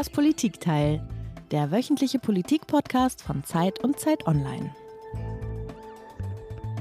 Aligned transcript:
Das 0.00 0.08
Politikteil, 0.08 1.06
der 1.50 1.70
wöchentliche 1.70 2.18
Politik-Podcast 2.18 3.20
von 3.20 3.44
Zeit 3.44 3.84
und 3.84 4.00
Zeit 4.00 4.26
Online. 4.26 4.74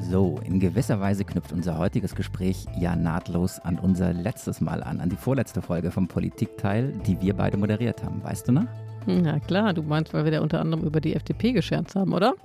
So, 0.10 0.40
in 0.46 0.62
gewisser 0.62 1.02
Weise 1.02 1.26
knüpft 1.26 1.52
unser 1.52 1.78
heutiges 1.78 2.16
Gespräch 2.16 2.66
ja 2.80 2.96
nahtlos 2.96 3.60
an 3.60 3.78
unser 3.78 4.14
letztes 4.14 4.62
Mal 4.62 4.82
an, 4.82 5.02
an 5.02 5.10
die 5.10 5.18
vorletzte 5.18 5.62
Folge 5.62 5.92
vom 5.92 6.08
Politikteil, 6.08 6.94
die 7.06 7.20
wir 7.20 7.34
beide 7.34 7.58
moderiert 7.58 8.06
haben. 8.06 8.24
Weißt 8.24 8.48
du 8.48 8.54
noch? 8.54 8.68
Na 9.06 9.42
klar, 9.42 9.74
du 9.74 9.84
meinst, 9.84 10.14
weil 10.14 10.24
wir 10.24 10.32
da 10.32 10.40
unter 10.40 10.62
anderem 10.62 10.86
über 10.86 11.02
die 11.02 11.14
FDP 11.14 11.52
gescherzt 11.52 11.96
haben, 11.96 12.14
oder? 12.14 12.36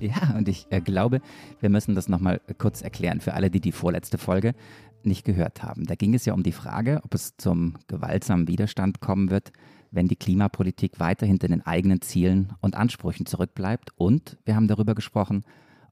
Ja, 0.00 0.34
und 0.36 0.48
ich 0.48 0.66
äh, 0.68 0.80
glaube, 0.80 1.20
wir 1.60 1.70
müssen 1.70 1.94
das 1.94 2.08
nochmal 2.10 2.42
kurz 2.58 2.82
erklären 2.82 3.20
für 3.20 3.32
alle, 3.32 3.50
die 3.50 3.60
die 3.60 3.72
vorletzte 3.72 4.18
Folge 4.18 4.54
nicht 5.02 5.24
gehört 5.24 5.62
haben. 5.62 5.86
Da 5.86 5.94
ging 5.94 6.14
es 6.14 6.24
ja 6.24 6.34
um 6.34 6.42
die 6.42 6.52
Frage, 6.52 7.00
ob 7.04 7.14
es 7.14 7.36
zum 7.36 7.74
gewaltsamen 7.86 8.48
Widerstand 8.48 9.00
kommen 9.00 9.30
wird, 9.30 9.52
wenn 9.90 10.08
die 10.08 10.16
Klimapolitik 10.16 11.00
weiter 11.00 11.26
hinter 11.26 11.48
den 11.48 11.64
eigenen 11.66 12.00
Zielen 12.00 12.52
und 12.60 12.74
Ansprüchen 12.74 13.26
zurückbleibt. 13.26 13.90
Und 13.96 14.38
wir 14.44 14.56
haben 14.56 14.68
darüber 14.68 14.94
gesprochen, 14.94 15.44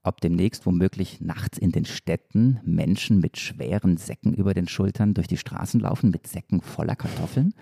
ob 0.03 0.21
demnächst 0.21 0.65
womöglich 0.65 1.21
nachts 1.21 1.57
in 1.57 1.71
den 1.71 1.85
Städten 1.85 2.59
Menschen 2.63 3.19
mit 3.19 3.37
schweren 3.37 3.97
Säcken 3.97 4.33
über 4.33 4.53
den 4.53 4.67
Schultern 4.67 5.13
durch 5.13 5.27
die 5.27 5.37
Straßen 5.37 5.79
laufen, 5.79 6.09
mit 6.11 6.27
Säcken 6.27 6.61
voller 6.61 6.95
Kartoffeln 6.95 7.53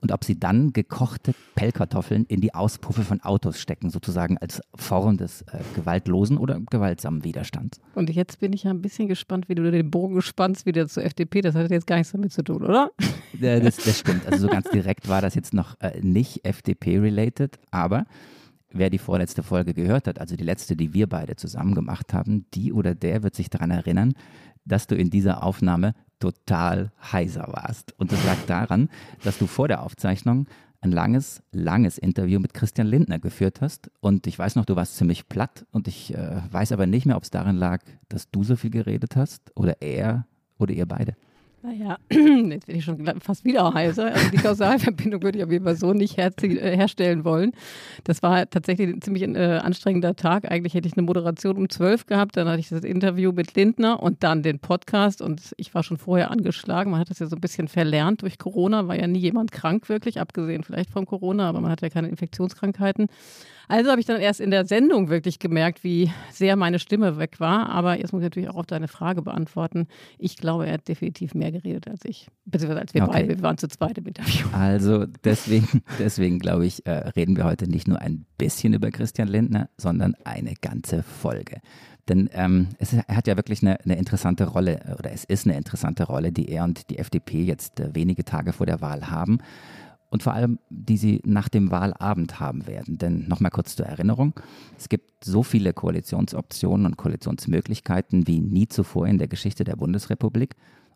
und 0.00 0.12
ob 0.12 0.24
sie 0.24 0.38
dann 0.38 0.72
gekochte 0.72 1.32
Pellkartoffeln 1.54 2.24
in 2.26 2.40
die 2.40 2.54
Auspuffe 2.54 3.02
von 3.02 3.20
Autos 3.22 3.58
stecken, 3.58 3.90
sozusagen 3.90 4.38
als 4.38 4.60
Form 4.74 5.16
des 5.16 5.42
äh, 5.42 5.60
gewaltlosen 5.74 6.38
oder 6.38 6.60
gewaltsamen 6.70 7.24
Widerstands. 7.24 7.80
Und 7.94 8.10
jetzt 8.10 8.40
bin 8.40 8.52
ich 8.52 8.64
ja 8.64 8.70
ein 8.70 8.82
bisschen 8.82 9.08
gespannt, 9.08 9.48
wie 9.48 9.54
du 9.54 9.70
den 9.70 9.90
Bogen 9.90 10.20
spannst 10.22 10.66
wieder 10.66 10.88
zur 10.88 11.04
FDP. 11.04 11.40
Das 11.40 11.54
hat 11.54 11.70
jetzt 11.70 11.86
gar 11.86 11.96
nichts 11.96 12.12
damit 12.12 12.32
zu 12.32 12.42
tun, 12.42 12.62
oder? 12.62 12.90
Das, 13.40 13.76
das 13.76 13.98
stimmt. 13.98 14.26
Also 14.26 14.42
so 14.42 14.48
ganz 14.48 14.70
direkt 14.70 15.08
war 15.08 15.20
das 15.20 15.34
jetzt 15.34 15.54
noch 15.54 15.80
äh, 15.80 16.00
nicht 16.00 16.44
FDP-related, 16.44 17.58
aber 17.70 18.06
wer 18.74 18.90
die 18.90 18.98
vorletzte 18.98 19.42
Folge 19.42 19.72
gehört 19.72 20.06
hat, 20.06 20.20
also 20.20 20.36
die 20.36 20.44
letzte, 20.44 20.76
die 20.76 20.92
wir 20.92 21.08
beide 21.08 21.36
zusammen 21.36 21.74
gemacht 21.74 22.12
haben, 22.12 22.46
die 22.54 22.72
oder 22.72 22.94
der 22.94 23.22
wird 23.22 23.34
sich 23.34 23.48
daran 23.48 23.70
erinnern, 23.70 24.14
dass 24.64 24.86
du 24.86 24.96
in 24.96 25.10
dieser 25.10 25.42
Aufnahme 25.42 25.94
total 26.18 26.92
heiser 27.12 27.48
warst. 27.48 27.98
Und 27.98 28.12
das 28.12 28.24
lag 28.24 28.36
daran, 28.46 28.88
dass 29.22 29.38
du 29.38 29.46
vor 29.46 29.68
der 29.68 29.82
Aufzeichnung 29.82 30.46
ein 30.80 30.92
langes, 30.92 31.42
langes 31.52 31.98
Interview 31.98 32.38
mit 32.40 32.52
Christian 32.54 32.86
Lindner 32.86 33.18
geführt 33.18 33.60
hast. 33.60 33.90
Und 34.00 34.26
ich 34.26 34.38
weiß 34.38 34.56
noch, 34.56 34.66
du 34.66 34.76
warst 34.76 34.96
ziemlich 34.96 35.28
platt. 35.28 35.66
Und 35.70 35.88
ich 35.88 36.14
äh, 36.14 36.42
weiß 36.50 36.72
aber 36.72 36.86
nicht 36.86 37.06
mehr, 37.06 37.16
ob 37.16 37.22
es 37.22 37.30
daran 37.30 37.56
lag, 37.56 37.82
dass 38.08 38.30
du 38.30 38.44
so 38.44 38.56
viel 38.56 38.70
geredet 38.70 39.16
hast 39.16 39.50
oder 39.56 39.80
er 39.80 40.26
oder 40.58 40.74
ihr 40.74 40.86
beide. 40.86 41.16
Naja, 41.64 41.96
jetzt 42.10 42.66
bin 42.66 42.76
ich 42.76 42.84
schon 42.84 43.06
fast 43.22 43.46
wieder 43.46 43.72
heiser. 43.72 44.12
Also 44.12 44.28
die 44.28 44.36
Kausalverbindung 44.36 45.22
würde 45.22 45.38
ich 45.38 45.44
auf 45.44 45.50
jeden 45.50 45.64
Fall 45.64 45.76
so 45.76 45.94
nicht 45.94 46.18
her 46.18 46.30
äh, 46.42 46.76
herstellen 46.76 47.24
wollen. 47.24 47.52
Das 48.04 48.22
war 48.22 48.50
tatsächlich 48.50 48.90
ein 48.90 49.00
ziemlich 49.00 49.22
äh, 49.22 49.60
anstrengender 49.62 50.14
Tag. 50.14 50.50
Eigentlich 50.50 50.74
hätte 50.74 50.88
ich 50.88 50.92
eine 50.98 51.06
Moderation 51.06 51.56
um 51.56 51.70
zwölf 51.70 52.04
gehabt, 52.04 52.36
dann 52.36 52.48
hatte 52.48 52.60
ich 52.60 52.68
das 52.68 52.84
Interview 52.84 53.32
mit 53.32 53.54
Lindner 53.54 54.02
und 54.02 54.22
dann 54.22 54.42
den 54.42 54.58
Podcast 54.58 55.22
und 55.22 55.54
ich 55.56 55.74
war 55.74 55.82
schon 55.82 55.96
vorher 55.96 56.30
angeschlagen. 56.30 56.90
Man 56.90 57.00
hat 57.00 57.08
das 57.08 57.20
ja 57.20 57.28
so 57.28 57.36
ein 57.36 57.40
bisschen 57.40 57.68
verlernt 57.68 58.20
durch 58.20 58.36
Corona, 58.36 58.86
war 58.86 59.00
ja 59.00 59.06
nie 59.06 59.20
jemand 59.20 59.50
krank 59.50 59.88
wirklich, 59.88 60.20
abgesehen 60.20 60.64
vielleicht 60.64 60.90
von 60.90 61.06
Corona, 61.06 61.48
aber 61.48 61.62
man 61.62 61.70
hat 61.70 61.80
ja 61.80 61.88
keine 61.88 62.08
Infektionskrankheiten. 62.08 63.08
Also 63.68 63.90
habe 63.90 64.00
ich 64.00 64.06
dann 64.06 64.20
erst 64.20 64.40
in 64.40 64.50
der 64.50 64.66
Sendung 64.66 65.08
wirklich 65.08 65.38
gemerkt, 65.38 65.84
wie 65.84 66.10
sehr 66.30 66.56
meine 66.56 66.78
Stimme 66.78 67.18
weg 67.18 67.40
war. 67.40 67.70
Aber 67.70 67.98
jetzt 67.98 68.12
muss 68.12 68.20
ich 68.20 68.26
natürlich 68.26 68.50
auch 68.50 68.56
auf 68.56 68.66
deine 68.66 68.88
Frage 68.88 69.22
beantworten. 69.22 69.86
Ich 70.18 70.36
glaube, 70.36 70.66
er 70.66 70.74
hat 70.74 70.88
definitiv 70.88 71.34
mehr 71.34 71.50
geredet 71.54 71.88
als 71.88 72.04
ich. 72.04 72.28
Beziehungsweise 72.44 72.80
als 72.80 72.94
wir 72.94 73.02
okay. 73.02 73.12
beide. 73.12 73.28
Wir 73.28 73.42
waren 73.42 73.58
zu 73.58 73.68
zweit 73.68 73.96
im 73.98 74.06
Interview. 74.06 74.46
Also 74.52 75.06
deswegen, 75.24 75.82
deswegen 75.98 76.38
glaube 76.38 76.66
ich, 76.66 76.84
äh, 76.86 76.90
reden 76.90 77.36
wir 77.36 77.44
heute 77.44 77.68
nicht 77.68 77.88
nur 77.88 78.00
ein 78.00 78.26
bisschen 78.36 78.74
über 78.74 78.90
Christian 78.90 79.28
Lindner, 79.28 79.70
sondern 79.78 80.14
eine 80.24 80.54
ganze 80.60 81.02
Folge. 81.02 81.60
Denn 82.08 82.28
ähm, 82.32 82.68
es, 82.78 82.92
er 82.92 83.16
hat 83.16 83.26
ja 83.26 83.36
wirklich 83.36 83.62
eine, 83.62 83.80
eine, 83.80 83.96
interessante 83.96 84.44
Rolle, 84.44 84.96
oder 84.98 85.10
es 85.12 85.24
ist 85.24 85.46
eine 85.46 85.56
interessante 85.56 86.04
Rolle, 86.04 86.32
die 86.32 86.48
er 86.48 86.64
und 86.64 86.90
die 86.90 86.98
FDP 86.98 87.42
jetzt 87.42 87.80
äh, 87.80 87.94
wenige 87.94 88.24
Tage 88.24 88.52
vor 88.52 88.66
der 88.66 88.80
Wahl 88.80 89.10
haben 89.10 89.38
und 90.14 90.22
vor 90.22 90.32
allem, 90.32 90.60
die 90.70 90.96
sie 90.96 91.20
nach 91.24 91.48
dem 91.48 91.72
Wahlabend 91.72 92.38
haben 92.38 92.68
werden. 92.68 92.98
Denn 92.98 93.26
nochmal 93.26 93.50
kurz 93.50 93.74
zur 93.74 93.86
Erinnerung, 93.86 94.32
es 94.78 94.88
gibt 94.88 95.24
so 95.24 95.42
viele 95.42 95.72
Koalitionsoptionen 95.72 96.86
und 96.86 96.96
Koalitionsmöglichkeiten 96.96 98.28
wie 98.28 98.40
nie 98.40 98.68
zuvor 98.68 99.08
in 99.08 99.18
der 99.18 99.26
Geschichte 99.26 99.64
der 99.64 99.74
Bundesrepublik. 99.74 100.54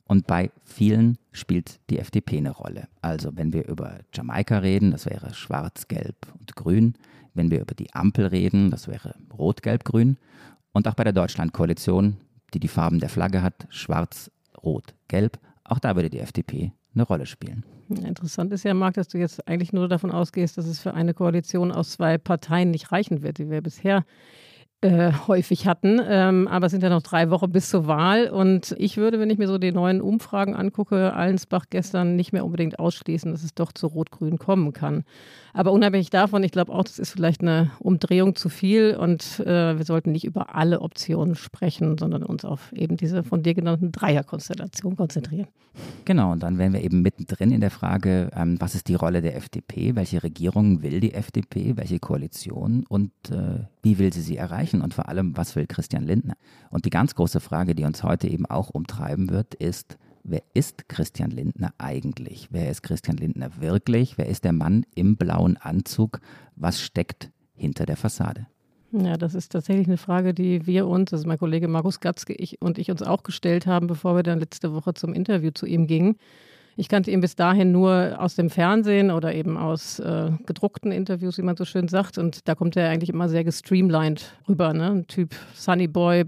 Und 0.09 0.27
bei 0.27 0.51
vielen 0.65 1.19
spielt 1.33 1.81
die 1.91 1.99
FDP 1.99 2.39
eine 2.39 2.51
Rolle. 2.51 2.89
Also 3.03 3.37
wenn 3.37 3.53
wir 3.53 3.69
über 3.69 4.01
Jamaika 4.13 4.59
reden, 4.59 4.91
das 4.91 5.05
wäre 5.07 5.35
schwarz, 5.35 5.87
gelb 5.87 6.17
und 6.41 6.57
grün. 6.57 6.95
Wenn 7.35 7.51
wir 7.51 7.61
über 7.61 7.75
die 7.75 7.93
Ampel 7.93 8.27
reden, 8.27 8.71
das 8.71 8.89
wäre 8.89 9.15
rot, 9.39 9.63
gelb, 9.63 9.85
grün. 9.85 10.17
Und 10.73 10.89
auch 10.89 10.95
bei 10.95 11.05
der 11.05 11.13
Deutschlandkoalition, 11.13 12.17
die 12.55 12.59
die 12.59 12.69
Farben 12.69 13.01
der 13.01 13.11
Flagge 13.11 13.43
hat, 13.43 13.67
schwarz, 13.69 14.31
rot, 14.65 14.95
gelb, 15.09 15.39
auch 15.63 15.79
da 15.79 15.95
würde 15.95 16.09
die 16.09 16.21
FDP 16.21 16.73
eine 16.95 17.03
Rolle 17.05 17.27
spielen. 17.27 17.65
Interessant 17.91 18.53
ist 18.53 18.65
ja, 18.65 18.73
Marc, 18.73 18.95
dass 18.95 19.09
du 19.09 19.19
jetzt 19.19 19.47
eigentlich 19.47 19.75
nur 19.75 19.89
davon 19.89 20.11
ausgehst, 20.11 20.57
dass 20.57 20.67
es 20.67 20.81
für 20.81 20.95
eine 20.95 21.13
Koalition 21.13 21.71
aus 21.71 21.93
zwei 21.93 22.17
Parteien 22.17 22.71
nicht 22.71 22.93
reichen 22.93 23.23
wird, 23.23 23.39
die 23.39 23.51
wir 23.51 23.61
bisher 23.61 24.05
äh, 24.81 25.13
häufig 25.27 25.67
hatten. 25.67 26.01
Ähm, 26.07 26.47
aber 26.47 26.67
es 26.67 26.73
sind 26.73 26.83
ja 26.83 26.89
noch 26.89 27.03
drei 27.03 27.31
Wochen 27.31 27.51
bis 27.51 27.69
zur 27.69 27.87
Wahl. 27.87 28.31
Und 28.31 28.75
ich 28.79 28.97
würde, 28.97 29.19
wenn 29.19 29.31
ich 29.31 29.39
mir 29.39 29.49
so 29.49 29.59
die 29.59 29.73
neuen 29.73 30.01
Umfragen 30.01 30.55
angucke, 30.55 31.15
Allensbach 31.15 31.67
gestern 31.69 32.15
nicht 32.15 32.33
mehr 32.33 32.45
unbedingt 32.45 32.79
ausschließen, 32.79 33.33
dass 33.33 33.43
es 33.43 33.55
doch 33.55 33.73
zu 33.73 33.89
Rot-Grün 33.89 34.39
kommen 34.39 34.73
kann. 34.73 35.05
Aber 35.53 35.73
unabhängig 35.73 36.11
davon, 36.11 36.45
ich 36.45 36.53
glaube 36.53 36.73
auch, 36.73 36.85
das 36.85 37.01
ist 37.01 37.11
vielleicht 37.11 37.41
eine 37.41 37.73
Umdrehung 37.81 38.37
zu 38.37 38.49
viel 38.49 38.95
und 38.95 39.41
äh, 39.41 39.77
wir 39.77 39.85
sollten 39.85 40.13
nicht 40.13 40.25
über 40.25 40.55
alle 40.55 40.81
Optionen 40.81 41.35
sprechen, 41.35 41.99
sondern 41.99 42.23
uns 42.23 42.45
auf 42.45 42.73
eben 42.73 42.97
diese 42.97 43.25
von 43.25 43.43
dir 43.43 43.55
genannten 43.55 43.91
Dreierkonstellation 43.91 44.97
konzentrieren. 44.97 45.49
Genau, 46.05 46.33
und 46.33 46.43
dann 46.43 46.59
wären 46.59 46.73
wir 46.73 46.83
eben 46.83 47.03
mittendrin 47.03 47.51
in 47.51 47.61
der 47.61 47.71
Frage, 47.71 48.31
ähm, 48.35 48.57
was 48.61 48.75
ist 48.75 48.89
die 48.89 48.95
Rolle 48.95 49.23
der 49.23 49.37
FDP, 49.37 49.95
welche 49.95 50.23
Regierung 50.23 50.83
will 50.83 51.01
die 51.01 51.15
FDP, 51.15 51.77
welche 51.77 51.99
Koalition 51.99 52.85
und 52.89 53.11
äh, 53.31 53.65
wie 53.83 53.99
will 53.99 54.13
sie 54.13 54.23
sie 54.23 54.37
erreichen 54.37 54.68
und 54.75 54.95
vor 54.95 55.09
allem, 55.09 55.37
was 55.37 55.57
will 55.57 55.67
Christian 55.67 56.05
Lindner? 56.05 56.37
Und 56.71 56.85
die 56.85 56.91
ganz 56.91 57.15
große 57.15 57.41
Frage, 57.41 57.75
die 57.75 57.85
uns 57.85 58.03
heute 58.03 58.29
eben 58.29 58.47
auch 58.47 58.71
umtreiben 58.71 59.31
wird, 59.31 59.55
ist, 59.55 59.99
wer 60.25 60.43
ist 60.55 60.89
Christian 60.89 61.31
Lindner 61.31 61.73
eigentlich? 61.79 62.49
Wer 62.51 62.71
ist 62.71 62.83
Christian 62.83 63.17
Lindner 63.17 63.61
wirklich? 63.61 64.19
Wer 64.19 64.27
ist 64.27 64.45
der 64.45 64.53
Mann 64.53 64.85
im 64.95 65.17
blauen 65.17 65.57
Anzug? 65.57 66.21
Was 66.57 66.81
steckt 66.81 67.31
hinter 67.55 67.87
der 67.87 67.97
Fassade? 67.97 68.47
Ja, 68.93 69.19
das 69.19 69.35
ist 69.35 69.53
tatsächlich 69.53 69.87
eine 69.87 69.99
Frage, 69.99 70.33
die 70.33 70.67
wir 70.67 70.87
uns, 70.87 71.13
also 71.13 71.29
mein 71.29 71.39
Kollege 71.39 71.69
Markus 71.69 72.01
Gatzke 72.01 72.33
ich, 72.33 72.63
und 72.63 72.79
ich 72.79 72.91
uns 72.91 73.03
auch 73.03 73.23
gestellt 73.23 73.67
haben, 73.67 73.87
bevor 73.87 74.17
wir 74.17 74.23
dann 74.23 74.41
letzte 74.41 74.73
Woche 74.73 74.95
zum 74.95 75.13
Interview 75.13 75.51
zu 75.51 75.67
ihm 75.67 75.87
gingen. 75.87 76.17
Ich 76.81 76.89
kannte 76.89 77.11
ihn 77.11 77.21
bis 77.21 77.35
dahin 77.35 77.73
nur 77.73 78.15
aus 78.21 78.37
dem 78.37 78.51
Fernsehen 78.51 79.11
oder 79.11 79.35
eben 79.35 79.57
aus 79.57 79.99
äh, 79.99 80.31
gedruckten 80.47 80.93
Interviews, 80.93 81.37
wie 81.37 81.43
man 81.43 81.57
so 81.57 81.65
schön 81.65 81.89
sagt. 81.89 82.19
Und 82.19 82.47
da 82.47 82.55
kommt 82.55 82.77
er 82.77 82.89
eigentlich 82.89 83.11
immer 83.11 83.29
sehr 83.29 83.43
gestreamlined 83.43 84.33
rüber, 84.49 84.73
ne? 84.73 84.93
Ein 84.93 85.07
Typ 85.09 85.35
Sunny 85.55 85.89
Boy, 85.89 86.27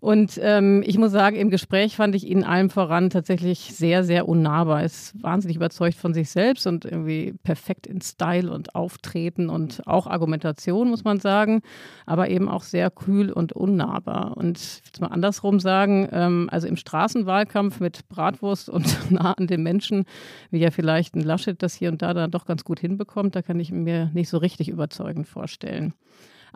und 0.00 0.38
ähm, 0.40 0.84
ich 0.86 0.96
muss 0.96 1.10
sagen, 1.10 1.34
im 1.34 1.50
Gespräch 1.50 1.96
fand 1.96 2.14
ich 2.14 2.24
ihn 2.24 2.44
allem 2.44 2.70
voran 2.70 3.10
tatsächlich 3.10 3.74
sehr, 3.74 4.04
sehr 4.04 4.28
unnahbar. 4.28 4.80
Er 4.80 4.86
ist 4.86 5.20
wahnsinnig 5.20 5.56
überzeugt 5.56 5.96
von 5.96 6.14
sich 6.14 6.30
selbst 6.30 6.68
und 6.68 6.84
irgendwie 6.84 7.34
perfekt 7.42 7.84
in 7.88 8.00
Style 8.00 8.52
und 8.52 8.76
Auftreten 8.76 9.50
und 9.50 9.84
auch 9.88 10.06
Argumentation, 10.06 10.88
muss 10.88 11.02
man 11.02 11.18
sagen, 11.18 11.62
aber 12.06 12.30
eben 12.30 12.48
auch 12.48 12.62
sehr 12.62 12.92
kühl 12.92 13.32
und 13.32 13.52
unnahbar. 13.54 14.36
Und 14.36 14.58
ich 14.58 14.84
will 14.84 14.90
es 14.94 15.00
mal 15.00 15.08
andersrum 15.08 15.58
sagen, 15.58 16.08
ähm, 16.12 16.48
also 16.52 16.68
im 16.68 16.76
Straßenwahlkampf 16.76 17.80
mit 17.80 18.08
Bratwurst 18.08 18.70
und 18.70 18.86
nah 19.10 19.32
an 19.32 19.48
den 19.48 19.64
Menschen, 19.64 20.04
wie 20.52 20.58
ja 20.58 20.70
vielleicht 20.70 21.16
ein 21.16 21.22
Laschet 21.22 21.60
das 21.60 21.74
hier 21.74 21.90
und 21.90 22.02
da 22.02 22.14
dann 22.14 22.30
doch 22.30 22.46
ganz 22.46 22.62
gut 22.62 22.78
hinbekommt, 22.78 23.34
da 23.34 23.42
kann 23.42 23.58
ich 23.58 23.72
mir 23.72 24.12
nicht 24.14 24.28
so 24.28 24.38
richtig 24.38 24.68
überzeugend 24.68 25.26
vorstellen. 25.26 25.92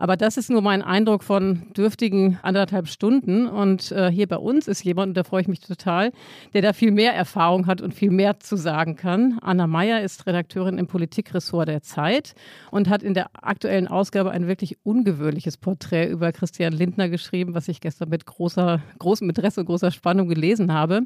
Aber 0.03 0.17
das 0.17 0.35
ist 0.35 0.49
nur 0.49 0.61
mein 0.61 0.81
Eindruck 0.81 1.23
von 1.23 1.61
dürftigen 1.77 2.37
anderthalb 2.41 2.89
Stunden. 2.89 3.47
Und 3.47 3.93
äh, 3.93 4.11
hier 4.11 4.27
bei 4.27 4.35
uns 4.35 4.67
ist 4.67 4.83
jemand, 4.83 5.11
und 5.11 5.13
da 5.13 5.23
freue 5.23 5.43
ich 5.43 5.47
mich 5.47 5.61
total, 5.61 6.11
der 6.53 6.61
da 6.61 6.73
viel 6.73 6.91
mehr 6.91 7.13
Erfahrung 7.13 7.67
hat 7.67 7.79
und 7.79 7.93
viel 7.93 8.11
mehr 8.11 8.37
zu 8.41 8.57
sagen 8.57 8.97
kann. 8.97 9.39
Anna 9.41 9.65
Meyer 9.65 10.01
ist 10.01 10.27
Redakteurin 10.27 10.77
im 10.77 10.87
Politikressort 10.87 11.69
der 11.69 11.83
Zeit 11.83 12.35
und 12.69 12.89
hat 12.89 13.01
in 13.01 13.13
der 13.13 13.29
aktuellen 13.31 13.87
Ausgabe 13.87 14.31
ein 14.31 14.45
wirklich 14.45 14.75
ungewöhnliches 14.83 15.55
Porträt 15.55 16.09
über 16.09 16.33
Christian 16.33 16.73
Lindner 16.73 17.07
geschrieben, 17.07 17.53
was 17.53 17.69
ich 17.69 17.79
gestern 17.79 18.09
mit 18.09 18.25
großer, 18.25 18.81
großem 18.99 19.29
Interesse 19.29 19.61
und 19.61 19.67
großer 19.67 19.91
Spannung 19.91 20.27
gelesen 20.27 20.73
habe 20.73 21.03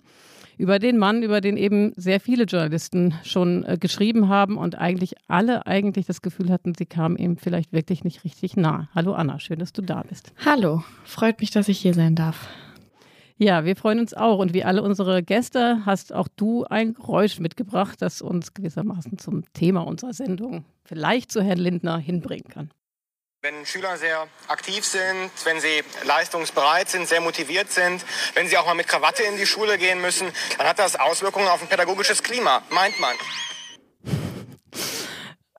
über 0.57 0.80
den 0.80 0.98
Mann, 0.98 1.24
über 1.24 1.42
den 1.42 1.57
eben 1.57 1.94
sehr 1.95 2.19
viele 2.19 2.45
Journalisten 2.45 3.13
schon 3.24 3.63
äh, 3.63 3.77
geschrieben 3.80 4.27
haben 4.27 4.57
und 4.57 4.75
eigentlich 4.75 5.15
alle 5.27 5.65
eigentlich 5.68 6.06
das 6.06 6.21
Gefühl 6.21 6.50
hatten, 6.50 6.74
sie 6.75 6.86
kamen 6.86 7.18
ihm 7.18 7.38
vielleicht 7.38 7.74
wirklich 7.74 8.04
nicht 8.04 8.24
richtig 8.24 8.57
nah. 8.57 8.89
Hallo 8.95 9.13
Anna, 9.13 9.39
schön, 9.39 9.59
dass 9.59 9.74
du 9.74 9.81
da 9.81 10.04
bist. 10.04 10.33
Hallo, 10.44 10.83
freut 11.04 11.39
mich, 11.39 11.51
dass 11.51 11.68
ich 11.68 11.80
hier 11.80 11.94
sein 11.94 12.15
darf. 12.15 12.48
Ja, 13.39 13.65
wir 13.65 13.75
freuen 13.75 14.00
uns 14.00 14.15
auch. 14.15 14.39
Und 14.39 14.56
wie 14.56 14.63
alle 14.63 14.81
unsere 14.81 15.21
Gäste 15.21 15.86
hast 15.86 16.12
auch 16.12 16.27
du 16.27 16.63
ein 16.65 16.95
Geräusch 16.95 17.39
mitgebracht, 17.39 18.01
das 18.01 18.21
uns 18.21 18.56
gewissermaßen 18.56 19.19
zum 19.19 19.44
Thema 19.54 19.81
unserer 19.81 20.13
Sendung 20.13 20.65
vielleicht 20.83 21.31
zu 21.31 21.44
Herrn 21.44 21.59
Lindner 21.59 22.00
hinbringen 22.00 22.48
kann. 22.50 22.71
Wenn 23.47 23.65
Schüler 23.65 23.95
sehr 23.95 24.27
aktiv 24.49 24.83
sind, 24.83 25.31
wenn 25.45 25.61
sie 25.61 25.81
leistungsbereit 26.05 26.89
sind, 26.89 27.07
sehr 27.07 27.21
motiviert 27.21 27.71
sind, 27.71 28.03
wenn 28.33 28.45
sie 28.49 28.57
auch 28.57 28.65
mal 28.65 28.73
mit 28.73 28.89
Krawatte 28.89 29.23
in 29.23 29.38
die 29.38 29.45
Schule 29.45 29.77
gehen 29.77 30.01
müssen, 30.01 30.27
dann 30.57 30.67
hat 30.67 30.79
das 30.79 30.99
Auswirkungen 30.99 31.47
auf 31.47 31.61
ein 31.61 31.69
pädagogisches 31.69 32.21
Klima, 32.21 32.61
meint 32.69 32.99
man. 32.99 33.15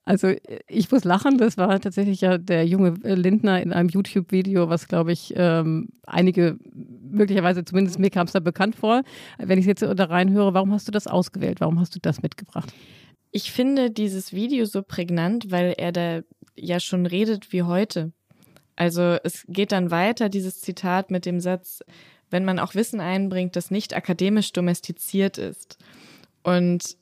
Also 0.04 0.34
ich 0.66 0.90
muss 0.90 1.04
lachen, 1.04 1.38
das 1.38 1.56
war 1.56 1.80
tatsächlich 1.80 2.20
ja 2.20 2.36
der 2.36 2.66
junge 2.66 2.90
Lindner 3.04 3.62
in 3.62 3.72
einem 3.72 3.88
YouTube-Video, 3.88 4.68
was 4.68 4.86
glaube 4.86 5.12
ich 5.12 5.32
ähm, 5.34 5.88
einige 6.06 6.58
möglicherweise, 6.74 7.64
zumindest 7.64 7.98
mir 7.98 8.10
kam 8.10 8.26
es 8.26 8.32
da 8.32 8.40
bekannt 8.40 8.76
vor. 8.76 9.00
Wenn 9.38 9.58
ich 9.58 9.64
jetzt 9.64 9.80
da 9.80 10.04
reinhöre, 10.04 10.52
warum 10.52 10.74
hast 10.74 10.88
du 10.88 10.92
das 10.92 11.06
ausgewählt? 11.06 11.62
Warum 11.62 11.80
hast 11.80 11.94
du 11.94 12.00
das 12.00 12.20
mitgebracht? 12.20 12.70
Ich 13.30 13.52
finde 13.52 13.90
dieses 13.90 14.34
Video 14.34 14.66
so 14.66 14.82
prägnant, 14.82 15.50
weil 15.50 15.74
er 15.76 15.92
da 15.92 16.20
ja 16.60 16.80
schon 16.80 17.06
redet 17.06 17.52
wie 17.52 17.62
heute. 17.62 18.12
Also 18.76 19.16
es 19.24 19.44
geht 19.48 19.72
dann 19.72 19.90
weiter, 19.90 20.28
dieses 20.28 20.60
Zitat 20.60 21.10
mit 21.10 21.26
dem 21.26 21.40
Satz, 21.40 21.82
wenn 22.30 22.44
man 22.44 22.58
auch 22.58 22.74
Wissen 22.74 23.00
einbringt, 23.00 23.56
das 23.56 23.70
nicht 23.70 23.96
akademisch 23.96 24.52
domestiziert 24.52 25.38
ist. 25.38 25.78
Und 26.42 26.96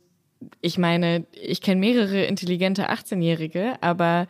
ich 0.60 0.78
meine, 0.78 1.26
ich 1.32 1.60
kenne 1.60 1.80
mehrere 1.80 2.24
intelligente 2.24 2.90
18-Jährige, 2.90 3.74
aber 3.82 4.26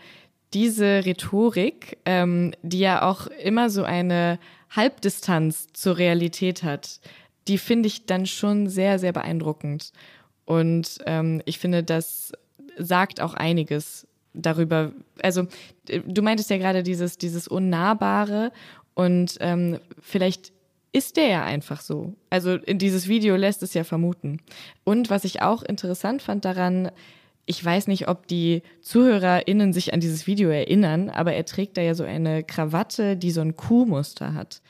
diese 0.55 1.05
Rhetorik, 1.05 1.99
ähm, 2.05 2.53
die 2.63 2.79
ja 2.79 3.03
auch 3.03 3.27
immer 3.27 3.71
so 3.71 3.85
eine 3.85 4.39
Halbdistanz 4.71 5.69
zur 5.73 5.99
Realität 5.99 6.63
hat, 6.63 7.01
die 7.49 7.59
finde 7.59 7.89
ich 7.89 8.07
dann 8.07 8.27
schon 8.27 8.69
sehr, 8.69 8.99
sehr 8.99 9.13
beeindruckend. 9.13 9.93
Und 10.45 10.99
ähm, 11.07 11.43
ich 11.45 11.59
finde, 11.59 11.83
das 11.83 12.33
sagt 12.79 13.21
auch 13.21 13.35
einiges 13.35 14.07
darüber. 14.37 14.93
Also, 15.23 15.47
du 15.87 16.23
meintest 16.23 16.51
ja 16.51 16.59
gerade 16.59 16.83
dieses, 16.83 17.19
dieses 17.19 17.49
Unnahbare 17.49 18.53
und 18.95 19.37
ähm, 19.41 19.79
vielleicht 20.01 20.53
ist 20.93 21.19
der 21.19 21.29
ja 21.29 21.45
einfach 21.45 21.83
so. 21.83 22.15
Also 22.31 22.57
dieses 22.57 23.07
Video 23.07 23.37
lässt 23.37 23.63
es 23.63 23.75
ja 23.75 23.85
vermuten. 23.85 24.41
Und 24.83 25.11
was 25.11 25.25
ich 25.25 25.43
auch 25.43 25.63
interessant 25.63 26.23
fand 26.23 26.47
daran, 26.47 26.91
ich 27.45 27.63
weiß 27.63 27.87
nicht, 27.87 28.09
ob 28.09 28.27
die 28.27 28.63
ZuhörerInnen 28.81 29.75
sich 29.75 29.93
an 29.93 30.01
dieses 30.01 30.27
Video 30.27 30.49
erinnern, 30.49 31.11
aber 31.11 31.35
er 31.35 31.45
trägt 31.45 31.77
da 31.77 31.83
ja 31.83 31.95
so 31.95 32.05
eine 32.05 32.43
Krawatte, 32.43 33.17
die 33.17 33.31
so 33.31 33.43
ein 33.43 33.57
Kuhmuster 33.57 34.33
hat. 34.33 34.63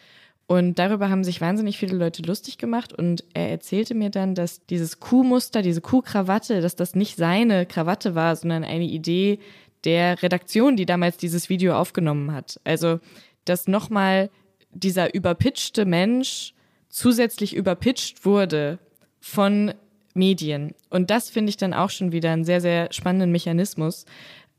Und 0.48 0.78
darüber 0.78 1.10
haben 1.10 1.24
sich 1.24 1.40
wahnsinnig 1.40 1.76
viele 1.76 1.96
Leute 1.96 2.22
lustig 2.22 2.56
gemacht 2.56 2.92
und 2.92 3.24
er 3.34 3.50
erzählte 3.50 3.94
mir 3.94 4.10
dann, 4.10 4.36
dass 4.36 4.64
dieses 4.66 5.00
Kuhmuster, 5.00 5.60
diese 5.60 5.80
Kuhkrawatte, 5.80 6.60
dass 6.60 6.76
das 6.76 6.94
nicht 6.94 7.16
seine 7.16 7.66
Krawatte 7.66 8.14
war, 8.14 8.36
sondern 8.36 8.62
eine 8.62 8.84
Idee 8.84 9.40
der 9.82 10.22
Redaktion, 10.22 10.76
die 10.76 10.86
damals 10.86 11.16
dieses 11.16 11.48
Video 11.48 11.74
aufgenommen 11.74 12.32
hat. 12.32 12.60
Also, 12.62 13.00
dass 13.44 13.66
nochmal 13.66 14.30
dieser 14.70 15.14
überpitchte 15.14 15.84
Mensch 15.84 16.54
zusätzlich 16.88 17.54
überpitcht 17.54 18.24
wurde 18.24 18.78
von 19.18 19.74
Medien. 20.14 20.74
Und 20.90 21.10
das 21.10 21.28
finde 21.28 21.50
ich 21.50 21.56
dann 21.56 21.74
auch 21.74 21.90
schon 21.90 22.12
wieder 22.12 22.30
einen 22.30 22.44
sehr, 22.44 22.60
sehr 22.60 22.92
spannenden 22.92 23.32
Mechanismus, 23.32 24.06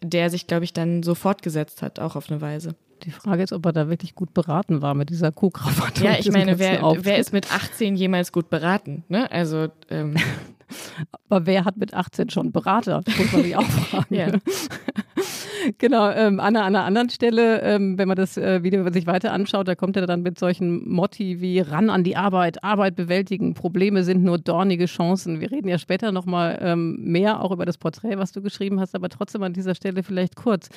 der 0.01 0.29
sich, 0.29 0.47
glaube 0.47 0.65
ich, 0.65 0.73
dann 0.73 1.01
so 1.01 1.15
fortgesetzt 1.15 1.81
hat, 1.81 1.99
auch 1.99 2.15
auf 2.15 2.29
eine 2.29 2.41
Weise. 2.41 2.75
Die 3.03 3.11
Frage 3.11 3.43
ist, 3.43 3.53
ob 3.53 3.65
er 3.65 3.73
da 3.73 3.89
wirklich 3.89 4.15
gut 4.15 4.33
beraten 4.33 4.81
war 4.81 4.93
mit 4.93 5.09
dieser 5.09 5.31
Kuhkrawatte. 5.31 6.03
Ja, 6.03 6.17
ich 6.19 6.31
meine, 6.31 6.59
wer, 6.59 6.81
wer 6.99 7.17
ist 7.17 7.33
mit 7.33 7.53
18 7.53 7.95
jemals 7.95 8.31
gut 8.31 8.49
beraten? 8.49 9.03
Ne? 9.07 9.31
Also, 9.31 9.67
ähm. 9.89 10.15
Aber 11.29 11.45
wer 11.45 11.63
hat 11.63 11.77
mit 11.77 11.93
18 11.93 12.29
schon 12.29 12.51
Berater? 12.51 13.01
Muss 13.17 13.31
man 13.31 13.43
sich 13.43 13.55
auch 13.55 13.63
fragen. 13.69 14.13
ja. 14.13 14.27
Genau, 15.77 16.09
ähm, 16.09 16.39
an, 16.39 16.55
einer, 16.55 16.65
an 16.65 16.75
einer 16.75 16.85
anderen 16.85 17.09
Stelle, 17.09 17.61
ähm, 17.61 17.97
wenn 17.97 18.07
man 18.07 18.17
das 18.17 18.37
äh, 18.37 18.63
Video 18.63 18.89
sich 18.91 19.07
weiter 19.07 19.31
anschaut, 19.31 19.67
da 19.67 19.75
kommt 19.75 19.97
er 19.97 20.05
dann 20.07 20.21
mit 20.21 20.39
solchen 20.39 20.87
Motti 20.89 21.41
wie 21.41 21.59
ran 21.59 21.89
an 21.89 22.03
die 22.03 22.15
Arbeit, 22.15 22.63
Arbeit 22.63 22.95
bewältigen, 22.95 23.53
Probleme 23.53 24.03
sind 24.03 24.23
nur 24.23 24.37
dornige 24.37 24.85
Chancen. 24.85 25.39
Wir 25.39 25.51
reden 25.51 25.67
ja 25.67 25.77
später 25.77 26.11
nochmal 26.11 26.59
ähm, 26.61 26.97
mehr 27.03 27.43
auch 27.43 27.51
über 27.51 27.65
das 27.65 27.77
Porträt, 27.77 28.17
was 28.17 28.31
du 28.31 28.41
geschrieben 28.41 28.79
hast, 28.79 28.95
aber 28.95 29.09
trotzdem 29.09 29.43
an 29.43 29.53
dieser 29.53 29.75
Stelle 29.75 30.03
vielleicht 30.03 30.35
kurz. 30.35 30.69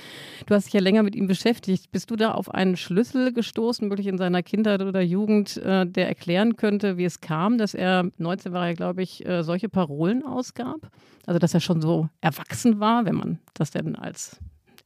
Du 0.47 0.55
hast 0.55 0.67
dich 0.67 0.75
ja 0.75 0.81
länger 0.81 1.03
mit 1.03 1.15
ihm 1.15 1.27
beschäftigt. 1.27 1.91
Bist 1.93 2.11
du 2.11 2.17
da 2.17 2.33
auf 2.33 2.53
einen 2.53 2.77
Schlüssel 2.77 3.33
gestoßen, 3.33 3.91
wirklich 3.91 4.07
in 4.07 4.19
seiner 4.19 4.43
Kindheit 4.43 4.83
oder 4.83 5.01
Jugend, 5.01 5.57
äh, 5.59 5.87
der 5.87 6.09
erklären 6.09 6.57
könnte, 6.57 6.97
wie 6.97 7.05
es 7.05 7.21
kam, 7.21 7.59
dass 7.59 7.75
er, 7.75 8.11
19 8.19 8.53
war 8.53 8.69
er, 8.69 8.75
glaube 8.75 9.03
ich, 9.03 9.27
äh, 9.27 9.43
solche 9.43 9.69
Parolen 9.69 10.25
ausgab? 10.25 10.91
Also, 11.27 11.39
dass 11.39 11.55
er 11.55 11.61
schon 11.61 11.81
so 11.81 12.09
erwachsen 12.21 12.81
war, 12.81 13.05
wenn 13.05 13.15
man 13.15 13.39
das 13.55 13.71
denn 13.71 13.95
als 13.95 14.41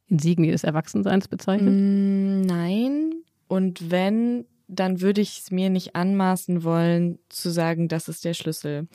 Insignie 0.09 0.51
des 0.51 0.65
Erwachsenseins 0.65 1.29
bezeichnet? 1.29 1.75
Mm, 1.75 2.43
nein. 2.43 3.15
Und 3.49 3.91
wenn, 3.91 4.47
dann 4.69 5.01
würde 5.01 5.21
ich 5.21 5.41
es 5.41 5.51
mir 5.51 5.71
nicht 5.71 5.97
anmaßen 5.97 6.65
wollen, 6.65 7.19
zu 7.29 7.51
sagen, 7.51 7.89
das 7.89 8.09
ist 8.09 8.25
der 8.25 8.35
Schlüssel. 8.35 8.89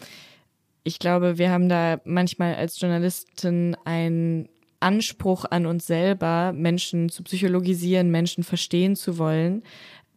Ich 0.84 1.00
glaube, 1.00 1.38
wir 1.38 1.52
haben 1.52 1.70
da 1.70 2.00
manchmal 2.06 2.56
als 2.56 2.80
Journalisten 2.80 3.76
einen 3.86 4.50
Anspruch 4.80 5.46
an 5.50 5.66
uns 5.66 5.88
selber, 5.88 6.54
Menschen 6.54 7.10
zu 7.10 7.24
psychologisieren, 7.24 8.12
Menschen 8.12 8.44
verstehen 8.44 8.96
zu 8.96 9.18
wollen, 9.18 9.64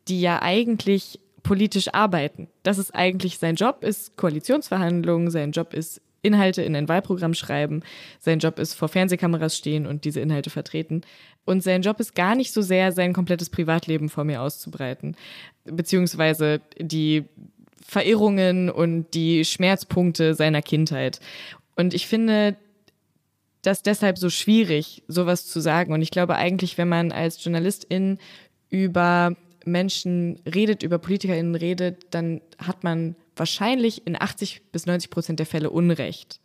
die 0.09 0.21
ja 0.21 0.41
eigentlich 0.41 1.21
politisch 1.43 1.93
arbeiten. 1.93 2.49
Das 2.63 2.79
ist 2.79 2.95
eigentlich 2.95 3.39
sein 3.39 3.57
Job, 3.57 3.83
ist 3.83 4.17
Koalitionsverhandlungen, 4.17 5.31
sein 5.31 5.53
Job 5.53 5.75
ist 5.75 6.01
Inhalte 6.23 6.63
in 6.63 6.77
ein 6.77 6.89
Wahlprogramm 6.89 7.35
schreiben. 7.35 7.83
Sein 8.21 8.39
Job 8.39 8.59
ist 8.59 8.75
vor 8.75 8.89
Fernsehkameras 8.89 9.57
stehen 9.57 9.87
und 9.87 10.05
diese 10.05 10.21
Inhalte 10.21 10.51
vertreten. 10.51 11.03
Und 11.45 11.63
sein 11.63 11.83
Job 11.83 11.99
ist 12.01 12.15
gar 12.15 12.35
nicht 12.35 12.53
so 12.53 12.63
sehr, 12.63 12.93
sein 12.93 13.13
komplettes 13.13 13.51
Privatleben 13.51 14.09
vor 14.09 14.25
mir 14.25 14.43
auszubreiten, 14.43 15.17
beziehungsweise 15.65 16.61
die 16.79 17.25
Verirrungen 17.85 18.71
und 18.71 19.13
die 19.15 19.45
Schmerzpunkte 19.45 20.35
seiner 20.35 20.63
Kindheit. 20.63 21.19
Und 21.75 21.95
ich 21.95 22.07
finde 22.07 22.57
das 23.63 23.83
deshalb 23.83 24.19
so 24.19 24.31
schwierig, 24.31 25.03
sowas 25.09 25.47
zu 25.47 25.61
sagen. 25.61 25.93
Und 25.93 26.03
ich 26.03 26.11
glaube 26.11 26.37
eigentlich, 26.37 26.79
wenn 26.79 26.89
man 26.89 27.13
als 27.13 27.43
Journalistin 27.43 28.19
über 28.71 29.37
Menschen 29.65 30.41
redet, 30.53 30.83
über 30.83 30.99
PolitikerInnen 30.99 31.55
redet, 31.55 32.07
dann 32.11 32.41
hat 32.59 32.85
man 32.85 33.15
wahrscheinlich 33.37 34.07
in 34.07 34.21
80 34.21 34.63
bis 34.73 34.87
90 34.87 35.11
Prozent 35.11 35.39
der 35.39 35.47
Fälle 35.47 35.71
Unrecht. 35.71 36.41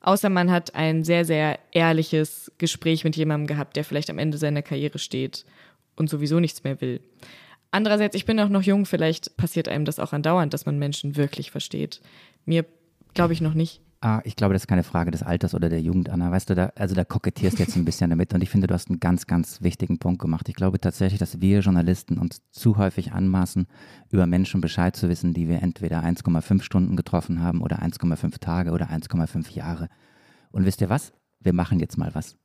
Außer 0.00 0.28
man 0.28 0.50
hat 0.50 0.74
ein 0.74 1.04
sehr, 1.04 1.24
sehr 1.24 1.58
ehrliches 1.70 2.50
Gespräch 2.58 3.04
mit 3.04 3.16
jemandem 3.16 3.46
gehabt, 3.46 3.76
der 3.76 3.84
vielleicht 3.84 4.10
am 4.10 4.18
Ende 4.18 4.36
seiner 4.36 4.62
Karriere 4.62 4.98
steht 4.98 5.44
und 5.96 6.10
sowieso 6.10 6.40
nichts 6.40 6.64
mehr 6.64 6.80
will. 6.80 7.00
Andererseits, 7.70 8.16
ich 8.16 8.26
bin 8.26 8.38
auch 8.40 8.48
noch 8.48 8.62
jung, 8.62 8.84
vielleicht 8.84 9.36
passiert 9.36 9.68
einem 9.68 9.84
das 9.84 9.98
auch 9.98 10.12
andauernd, 10.12 10.52
dass 10.52 10.66
man 10.66 10.78
Menschen 10.78 11.16
wirklich 11.16 11.50
versteht. 11.50 12.00
Mir 12.44 12.66
glaube 13.14 13.32
ich 13.32 13.40
noch 13.40 13.54
nicht. 13.54 13.80
Ah, 14.04 14.20
ich 14.24 14.34
glaube, 14.34 14.52
das 14.52 14.64
ist 14.64 14.66
keine 14.66 14.82
Frage 14.82 15.12
des 15.12 15.22
Alters 15.22 15.54
oder 15.54 15.68
der 15.68 15.80
Jugend, 15.80 16.10
Anna. 16.10 16.32
Weißt 16.32 16.50
du, 16.50 16.56
da, 16.56 16.72
also 16.74 16.92
da 16.92 17.04
kokettierst 17.04 17.56
du 17.56 17.62
jetzt 17.62 17.76
ein 17.76 17.84
bisschen 17.84 18.10
damit 18.10 18.34
und 18.34 18.42
ich 18.42 18.50
finde, 18.50 18.66
du 18.66 18.74
hast 18.74 18.90
einen 18.90 18.98
ganz, 18.98 19.28
ganz 19.28 19.62
wichtigen 19.62 20.00
Punkt 20.00 20.20
gemacht. 20.20 20.48
Ich 20.48 20.56
glaube 20.56 20.80
tatsächlich, 20.80 21.20
dass 21.20 21.40
wir 21.40 21.60
Journalisten 21.60 22.18
uns 22.18 22.42
zu 22.50 22.78
häufig 22.78 23.12
anmaßen, 23.12 23.68
über 24.10 24.26
Menschen 24.26 24.60
Bescheid 24.60 24.96
zu 24.96 25.08
wissen, 25.08 25.34
die 25.34 25.46
wir 25.46 25.62
entweder 25.62 26.02
1,5 26.02 26.62
Stunden 26.62 26.96
getroffen 26.96 27.40
haben 27.40 27.62
oder 27.62 27.80
1,5 27.80 28.40
Tage 28.40 28.72
oder 28.72 28.90
1,5 28.90 29.52
Jahre. 29.52 29.88
Und 30.50 30.64
wisst 30.64 30.80
ihr 30.80 30.88
was? 30.88 31.12
Wir 31.38 31.52
machen 31.52 31.78
jetzt 31.78 31.96
mal 31.96 32.12
was. 32.12 32.36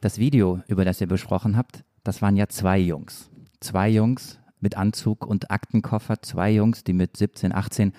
Das 0.00 0.18
Video, 0.18 0.60
über 0.68 0.84
das 0.84 1.00
ihr 1.00 1.08
besprochen 1.08 1.56
habt, 1.56 1.82
das 2.04 2.22
waren 2.22 2.36
ja 2.36 2.46
zwei 2.46 2.78
Jungs. 2.78 3.28
Zwei 3.58 3.88
Jungs 3.88 4.38
mit 4.60 4.76
Anzug 4.76 5.26
und 5.26 5.50
Aktenkoffer, 5.50 6.22
zwei 6.22 6.52
Jungs, 6.52 6.84
die 6.84 6.92
mit 6.92 7.16
17, 7.16 7.52
18 7.52 7.92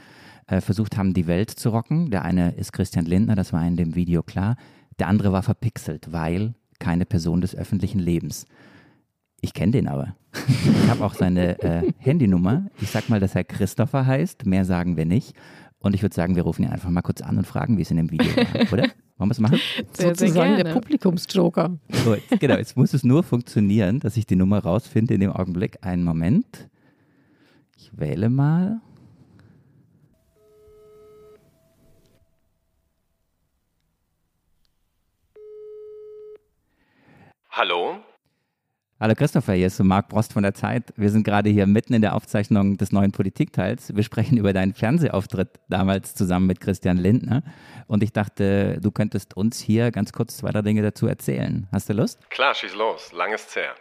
äh, 0.52 0.62
versucht 0.62 0.98
haben, 0.98 1.14
die 1.14 1.28
Welt 1.28 1.50
zu 1.50 1.70
rocken. 1.70 2.12
Der 2.12 2.24
eine 2.26 2.52
ist 2.52 2.74
Christian 2.74 3.06
Lindner, 3.06 3.36
das 3.36 3.54
war 3.54 3.66
in 3.66 3.78
dem 3.78 3.96
Video 3.96 4.22
klar. 4.22 4.58
Der 5.00 5.08
andere 5.08 5.32
war 5.32 5.44
verpixelt, 5.44 6.12
weil 6.12 6.54
keine 6.78 7.06
Person 7.06 7.42
des 7.42 7.56
öffentlichen 7.56 8.00
Lebens. 8.00 8.46
Ich 9.40 9.54
kenne 9.54 9.72
den 9.72 9.88
aber. 9.88 10.16
Ich 10.84 10.90
habe 10.90 11.06
auch 11.06 11.14
seine 11.14 11.60
äh, 11.62 11.94
Handynummer. 12.00 12.68
Ich 12.82 12.90
sag 12.90 13.08
mal, 13.08 13.22
dass 13.22 13.34
er 13.34 13.46
Christopher 13.46 14.06
heißt. 14.06 14.46
Mehr 14.46 14.66
sagen 14.66 14.98
wir 14.98 15.06
nicht. 15.06 15.34
Und 15.80 15.96
ich 15.96 16.02
würde 16.02 16.14
sagen, 16.14 16.36
wir 16.36 16.44
rufen 16.44 16.64
ihn 16.64 16.70
einfach 16.70 16.90
mal 16.90 17.02
kurz 17.02 17.22
an 17.22 17.38
und 17.38 17.48
fragen, 17.48 17.78
wie 17.78 17.82
es 17.82 17.92
in 17.92 17.98
dem 17.98 18.12
Video 18.12 18.36
war, 18.36 18.46
oder? 18.74 18.84
Wollen 19.18 19.30
wir 19.30 19.32
es 19.32 19.40
machen? 19.40 19.60
Sehr, 19.94 20.10
Sozusagen 20.10 20.56
sehr 20.56 20.64
der 20.66 20.74
Publikumsjoker. 20.74 21.78
So, 22.04 22.18
genau, 22.40 22.58
jetzt 22.58 22.76
muss 22.76 22.94
es 22.94 23.04
nur 23.04 23.24
funktionieren, 23.24 24.00
dass 24.00 24.18
ich 24.18 24.26
die 24.26 24.36
Nummer 24.36 24.60
rausfinde 24.60 25.14
in 25.14 25.22
dem 25.22 25.32
Augenblick. 25.32 25.78
Einen 25.82 26.04
Moment. 26.04 26.68
Ich 27.78 27.98
wähle 27.98 28.30
mal. 28.30 28.82
Hallo? 37.54 38.02
Hallo 38.98 39.14
Christopher, 39.14 39.52
hier 39.56 39.68
ist 39.68 39.78
Marc 39.84 40.08
Brost 40.08 40.32
von 40.32 40.44
der 40.44 40.54
Zeit. 40.54 40.94
Wir 40.96 41.10
sind 41.10 41.24
gerade 41.24 41.50
hier 41.50 41.68
mitten 41.68 41.94
in 41.94 42.02
der 42.02 42.16
Aufzeichnung 42.16 42.78
des 42.78 42.94
neuen 42.94 43.12
Politikteils. 43.12 43.94
Wir 43.94 44.04
sprechen 44.04 44.38
über 44.38 44.54
deinen 44.54 44.74
Fernsehauftritt 44.74 45.60
damals 45.68 46.16
zusammen 46.16 46.48
mit 46.48 46.62
Christian 46.62 46.96
Lindner. 46.96 47.44
Und 47.88 48.04
ich 48.04 48.14
dachte, 48.14 48.80
du 48.80 48.90
könntest 48.90 49.36
uns 49.36 49.60
hier 49.60 49.92
ganz 49.92 50.14
kurz 50.14 50.38
zwei, 50.38 50.52
drei 50.52 50.62
Dinge 50.62 50.82
dazu 50.82 51.08
erzählen. 51.08 51.68
Hast 51.74 51.90
du 51.90 51.94
Lust? 51.94 52.30
Klar, 52.30 52.56
schieß 52.56 52.74
los. 52.76 53.12
Lang 53.12 53.34
ist's 53.34 53.54
her. 53.54 53.76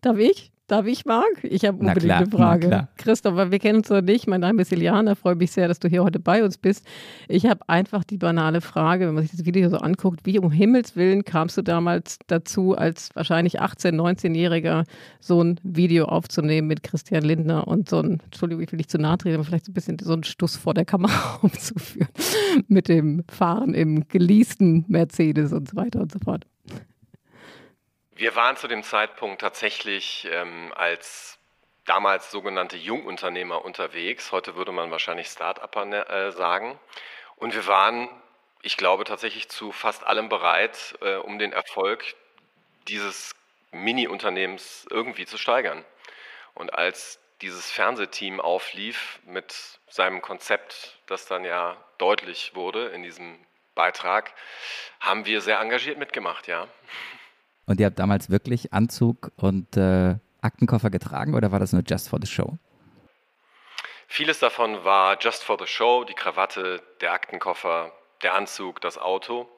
Darf 0.00 0.18
ich? 0.18 0.50
Darf 0.68 0.86
ich, 0.86 1.04
Marc? 1.04 1.42
Ich 1.42 1.64
habe 1.64 1.78
unbedingt 1.78 2.04
klar, 2.04 2.18
eine 2.18 2.30
Frage. 2.30 2.88
Christopher, 2.96 3.50
wir 3.50 3.58
kennen 3.58 3.80
uns 3.80 3.90
noch 3.90 4.00
nicht. 4.00 4.26
Mein 4.26 4.40
Name 4.40 4.62
ist 4.62 4.72
Iliana. 4.72 5.16
Freue 5.16 5.34
mich 5.34 5.50
sehr, 5.50 5.68
dass 5.68 5.80
du 5.80 5.88
hier 5.88 6.04
heute 6.04 6.20
bei 6.20 6.42
uns 6.44 6.56
bist. 6.56 6.86
Ich 7.28 7.46
habe 7.46 7.68
einfach 7.68 8.04
die 8.04 8.16
banale 8.16 8.60
Frage, 8.60 9.06
wenn 9.06 9.14
man 9.14 9.24
sich 9.24 9.32
das 9.32 9.44
Video 9.44 9.68
so 9.68 9.78
anguckt, 9.78 10.20
wie 10.24 10.38
um 10.38 10.50
Himmels 10.50 10.94
Willen 10.96 11.24
kamst 11.24 11.58
du 11.58 11.62
damals 11.62 12.18
dazu, 12.28 12.76
als 12.76 13.10
wahrscheinlich 13.14 13.60
18-, 13.60 13.92
19-Jähriger 13.94 14.84
so 15.20 15.42
ein 15.42 15.58
Video 15.64 16.06
aufzunehmen 16.06 16.68
mit 16.68 16.82
Christian 16.84 17.24
Lindner 17.24 17.66
und 17.66 17.88
so 17.88 17.98
ein, 17.98 18.20
Entschuldigung, 18.24 18.62
ich 18.62 18.70
will 18.70 18.78
nicht 18.78 18.90
zu 18.90 18.98
nahe 18.98 19.18
treten, 19.18 19.34
aber 19.34 19.44
vielleicht 19.44 19.66
so 19.66 19.72
ein 19.72 19.74
bisschen 19.74 19.98
so 19.98 20.12
einen 20.12 20.24
Stuss 20.24 20.56
vor 20.56 20.74
der 20.74 20.84
Kamera 20.84 21.38
aufzuführen 21.42 22.08
mit 22.68 22.88
dem 22.88 23.24
Fahren 23.28 23.74
im 23.74 24.06
geleasten 24.08 24.84
Mercedes 24.88 25.52
und 25.52 25.68
so 25.68 25.76
weiter 25.76 26.00
und 26.00 26.12
so 26.12 26.20
fort. 26.20 26.46
Wir 28.14 28.36
waren 28.36 28.56
zu 28.58 28.68
dem 28.68 28.82
Zeitpunkt 28.82 29.40
tatsächlich 29.40 30.28
ähm, 30.30 30.70
als 30.76 31.38
damals 31.86 32.30
sogenannte 32.30 32.76
Jungunternehmer 32.76 33.64
unterwegs. 33.64 34.32
Heute 34.32 34.54
würde 34.54 34.70
man 34.70 34.90
wahrscheinlich 34.90 35.28
Start-Upper 35.28 35.86
ne- 35.86 36.06
äh, 36.08 36.30
sagen. 36.30 36.78
Und 37.36 37.54
wir 37.54 37.66
waren, 37.66 38.10
ich 38.60 38.76
glaube, 38.76 39.04
tatsächlich 39.04 39.48
zu 39.48 39.72
fast 39.72 40.04
allem 40.04 40.28
bereit, 40.28 40.94
äh, 41.00 41.14
um 41.16 41.38
den 41.38 41.54
Erfolg 41.54 42.14
dieses 42.86 43.34
Mini-Unternehmens 43.70 44.86
irgendwie 44.90 45.24
zu 45.24 45.38
steigern. 45.38 45.82
Und 46.52 46.74
als 46.74 47.18
dieses 47.40 47.70
Fernsehteam 47.70 48.42
auflief 48.42 49.20
mit 49.24 49.80
seinem 49.88 50.20
Konzept, 50.20 50.98
das 51.06 51.24
dann 51.24 51.46
ja 51.46 51.82
deutlich 51.96 52.54
wurde 52.54 52.88
in 52.88 53.02
diesem 53.02 53.38
Beitrag, 53.74 54.34
haben 55.00 55.24
wir 55.24 55.40
sehr 55.40 55.60
engagiert 55.60 55.96
mitgemacht, 55.96 56.46
ja. 56.46 56.68
Und 57.66 57.80
ihr 57.80 57.86
habt 57.86 57.98
damals 57.98 58.28
wirklich 58.30 58.72
Anzug 58.72 59.30
und 59.36 59.76
äh, 59.76 60.16
Aktenkoffer 60.40 60.90
getragen 60.90 61.34
oder 61.34 61.52
war 61.52 61.60
das 61.60 61.72
nur 61.72 61.82
just 61.86 62.08
for 62.08 62.18
the 62.20 62.26
show? 62.26 62.58
Vieles 64.08 64.40
davon 64.40 64.84
war 64.84 65.16
just 65.20 65.42
for 65.42 65.56
the 65.58 65.66
show, 65.66 66.04
die 66.04 66.14
Krawatte, 66.14 66.82
der 67.00 67.12
Aktenkoffer, 67.12 67.92
der 68.22 68.34
Anzug, 68.34 68.80
das 68.80 68.98
Auto. 68.98 69.48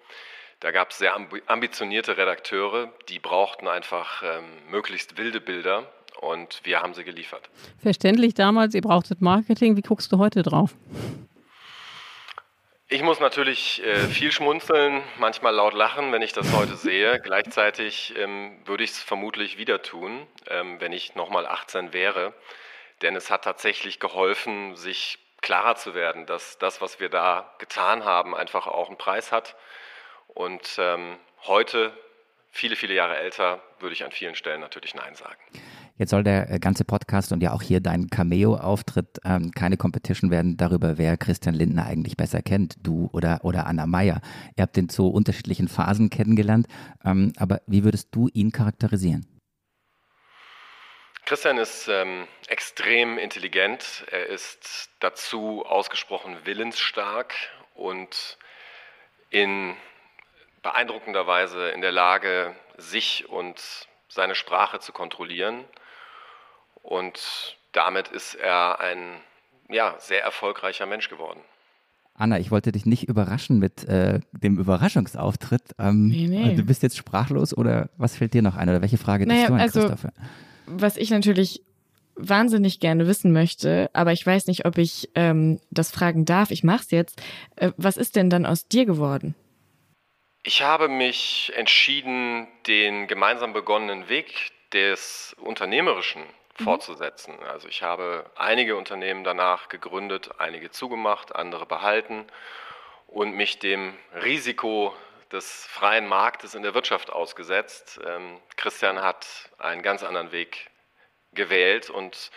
Da 0.60 0.70
gab 0.70 0.90
es 0.90 0.98
sehr 0.98 1.16
ambi- 1.16 1.42
ambitionierte 1.46 2.16
Redakteure, 2.16 2.92
die 3.08 3.18
brauchten 3.18 3.66
einfach 3.66 4.22
ähm, 4.22 4.44
möglichst 4.70 5.18
wilde 5.18 5.40
Bilder 5.40 5.90
und 6.20 6.60
wir 6.62 6.80
haben 6.80 6.94
sie 6.94 7.04
geliefert. 7.04 7.50
Verständlich 7.78 8.34
damals, 8.34 8.74
ihr 8.74 8.82
brauchtet 8.82 9.20
Marketing. 9.20 9.76
Wie 9.76 9.82
guckst 9.82 10.12
du 10.12 10.18
heute 10.18 10.42
drauf? 10.42 10.74
Ich 12.88 13.00
muss 13.00 13.18
natürlich 13.18 13.82
äh, 13.82 13.96
viel 14.08 14.30
schmunzeln, 14.30 15.02
manchmal 15.16 15.54
laut 15.54 15.72
lachen, 15.72 16.12
wenn 16.12 16.20
ich 16.20 16.34
das 16.34 16.52
heute 16.52 16.76
sehe. 16.76 17.18
Gleichzeitig 17.24 18.14
ähm, 18.18 18.60
würde 18.66 18.84
ich 18.84 18.90
es 18.90 19.02
vermutlich 19.02 19.56
wieder 19.56 19.80
tun, 19.80 20.26
ähm, 20.48 20.80
wenn 20.80 20.92
ich 20.92 21.14
nochmal 21.14 21.46
18 21.46 21.94
wäre. 21.94 22.34
Denn 23.00 23.16
es 23.16 23.30
hat 23.30 23.42
tatsächlich 23.44 24.00
geholfen, 24.00 24.76
sich 24.76 25.18
klarer 25.40 25.76
zu 25.76 25.94
werden, 25.94 26.26
dass 26.26 26.58
das, 26.58 26.82
was 26.82 27.00
wir 27.00 27.08
da 27.08 27.54
getan 27.58 28.04
haben, 28.04 28.34
einfach 28.34 28.66
auch 28.66 28.88
einen 28.88 28.98
Preis 28.98 29.32
hat. 29.32 29.56
Und 30.28 30.76
ähm, 30.78 31.18
heute, 31.44 31.96
viele, 32.50 32.76
viele 32.76 32.92
Jahre 32.92 33.16
älter, 33.16 33.62
würde 33.78 33.94
ich 33.94 34.04
an 34.04 34.12
vielen 34.12 34.34
Stellen 34.34 34.60
natürlich 34.60 34.94
Nein 34.94 35.14
sagen. 35.14 35.40
Jetzt 35.96 36.10
soll 36.10 36.24
der 36.24 36.50
äh, 36.50 36.58
ganze 36.58 36.84
Podcast 36.84 37.30
und 37.30 37.40
ja 37.40 37.52
auch 37.52 37.62
hier 37.62 37.80
dein 37.80 38.08
Cameo-Auftritt 38.10 39.20
ähm, 39.24 39.52
keine 39.52 39.76
Competition 39.76 40.32
werden 40.32 40.56
darüber, 40.56 40.98
wer 40.98 41.16
Christian 41.16 41.54
Lindner 41.54 41.86
eigentlich 41.86 42.16
besser 42.16 42.42
kennt, 42.42 42.74
du 42.82 43.08
oder, 43.12 43.40
oder 43.44 43.66
Anna 43.66 43.86
Meyer. 43.86 44.20
Ihr 44.56 44.62
habt 44.62 44.76
ihn 44.76 44.88
zu 44.88 45.08
unterschiedlichen 45.08 45.68
Phasen 45.68 46.10
kennengelernt, 46.10 46.66
ähm, 47.04 47.32
aber 47.36 47.60
wie 47.68 47.84
würdest 47.84 48.08
du 48.10 48.28
ihn 48.32 48.50
charakterisieren? 48.50 49.24
Christian 51.26 51.58
ist 51.58 51.88
ähm, 51.88 52.26
extrem 52.48 53.16
intelligent, 53.16 54.04
er 54.10 54.26
ist 54.26 54.90
dazu 54.98 55.64
ausgesprochen 55.64 56.36
willensstark 56.44 57.34
und 57.74 58.36
in 59.30 59.76
beeindruckender 60.62 61.26
Weise 61.28 61.70
in 61.70 61.80
der 61.80 61.92
Lage, 61.92 62.56
sich 62.78 63.28
und 63.28 63.86
seine 64.08 64.34
Sprache 64.34 64.80
zu 64.80 64.92
kontrollieren. 64.92 65.64
Und 66.84 67.56
damit 67.72 68.08
ist 68.08 68.34
er 68.34 68.78
ein 68.78 69.16
ja, 69.68 69.96
sehr 69.98 70.22
erfolgreicher 70.22 70.86
Mensch 70.86 71.08
geworden. 71.08 71.40
Anna, 72.16 72.38
ich 72.38 72.50
wollte 72.52 72.70
dich 72.70 72.86
nicht 72.86 73.08
überraschen 73.08 73.58
mit 73.58 73.88
äh, 73.88 74.20
dem 74.30 74.58
Überraschungsauftritt. 74.58 75.62
Ähm, 75.78 76.06
Nee, 76.08 76.28
nee. 76.28 76.54
Du 76.54 76.62
bist 76.62 76.82
jetzt 76.84 76.96
sprachlos 76.96 77.56
oder 77.56 77.88
was 77.96 78.16
fällt 78.16 78.34
dir 78.34 78.42
noch 78.42 78.54
ein 78.54 78.68
oder 78.68 78.82
welche 78.82 78.98
Frage 78.98 79.26
Naja, 79.26 79.48
du 79.48 79.54
an 79.54 79.60
also- 79.60 79.80
Christopher? 79.80 80.12
Was 80.66 80.96
ich 80.96 81.10
natürlich 81.10 81.62
wahnsinnig 82.16 82.78
gerne 82.78 83.06
wissen 83.08 83.32
möchte, 83.32 83.90
aber 83.92 84.12
ich 84.12 84.24
weiß 84.24 84.46
nicht, 84.46 84.64
ob 84.66 84.78
ich 84.78 85.10
ähm, 85.16 85.58
das 85.70 85.90
fragen 85.90 86.24
darf. 86.24 86.52
Ich 86.52 86.62
mache 86.62 86.82
es 86.82 86.90
jetzt. 86.92 87.20
Äh, 87.56 87.72
was 87.76 87.96
ist 87.96 88.14
denn 88.14 88.30
dann 88.30 88.46
aus 88.46 88.68
dir 88.68 88.86
geworden? 88.86 89.34
Ich 90.44 90.62
habe 90.62 90.88
mich 90.88 91.52
entschieden, 91.56 92.46
den 92.68 93.08
gemeinsam 93.08 93.52
begonnenen 93.52 94.08
Weg 94.08 94.52
des 94.72 95.34
Unternehmerischen 95.42 96.22
fortzusetzen. 96.62 97.34
Also 97.50 97.68
ich 97.68 97.82
habe 97.82 98.30
einige 98.36 98.76
Unternehmen 98.76 99.24
danach 99.24 99.68
gegründet, 99.68 100.30
einige 100.38 100.70
zugemacht, 100.70 101.34
andere 101.34 101.66
behalten 101.66 102.26
und 103.06 103.34
mich 103.34 103.58
dem 103.58 103.94
Risiko 104.22 104.94
des 105.32 105.66
freien 105.66 106.06
Marktes 106.06 106.54
in 106.54 106.62
der 106.62 106.74
Wirtschaft 106.74 107.10
ausgesetzt. 107.10 108.00
Ähm, 108.06 108.38
Christian 108.56 109.02
hat 109.02 109.26
einen 109.58 109.82
ganz 109.82 110.02
anderen 110.02 110.32
Weg 110.32 110.70
gewählt 111.32 111.90
und 111.90 112.30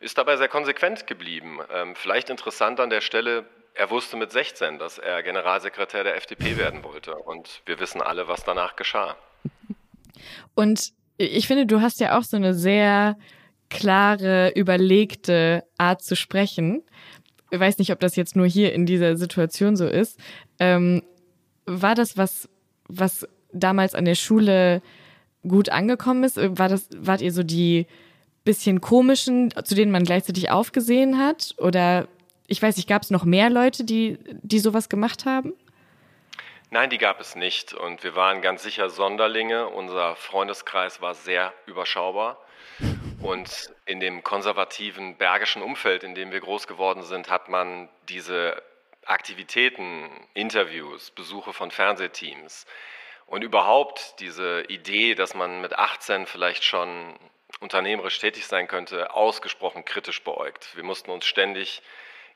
ist 0.00 0.18
dabei 0.18 0.36
sehr 0.36 0.48
konsequent 0.48 1.06
geblieben. 1.06 1.60
Ähm, 1.70 1.94
vielleicht 1.94 2.30
interessant 2.30 2.80
an 2.80 2.90
der 2.90 3.00
Stelle, 3.00 3.46
er 3.74 3.90
wusste 3.90 4.16
mit 4.16 4.32
16, 4.32 4.78
dass 4.78 4.98
er 4.98 5.22
Generalsekretär 5.22 6.04
der 6.04 6.16
FDP 6.16 6.56
werden 6.56 6.82
wollte. 6.82 7.14
Und 7.14 7.62
wir 7.64 7.78
wissen 7.78 8.02
alle, 8.02 8.28
was 8.28 8.44
danach 8.44 8.76
geschah. 8.76 9.16
Und 10.54 10.92
ich 11.16 11.46
finde, 11.46 11.66
du 11.66 11.80
hast 11.80 12.00
ja 12.00 12.18
auch 12.18 12.24
so 12.24 12.36
eine 12.36 12.54
sehr 12.54 13.16
klare, 13.72 14.52
überlegte 14.54 15.64
Art 15.78 16.02
zu 16.02 16.14
sprechen. 16.14 16.82
Ich 17.50 17.58
weiß 17.58 17.78
nicht, 17.78 17.90
ob 17.90 18.00
das 18.00 18.16
jetzt 18.16 18.36
nur 18.36 18.46
hier 18.46 18.72
in 18.72 18.86
dieser 18.86 19.16
Situation 19.16 19.76
so 19.76 19.86
ist. 19.86 20.18
Ähm, 20.58 21.02
war 21.66 21.94
das 21.94 22.16
was, 22.16 22.48
was 22.88 23.26
damals 23.52 23.94
an 23.94 24.04
der 24.04 24.14
Schule 24.14 24.82
gut 25.46 25.70
angekommen 25.70 26.24
ist? 26.24 26.36
War 26.36 26.68
das, 26.68 26.88
wart 26.94 27.20
ihr 27.20 27.32
so 27.32 27.42
die 27.42 27.86
bisschen 28.44 28.80
komischen, 28.80 29.52
zu 29.64 29.74
denen 29.74 29.92
man 29.92 30.04
gleichzeitig 30.04 30.50
aufgesehen 30.50 31.18
hat? 31.18 31.54
Oder 31.58 32.08
ich 32.46 32.62
weiß 32.62 32.76
nicht, 32.76 32.88
gab 32.88 33.02
es 33.02 33.10
noch 33.10 33.24
mehr 33.24 33.50
Leute, 33.50 33.84
die, 33.84 34.18
die 34.42 34.58
sowas 34.58 34.88
gemacht 34.88 35.24
haben? 35.24 35.54
Nein, 36.70 36.90
die 36.90 36.98
gab 36.98 37.20
es 37.20 37.36
nicht. 37.36 37.74
Und 37.74 38.02
wir 38.02 38.16
waren 38.16 38.40
ganz 38.40 38.62
sicher 38.62 38.88
Sonderlinge. 38.88 39.68
Unser 39.68 40.16
Freundeskreis 40.16 41.02
war 41.02 41.14
sehr 41.14 41.52
überschaubar. 41.66 42.38
Und 43.22 43.70
in 43.86 44.00
dem 44.00 44.24
konservativen 44.24 45.16
bergischen 45.16 45.62
Umfeld, 45.62 46.02
in 46.02 46.14
dem 46.14 46.32
wir 46.32 46.40
groß 46.40 46.66
geworden 46.66 47.02
sind, 47.02 47.30
hat 47.30 47.48
man 47.48 47.88
diese 48.08 48.60
Aktivitäten, 49.04 50.10
Interviews, 50.34 51.10
Besuche 51.10 51.52
von 51.52 51.70
Fernsehteams 51.70 52.66
und 53.26 53.42
überhaupt 53.42 54.20
diese 54.20 54.62
Idee, 54.68 55.14
dass 55.14 55.34
man 55.34 55.60
mit 55.60 55.78
18 55.78 56.26
vielleicht 56.26 56.64
schon 56.64 57.18
unternehmerisch 57.60 58.18
tätig 58.18 58.46
sein 58.46 58.68
könnte, 58.68 59.14
ausgesprochen 59.14 59.84
kritisch 59.84 60.22
beäugt. 60.22 60.74
Wir 60.76 60.84
mussten 60.84 61.10
uns 61.10 61.24
ständig 61.24 61.82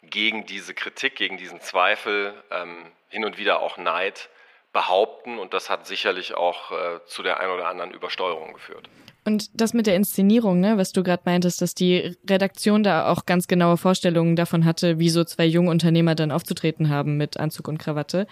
gegen 0.03 0.47
diese 0.47 0.75
Kritik, 0.75 1.17
gegen 1.17 1.37
diesen 1.37 1.61
Zweifel, 1.61 2.43
ähm, 2.51 2.93
hin 3.09 3.25
und 3.25 3.39
wieder 3.39 3.61
auch 3.61 3.77
Neid 3.77 4.29
behaupten 4.77 5.39
und 5.39 5.55
das 5.55 5.71
hat 5.71 5.87
sicherlich 5.87 6.35
auch 6.35 6.71
äh, 6.71 7.01
zu 7.07 7.23
der 7.23 7.41
ein 7.41 7.49
oder 7.49 7.67
anderen 7.67 7.93
Übersteuerung 7.93 8.53
geführt. 8.53 8.91
Und 9.25 9.59
das 9.59 9.73
mit 9.73 9.87
der 9.87 9.97
Inszenierung, 9.97 10.61
ne, 10.61 10.77
was 10.77 10.93
du 10.93 11.03
gerade 11.03 11.23
meintest, 11.25 11.63
dass 11.63 11.75
die 11.75 12.15
Redaktion 12.29 12.83
da 12.83 13.11
auch 13.11 13.25
ganz 13.25 13.49
genaue 13.49 13.79
Vorstellungen 13.79 14.37
davon 14.37 14.67
hatte, 14.67 14.99
wie 14.99 15.09
so 15.09 15.25
zwei 15.25 15.47
junge 15.47 15.71
Unternehmer 15.71 16.15
dann 16.15 16.31
aufzutreten 16.31 16.91
haben 16.91 17.17
mit 17.17 17.39
Anzug 17.39 17.69
und 17.69 17.79
Krawatte. 17.79 18.27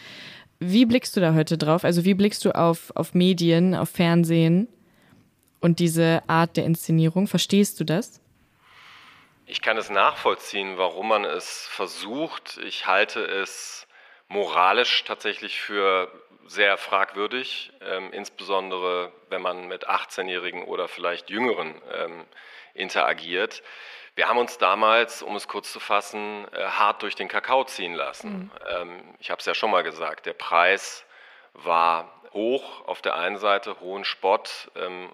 Wie 0.58 0.84
blickst 0.84 1.16
du 1.16 1.20
da 1.20 1.32
heute 1.32 1.56
drauf? 1.56 1.82
Also 1.82 2.04
wie 2.04 2.12
blickst 2.12 2.44
du 2.44 2.54
auf, 2.54 2.92
auf 2.94 3.14
Medien, 3.14 3.74
auf 3.74 3.88
Fernsehen 3.88 4.68
und 5.62 5.78
diese 5.78 6.22
Art 6.26 6.58
der 6.58 6.66
Inszenierung? 6.66 7.26
Verstehst 7.26 7.80
du 7.80 7.84
das? 7.84 8.20
Ich 9.46 9.62
kann 9.62 9.78
es 9.78 9.88
nachvollziehen, 9.88 10.76
warum 10.76 11.08
man 11.08 11.24
es 11.24 11.66
versucht. 11.70 12.60
Ich 12.66 12.86
halte 12.86 13.24
es 13.24 13.86
moralisch 14.28 15.04
tatsächlich 15.04 15.60
für 15.60 16.10
sehr 16.46 16.76
fragwürdig, 16.76 17.72
ähm, 17.80 18.12
insbesondere 18.12 19.12
wenn 19.28 19.42
man 19.42 19.66
mit 19.66 19.88
18-Jährigen 19.88 20.64
oder 20.64 20.88
vielleicht 20.88 21.30
Jüngeren 21.30 21.80
ähm, 21.92 22.24
interagiert. 22.74 23.62
Wir 24.14 24.28
haben 24.28 24.38
uns 24.38 24.58
damals, 24.58 25.22
um 25.22 25.34
es 25.34 25.48
kurz 25.48 25.72
zu 25.72 25.80
fassen, 25.80 26.46
äh, 26.52 26.64
hart 26.64 27.02
durch 27.02 27.14
den 27.14 27.28
Kakao 27.28 27.64
ziehen 27.64 27.94
lassen. 27.94 28.30
Mhm. 28.30 28.50
Ähm, 28.70 29.14
ich 29.18 29.30
habe 29.30 29.40
es 29.40 29.46
ja 29.46 29.54
schon 29.54 29.70
mal 29.70 29.82
gesagt, 29.82 30.26
der 30.26 30.34
Preis 30.34 31.04
war 31.52 32.12
hoch 32.32 32.86
auf 32.86 33.00
der 33.00 33.16
einen 33.16 33.38
Seite, 33.38 33.80
hohen 33.80 34.04
Spott, 34.04 34.70
ähm, 34.76 35.10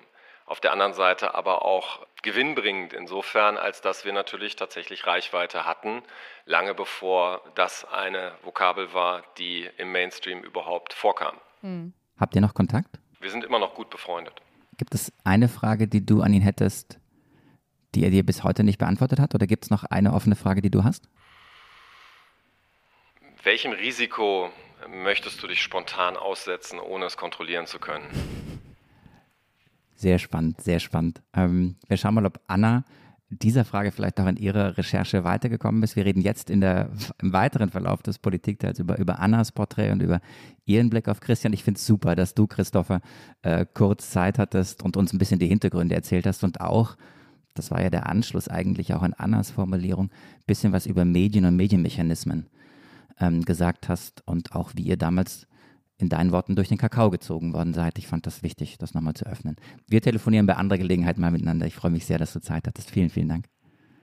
auf 0.50 0.58
der 0.58 0.72
anderen 0.72 0.94
Seite 0.94 1.34
aber 1.36 1.64
auch 1.64 2.04
gewinnbringend 2.22 2.92
insofern, 2.92 3.56
als 3.56 3.82
dass 3.82 4.04
wir 4.04 4.12
natürlich 4.12 4.56
tatsächlich 4.56 5.06
Reichweite 5.06 5.64
hatten, 5.64 6.02
lange 6.44 6.74
bevor 6.74 7.40
das 7.54 7.84
eine 7.84 8.32
Vokabel 8.42 8.92
war, 8.92 9.22
die 9.38 9.70
im 9.76 9.92
Mainstream 9.92 10.42
überhaupt 10.42 10.92
vorkam. 10.92 11.36
Hm. 11.60 11.92
Habt 12.18 12.34
ihr 12.34 12.40
noch 12.40 12.54
Kontakt? 12.54 12.98
Wir 13.20 13.30
sind 13.30 13.44
immer 13.44 13.60
noch 13.60 13.74
gut 13.74 13.90
befreundet. 13.90 14.42
Gibt 14.76 14.92
es 14.92 15.12
eine 15.22 15.48
Frage, 15.48 15.86
die 15.86 16.04
du 16.04 16.20
an 16.20 16.32
ihn 16.32 16.42
hättest, 16.42 16.98
die 17.94 18.02
er 18.02 18.10
dir 18.10 18.26
bis 18.26 18.42
heute 18.42 18.64
nicht 18.64 18.78
beantwortet 18.78 19.20
hat? 19.20 19.36
Oder 19.36 19.46
gibt 19.46 19.64
es 19.64 19.70
noch 19.70 19.84
eine 19.84 20.12
offene 20.12 20.34
Frage, 20.34 20.62
die 20.62 20.70
du 20.70 20.82
hast? 20.82 21.08
Welchem 23.44 23.70
Risiko 23.70 24.50
möchtest 24.88 25.40
du 25.44 25.46
dich 25.46 25.62
spontan 25.62 26.16
aussetzen, 26.16 26.80
ohne 26.80 27.06
es 27.06 27.16
kontrollieren 27.16 27.66
zu 27.66 27.78
können? 27.78 28.49
Sehr 30.00 30.18
spannend, 30.18 30.62
sehr 30.62 30.80
spannend. 30.80 31.20
Ähm, 31.34 31.76
wir 31.86 31.98
schauen 31.98 32.14
mal, 32.14 32.24
ob 32.24 32.40
Anna 32.46 32.84
dieser 33.28 33.66
Frage 33.66 33.92
vielleicht 33.92 34.18
auch 34.18 34.26
in 34.28 34.38
ihrer 34.38 34.78
Recherche 34.78 35.24
weitergekommen 35.24 35.82
ist. 35.82 35.94
Wir 35.94 36.06
reden 36.06 36.22
jetzt 36.22 36.48
in 36.48 36.62
der, 36.62 36.88
im 37.20 37.34
weiteren 37.34 37.68
Verlauf 37.68 38.02
des 38.02 38.18
Politikteils 38.18 38.78
über, 38.78 38.96
über 38.96 39.18
Annas 39.18 39.52
Porträt 39.52 39.90
und 39.90 40.00
über 40.00 40.22
ihren 40.64 40.88
Blick 40.88 41.06
auf 41.06 41.20
Christian. 41.20 41.52
Ich 41.52 41.64
finde 41.64 41.76
es 41.76 41.86
super, 41.86 42.16
dass 42.16 42.32
du, 42.32 42.46
Christopher, 42.46 43.02
äh, 43.42 43.66
kurz 43.74 44.08
Zeit 44.08 44.38
hattest 44.38 44.82
und 44.82 44.96
uns 44.96 45.12
ein 45.12 45.18
bisschen 45.18 45.38
die 45.38 45.48
Hintergründe 45.48 45.94
erzählt 45.94 46.26
hast 46.26 46.44
und 46.44 46.62
auch, 46.62 46.96
das 47.52 47.70
war 47.70 47.82
ja 47.82 47.90
der 47.90 48.08
Anschluss 48.08 48.48
eigentlich 48.48 48.94
auch 48.94 49.02
an 49.02 49.12
Annas 49.12 49.50
Formulierung, 49.50 50.06
ein 50.06 50.46
bisschen 50.46 50.72
was 50.72 50.86
über 50.86 51.04
Medien 51.04 51.44
und 51.44 51.56
Medienmechanismen 51.56 52.46
ähm, 53.18 53.44
gesagt 53.44 53.90
hast 53.90 54.26
und 54.26 54.54
auch 54.56 54.70
wie 54.76 54.84
ihr 54.84 54.96
damals 54.96 55.46
in 56.00 56.08
deinen 56.08 56.32
Worten 56.32 56.56
durch 56.56 56.68
den 56.68 56.78
Kakao 56.78 57.10
gezogen 57.10 57.52
worden 57.52 57.74
seid. 57.74 57.98
Ich 57.98 58.06
fand 58.06 58.26
das 58.26 58.42
wichtig, 58.42 58.78
das 58.78 58.94
nochmal 58.94 59.14
zu 59.14 59.26
öffnen. 59.26 59.56
Wir 59.86 60.00
telefonieren 60.00 60.46
bei 60.46 60.56
anderer 60.56 60.78
Gelegenheit 60.78 61.18
mal 61.18 61.30
miteinander. 61.30 61.66
Ich 61.66 61.74
freue 61.74 61.90
mich 61.90 62.06
sehr, 62.06 62.18
dass 62.18 62.32
du 62.32 62.40
Zeit 62.40 62.66
hattest. 62.66 62.90
Vielen, 62.90 63.10
vielen 63.10 63.28
Dank. 63.28 63.46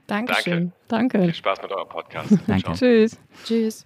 Dankeschön. 0.07 0.71
Danke. 0.87 1.21
Viel 1.21 1.33
Spaß 1.33 1.61
mit 1.61 1.71
eurem 1.71 1.89
Podcast. 1.89 2.37
Danke. 2.47 2.71
Tschüss. 2.73 3.19
Tschüss. 3.43 3.85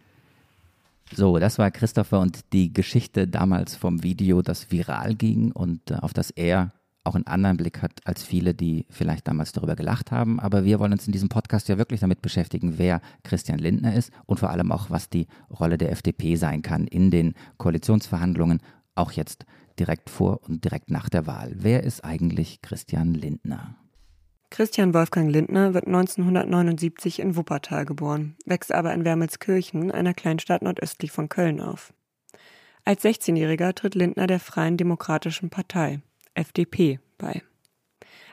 So, 1.14 1.40
das 1.40 1.58
war 1.58 1.72
Christopher 1.72 2.20
und 2.20 2.54
die 2.54 2.72
Geschichte 2.72 3.28
damals 3.28 3.76
vom 3.76 4.04
Video, 4.04 4.42
das 4.42 4.72
viral 4.72 5.16
ging 5.16 5.52
und 5.52 5.92
äh, 5.92 5.96
auf 5.96 6.14
das 6.14 6.30
er 6.32 6.72
auch 7.04 7.16
einen 7.16 7.28
anderen 7.28 7.58
Blick 7.58 7.82
hat 7.82 7.92
als 8.06 8.24
viele, 8.24 8.54
die 8.54 8.86
vielleicht 8.90 9.28
damals 9.28 9.52
darüber 9.52 9.76
gelacht 9.76 10.12
haben. 10.12 10.40
Aber 10.40 10.66
wir 10.66 10.80
wollen 10.80 10.92
uns 10.92 11.08
in 11.08 11.12
diesem 11.12 11.30
Podcast 11.30 11.68
ja 11.68 11.78
wirklich 11.78 12.02
damit 12.02 12.22
beschäftigen, 12.22 12.78
wer 12.78 13.02
Christian 13.24 13.60
Lindner 13.60 13.96
ist 13.96 14.12
und 14.26 14.40
vor 14.40 14.50
allem 14.50 14.72
auch, 14.72 14.90
was 14.90 15.10
die 15.10 15.28
Rolle 15.50 15.78
der 15.78 15.92
FDP 15.92 16.36
sein 16.36 16.62
kann 16.62 16.88
in 16.88 17.12
den 17.12 17.34
Koalitionsverhandlungen, 17.58 18.60
auch 18.96 19.12
jetzt 19.12 19.46
direkt 19.80 20.10
vor 20.10 20.42
und 20.48 20.64
direkt 20.64 20.92
nach 20.92 21.10
der 21.10 21.26
Wahl. 21.26 21.54
Wer 21.56 21.84
ist 21.84 22.04
eigentlich 22.04 22.62
Christian 22.62 23.14
Lindner? 23.14 23.76
Christian 24.52 24.94
Wolfgang 24.94 25.32
Lindner 25.32 25.74
wird 25.74 25.88
1979 25.88 27.20
in 27.20 27.38
Wuppertal 27.38 27.86
geboren, 27.86 28.36
wächst 28.46 28.74
aber 28.74 28.94
in 28.94 29.06
Wermelskirchen, 29.06 29.92
einer 29.92 30.14
Kleinstadt 30.14 30.62
nordöstlich 30.62 31.12
von 31.12 31.30
Köln, 31.30 31.62
auf. 31.62 31.94
Als 32.84 33.04
16-Jähriger 33.04 33.74
tritt 33.74 33.96
Lindner 33.96 34.28
der 34.28 34.42
Freien 34.42 34.76
Demokratischen 34.76 35.50
Partei. 35.50 36.02
FDP 36.34 37.00
bei. 37.18 37.42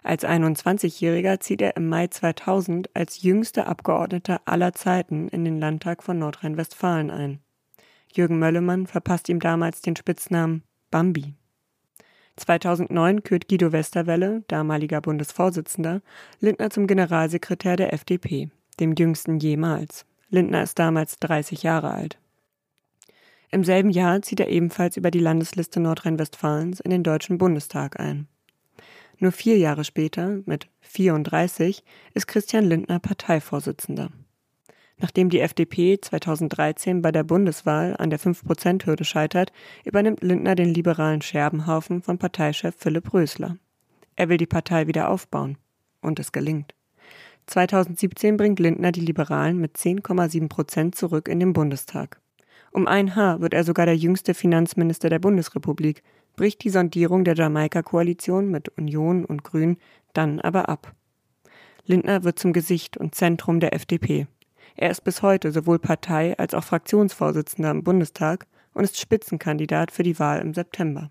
Als 0.02 0.24
21-Jähriger 0.24 1.40
zieht 1.40 1.60
er 1.60 1.76
im 1.76 1.88
Mai 1.88 2.06
2000 2.06 2.94
als 2.94 3.22
jüngster 3.22 3.66
Abgeordneter 3.66 4.40
aller 4.44 4.72
Zeiten 4.72 5.28
in 5.28 5.44
den 5.44 5.58
Landtag 5.58 6.02
von 6.02 6.18
Nordrhein-Westfalen 6.18 7.10
ein. 7.10 7.40
Jürgen 8.12 8.38
Möllemann 8.38 8.86
verpasst 8.86 9.28
ihm 9.28 9.40
damals 9.40 9.82
den 9.82 9.96
Spitznamen 9.96 10.62
Bambi. 10.90 11.34
2009 12.36 13.22
kürt 13.22 13.48
Guido 13.48 13.72
Westerwelle, 13.72 14.44
damaliger 14.48 15.00
Bundesvorsitzender, 15.00 16.00
Lindner 16.40 16.70
zum 16.70 16.86
Generalsekretär 16.86 17.76
der 17.76 17.92
FDP, 17.92 18.50
dem 18.80 18.94
jüngsten 18.94 19.38
jemals. 19.38 20.06
Lindner 20.30 20.62
ist 20.62 20.78
damals 20.78 21.18
30 21.18 21.62
Jahre 21.62 21.90
alt. 21.90 22.18
Im 23.50 23.64
selben 23.64 23.90
Jahr 23.90 24.20
zieht 24.20 24.40
er 24.40 24.48
ebenfalls 24.48 24.96
über 24.96 25.10
die 25.10 25.20
Landesliste 25.20 25.80
Nordrhein-Westfalens 25.80 26.80
in 26.80 26.90
den 26.90 27.02
Deutschen 27.02 27.38
Bundestag 27.38 27.98
ein. 27.98 28.28
Nur 29.18 29.32
vier 29.32 29.56
Jahre 29.58 29.84
später, 29.84 30.40
mit 30.44 30.68
34, 30.80 31.82
ist 32.14 32.28
Christian 32.28 32.64
Lindner 32.64 32.98
Parteivorsitzender. 32.98 34.10
Nachdem 34.98 35.30
die 35.30 35.40
FDP 35.40 35.98
2013 36.00 37.02
bei 37.02 37.10
der 37.10 37.24
Bundeswahl 37.24 37.96
an 37.96 38.10
der 38.10 38.20
5%-Hürde 38.20 39.04
scheitert, 39.04 39.52
übernimmt 39.84 40.22
Lindner 40.22 40.54
den 40.54 40.68
liberalen 40.68 41.22
Scherbenhaufen 41.22 42.02
von 42.02 42.18
Parteichef 42.18 42.74
Philipp 42.76 43.14
Rösler. 43.14 43.56
Er 44.16 44.28
will 44.28 44.36
die 44.36 44.46
Partei 44.46 44.88
wieder 44.88 45.08
aufbauen. 45.08 45.56
Und 46.00 46.20
es 46.20 46.32
gelingt. 46.32 46.74
2017 47.46 48.36
bringt 48.36 48.60
Lindner 48.60 48.92
die 48.92 49.00
Liberalen 49.00 49.58
mit 49.58 49.76
10,7 49.76 50.48
Prozent 50.48 50.94
zurück 50.94 51.28
in 51.28 51.40
den 51.40 51.52
Bundestag. 51.52 52.20
Um 52.78 52.86
ein 52.86 53.16
Haar 53.16 53.40
wird 53.40 53.54
er 53.54 53.64
sogar 53.64 53.86
der 53.86 53.96
jüngste 53.96 54.34
Finanzminister 54.34 55.08
der 55.10 55.18
Bundesrepublik, 55.18 56.04
bricht 56.36 56.62
die 56.62 56.70
Sondierung 56.70 57.24
der 57.24 57.34
Jamaika-Koalition 57.34 58.52
mit 58.52 58.68
Union 58.78 59.24
und 59.24 59.42
Grün 59.42 59.78
dann 60.12 60.38
aber 60.38 60.68
ab. 60.68 60.94
Lindner 61.86 62.22
wird 62.22 62.38
zum 62.38 62.52
Gesicht 62.52 62.96
und 62.96 63.16
Zentrum 63.16 63.58
der 63.58 63.74
FDP. 63.74 64.28
Er 64.76 64.92
ist 64.92 65.02
bis 65.02 65.22
heute 65.22 65.50
sowohl 65.50 65.80
Partei- 65.80 66.38
als 66.38 66.54
auch 66.54 66.62
Fraktionsvorsitzender 66.62 67.72
im 67.72 67.82
Bundestag 67.82 68.46
und 68.74 68.84
ist 68.84 69.00
Spitzenkandidat 69.00 69.90
für 69.90 70.04
die 70.04 70.20
Wahl 70.20 70.40
im 70.40 70.54
September. 70.54 71.10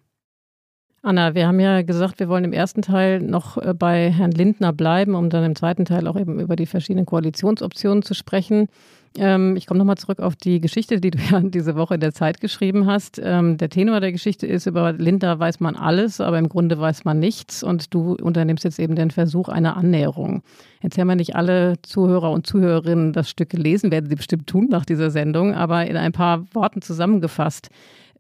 Anna, 1.02 1.36
wir 1.36 1.48
haben 1.48 1.60
ja 1.60 1.82
gesagt, 1.82 2.20
wir 2.20 2.30
wollen 2.30 2.46
im 2.46 2.54
ersten 2.54 2.82
Teil 2.82 3.22
noch 3.22 3.58
äh, 3.58 3.74
bei 3.74 4.10
Herrn 4.10 4.32
Lindner 4.32 4.72
bleiben, 4.72 5.16
um 5.16 5.30
dann 5.30 5.44
im 5.44 5.56
zweiten 5.56 5.86
Teil 5.86 6.08
auch 6.08 6.18
eben 6.18 6.40
über 6.40 6.56
die 6.56 6.66
verschiedenen 6.66 7.06
Koalitionsoptionen 7.06 8.04
zu 8.04 8.14
sprechen. 8.14 8.68
Ähm, 9.18 9.56
ich 9.56 9.66
komme 9.66 9.78
nochmal 9.78 9.98
zurück 9.98 10.20
auf 10.20 10.36
die 10.36 10.60
Geschichte, 10.60 11.00
die 11.00 11.12
du 11.12 11.18
ja 11.32 11.40
diese 11.42 11.76
Woche 11.76 11.96
in 11.96 12.00
der 12.00 12.14
Zeit 12.14 12.40
geschrieben 12.42 12.86
hast. 12.86 13.20
Ähm, 13.24 13.58
der 13.58 13.70
Tenor 13.70 14.00
der 14.00 14.12
Geschichte 14.12 14.48
ist, 14.48 14.66
über 14.66 14.94
Linda 14.94 15.40
weiß 15.40 15.60
man 15.60 15.76
alles, 15.76 16.22
aber 16.22 16.38
im 16.40 16.50
Grunde 16.50 16.80
weiß 16.80 17.06
man 17.06 17.20
nichts 17.20 17.64
und 17.64 17.94
du 17.94 18.16
unternimmst 18.16 18.64
jetzt 18.64 18.80
eben 18.80 18.96
den 18.96 19.12
Versuch 19.12 19.50
einer 19.50 19.78
Annäherung. 19.78 20.44
Jetzt 20.82 20.98
haben 20.98 21.10
ja 21.10 21.16
nicht 21.16 21.36
alle 21.36 21.82
Zuhörer 21.82 22.32
und 22.32 22.46
Zuhörerinnen 22.46 23.14
das 23.14 23.30
Stück 23.30 23.50
gelesen, 23.50 23.92
werden 23.92 24.10
sie 24.10 24.16
bestimmt 24.16 24.48
tun 24.48 24.68
nach 24.70 24.86
dieser 24.86 25.10
Sendung, 25.10 25.54
aber 25.54 25.88
in 25.88 25.98
ein 25.98 26.12
paar 26.12 26.46
Worten 26.54 26.82
zusammengefasst. 26.82 27.70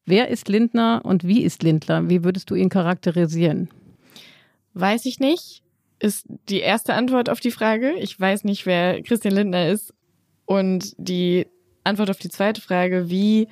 Wer 0.06 0.30
ist 0.30 0.47
Lindner 0.47 1.02
und 1.04 1.28
wie 1.28 1.43
ist 1.43 1.63
Lindner? 1.63 2.10
Wie 2.10 2.23
würdest 2.23 2.50
du 2.50 2.56
ihn 2.56 2.69
charakterisieren? 2.69 3.69
Weiß 4.73 5.06
ich 5.06 5.19
nicht, 5.19 5.63
ist 6.00 6.26
die 6.50 6.60
erste 6.60 6.93
Antwort 6.93 7.30
auf 7.30 7.39
die 7.39 7.52
Frage. 7.52 7.93
Ich 8.00 8.19
weiß 8.19 8.43
nicht, 8.43 8.65
wer 8.65 9.02
Christian 9.02 9.34
Lindner 9.34 9.69
ist 9.69 9.93
und 10.48 10.96
die 10.98 11.46
Antwort 11.84 12.10
auf 12.10 12.18
die 12.18 12.30
zweite 12.30 12.62
Frage, 12.62 13.12
wie, 13.12 13.48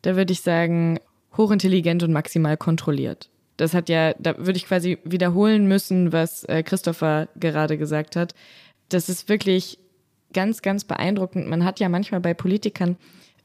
da 0.00 0.16
würde 0.16 0.32
ich 0.32 0.40
sagen, 0.40 0.98
hochintelligent 1.36 2.02
und 2.02 2.12
maximal 2.12 2.56
kontrolliert. 2.56 3.28
Das 3.58 3.74
hat 3.74 3.88
ja, 3.88 4.14
da 4.14 4.38
würde 4.38 4.56
ich 4.56 4.66
quasi 4.66 4.98
wiederholen 5.04 5.66
müssen, 5.66 6.12
was 6.12 6.44
äh, 6.44 6.62
Christopher 6.62 7.28
gerade 7.36 7.76
gesagt 7.76 8.16
hat. 8.16 8.34
Das 8.88 9.08
ist 9.08 9.28
wirklich 9.28 9.78
ganz, 10.32 10.62
ganz 10.62 10.84
beeindruckend. 10.84 11.48
Man 11.48 11.64
hat 11.64 11.80
ja 11.80 11.88
manchmal 11.88 12.20
bei 12.20 12.32
Politikern, 12.32 12.96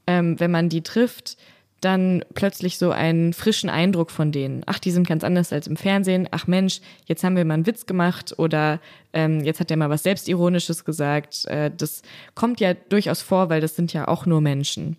ähm, 0.08 0.40
wenn 0.40 0.52
man 0.52 0.70
die 0.70 0.82
trifft, 0.82 1.38
dann 1.82 2.24
plötzlich 2.36 2.78
so 2.78 2.92
einen 2.92 3.34
frischen 3.34 3.70
Eindruck 3.70 4.12
von 4.12 4.32
denen. 4.32 4.62
Ach, 4.68 4.80
die 4.80 4.92
sind 4.92 5.08
ganz 5.08 5.24
anders 5.24 5.52
als 5.52 5.68
im 5.68 5.76
Fernsehen. 5.76 6.28
Ach 6.32 6.48
Mensch, 6.48 6.80
jetzt 7.06 7.24
haben 7.24 7.36
wir 7.36 7.44
mal 7.44 7.56
einen 7.56 7.66
Witz 7.66 7.88
gemacht 7.88 8.36
oder 8.38 8.80
ähm, 9.14 9.42
jetzt 9.42 9.60
hat 9.60 9.72
er 9.72 9.78
mal 9.78 9.90
was 9.90 10.04
Selbstironisches 10.04 10.86
gesagt. 10.86 11.46
Äh, 11.46 11.72
das 11.76 12.04
kommt 12.36 12.60
ja 12.60 12.76
durchaus 12.76 13.22
vor, 13.22 13.50
weil 13.50 13.62
das 13.62 13.76
sind 13.76 13.94
ja 13.94 14.08
auch 14.08 14.26
nur 14.26 14.42
Menschen. 14.42 14.98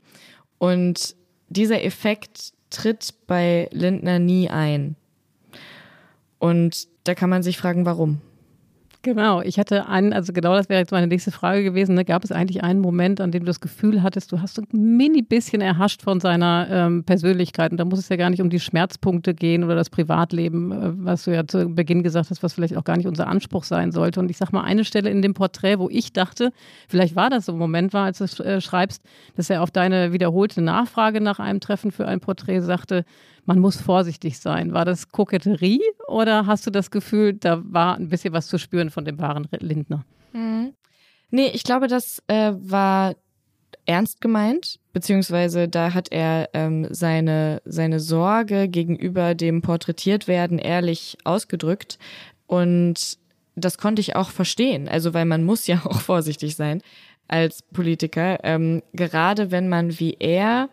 Und 0.59 1.15
dieser 1.49 1.85
Effekt 1.85 2.53
tritt 2.71 3.15
bei 3.27 3.69
Lindner 3.71 4.19
nie 4.19 4.51
ein. 4.51 4.97
Und 6.39 6.89
da 7.05 7.15
kann 7.15 7.31
man 7.31 7.45
sich 7.45 7.59
fragen, 7.59 7.87
warum. 7.87 8.21
Genau, 9.05 9.43
ich 9.43 9.59
hatte 9.59 9.89
einen, 9.89 10.13
also 10.13 10.33
genau 10.33 10.55
das 10.55 10.69
wäre 10.69 10.79
jetzt 10.79 10.93
meine 10.93 11.09
nächste 11.09 11.33
Frage 11.33 11.65
gewesen. 11.65 11.97
Ne? 11.97 12.05
Gab 12.05 12.23
es 12.23 12.31
eigentlich 12.31 12.63
einen 12.63 12.79
Moment, 12.79 13.21
an 13.21 13.33
dem 13.33 13.41
du 13.41 13.47
das 13.47 13.61
Gefühl 13.61 14.01
hattest, 14.01 14.31
du 14.31 14.41
hast 14.41 14.55
so 14.55 14.63
ein 14.63 14.97
mini 14.97 15.23
bisschen 15.23 15.61
erhascht 15.61 16.03
von 16.03 16.21
seiner 16.21 16.69
ähm, 16.71 17.03
Persönlichkeit 17.03 17.73
und 17.73 17.79
da 17.79 17.85
muss 17.85 17.99
es 17.99 18.09
ja 18.09 18.15
gar 18.15 18.31
nicht 18.31 18.41
um 18.41 18.49
die 18.49 18.61
Schmerzpunkte 18.61 19.35
gehen 19.35 19.65
oder 19.65 19.75
das 19.75 19.91
Privatleben, 19.91 20.71
äh, 20.71 20.93
was 21.05 21.25
du 21.25 21.35
ja 21.35 21.45
zu 21.45 21.69
Beginn 21.69 22.05
gesagt 22.05 22.31
hast, 22.31 22.45
was 22.45 22.53
vielleicht 22.53 22.77
auch 22.77 22.85
gar 22.85 22.97
nicht 22.97 23.09
unser 23.09 23.27
Anspruch 23.27 23.65
sein 23.65 23.91
sollte. 23.91 24.21
Und 24.21 24.31
ich 24.31 24.37
sag 24.37 24.53
mal, 24.53 24.63
eine 24.63 24.85
Stelle 24.85 25.11
in 25.11 25.21
dem 25.21 25.35
Porträt, 25.35 25.81
wo 25.81 25.89
ich 25.91 26.13
dachte, 26.13 26.53
vielleicht 26.87 27.17
war 27.17 27.29
das 27.29 27.47
so 27.47 27.53
ein 27.53 27.59
Moment 27.59 27.93
war, 27.93 28.05
als 28.05 28.19
du 28.19 28.45
äh, 28.45 28.61
schreibst, 28.61 29.03
dass 29.35 29.51
er 29.51 29.65
auf 29.65 29.73
deine 29.73 30.13
wiederholte 30.13 30.63
Nachfrage 30.63 31.21
nach 31.21 31.41
einem 31.41 31.59
Treffen 31.59 31.91
für 31.91 32.07
ein 32.07 32.21
Porträt 32.21 32.61
sagte, 32.61 33.05
man 33.45 33.59
muss 33.59 33.81
vorsichtig 33.81 34.39
sein. 34.39 34.73
War 34.73 34.85
das 34.85 35.09
Koketterie 35.09 35.83
oder 36.07 36.47
hast 36.47 36.67
du 36.67 36.71
das 36.71 36.91
Gefühl, 36.91 37.35
da 37.35 37.63
war 37.65 37.97
ein 37.97 38.09
bisschen 38.09 38.33
was 38.33 38.47
zu 38.47 38.59
spüren 38.59 38.91
von 38.91 39.05
dem 39.05 39.19
wahren 39.19 39.49
Lindner? 39.59 40.05
Mhm. 40.33 40.75
Nee, 41.31 41.51
ich 41.53 41.65
glaube, 41.65 41.89
das 41.89 42.23
äh, 42.29 42.53
war 42.57 43.15
ernst 43.87 44.21
gemeint, 44.21 44.79
beziehungsweise 44.93 45.69
da 45.69 45.95
hat 45.95 46.13
er 46.13 46.51
ähm, 46.53 46.87
seine, 46.91 47.63
seine 47.65 48.01
Sorge 48.01 48.69
gegenüber 48.69 49.35
dem 49.35 49.63
Porträtiertwerden 49.63 50.59
ehrlich 50.59 51.19
ausgedrückt. 51.25 51.99
Und 52.47 53.19
das 53.57 53.79
konnte 53.79 54.01
ich 54.01 54.15
auch 54.15 54.31
verstehen. 54.31 54.89
Also, 54.89 55.15
weil 55.15 55.25
man 55.25 55.45
muss 55.45 55.67
ja 55.67 55.83
auch 55.85 56.01
vorsichtig 56.01 56.57
sein 56.57 56.83
als 57.29 57.63
Politiker, 57.63 58.41
ähm, 58.43 58.83
gerade 58.93 59.51
wenn 59.51 59.69
man 59.69 59.99
wie 59.99 60.17
er 60.19 60.69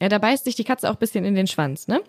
ja, 0.00 0.08
da 0.08 0.18
beißt 0.18 0.44
sich 0.44 0.54
die 0.54 0.64
Katze 0.64 0.88
auch 0.88 0.94
ein 0.94 1.00
bisschen 1.00 1.24
in 1.24 1.34
den 1.34 1.46
Schwanz, 1.46 1.88
ne? 1.88 2.00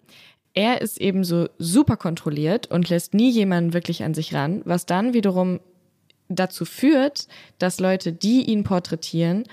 Er 0.53 0.81
ist 0.81 0.99
eben 0.99 1.23
so 1.23 1.47
super 1.59 1.97
kontrolliert 1.97 2.67
und 2.71 2.89
lässt 2.89 3.13
nie 3.13 3.29
jemanden 3.29 3.73
wirklich 3.73 4.03
an 4.03 4.13
sich 4.13 4.33
ran, 4.33 4.61
was 4.65 4.87
dann 4.87 5.13
wiederum 5.13 5.59
dazu 6.29 6.65
führt, 6.65 7.27
dass 7.59 7.79
Leute, 7.79 8.11
die 8.11 8.43
ihn 8.43 8.63
porträtieren, 8.63 9.43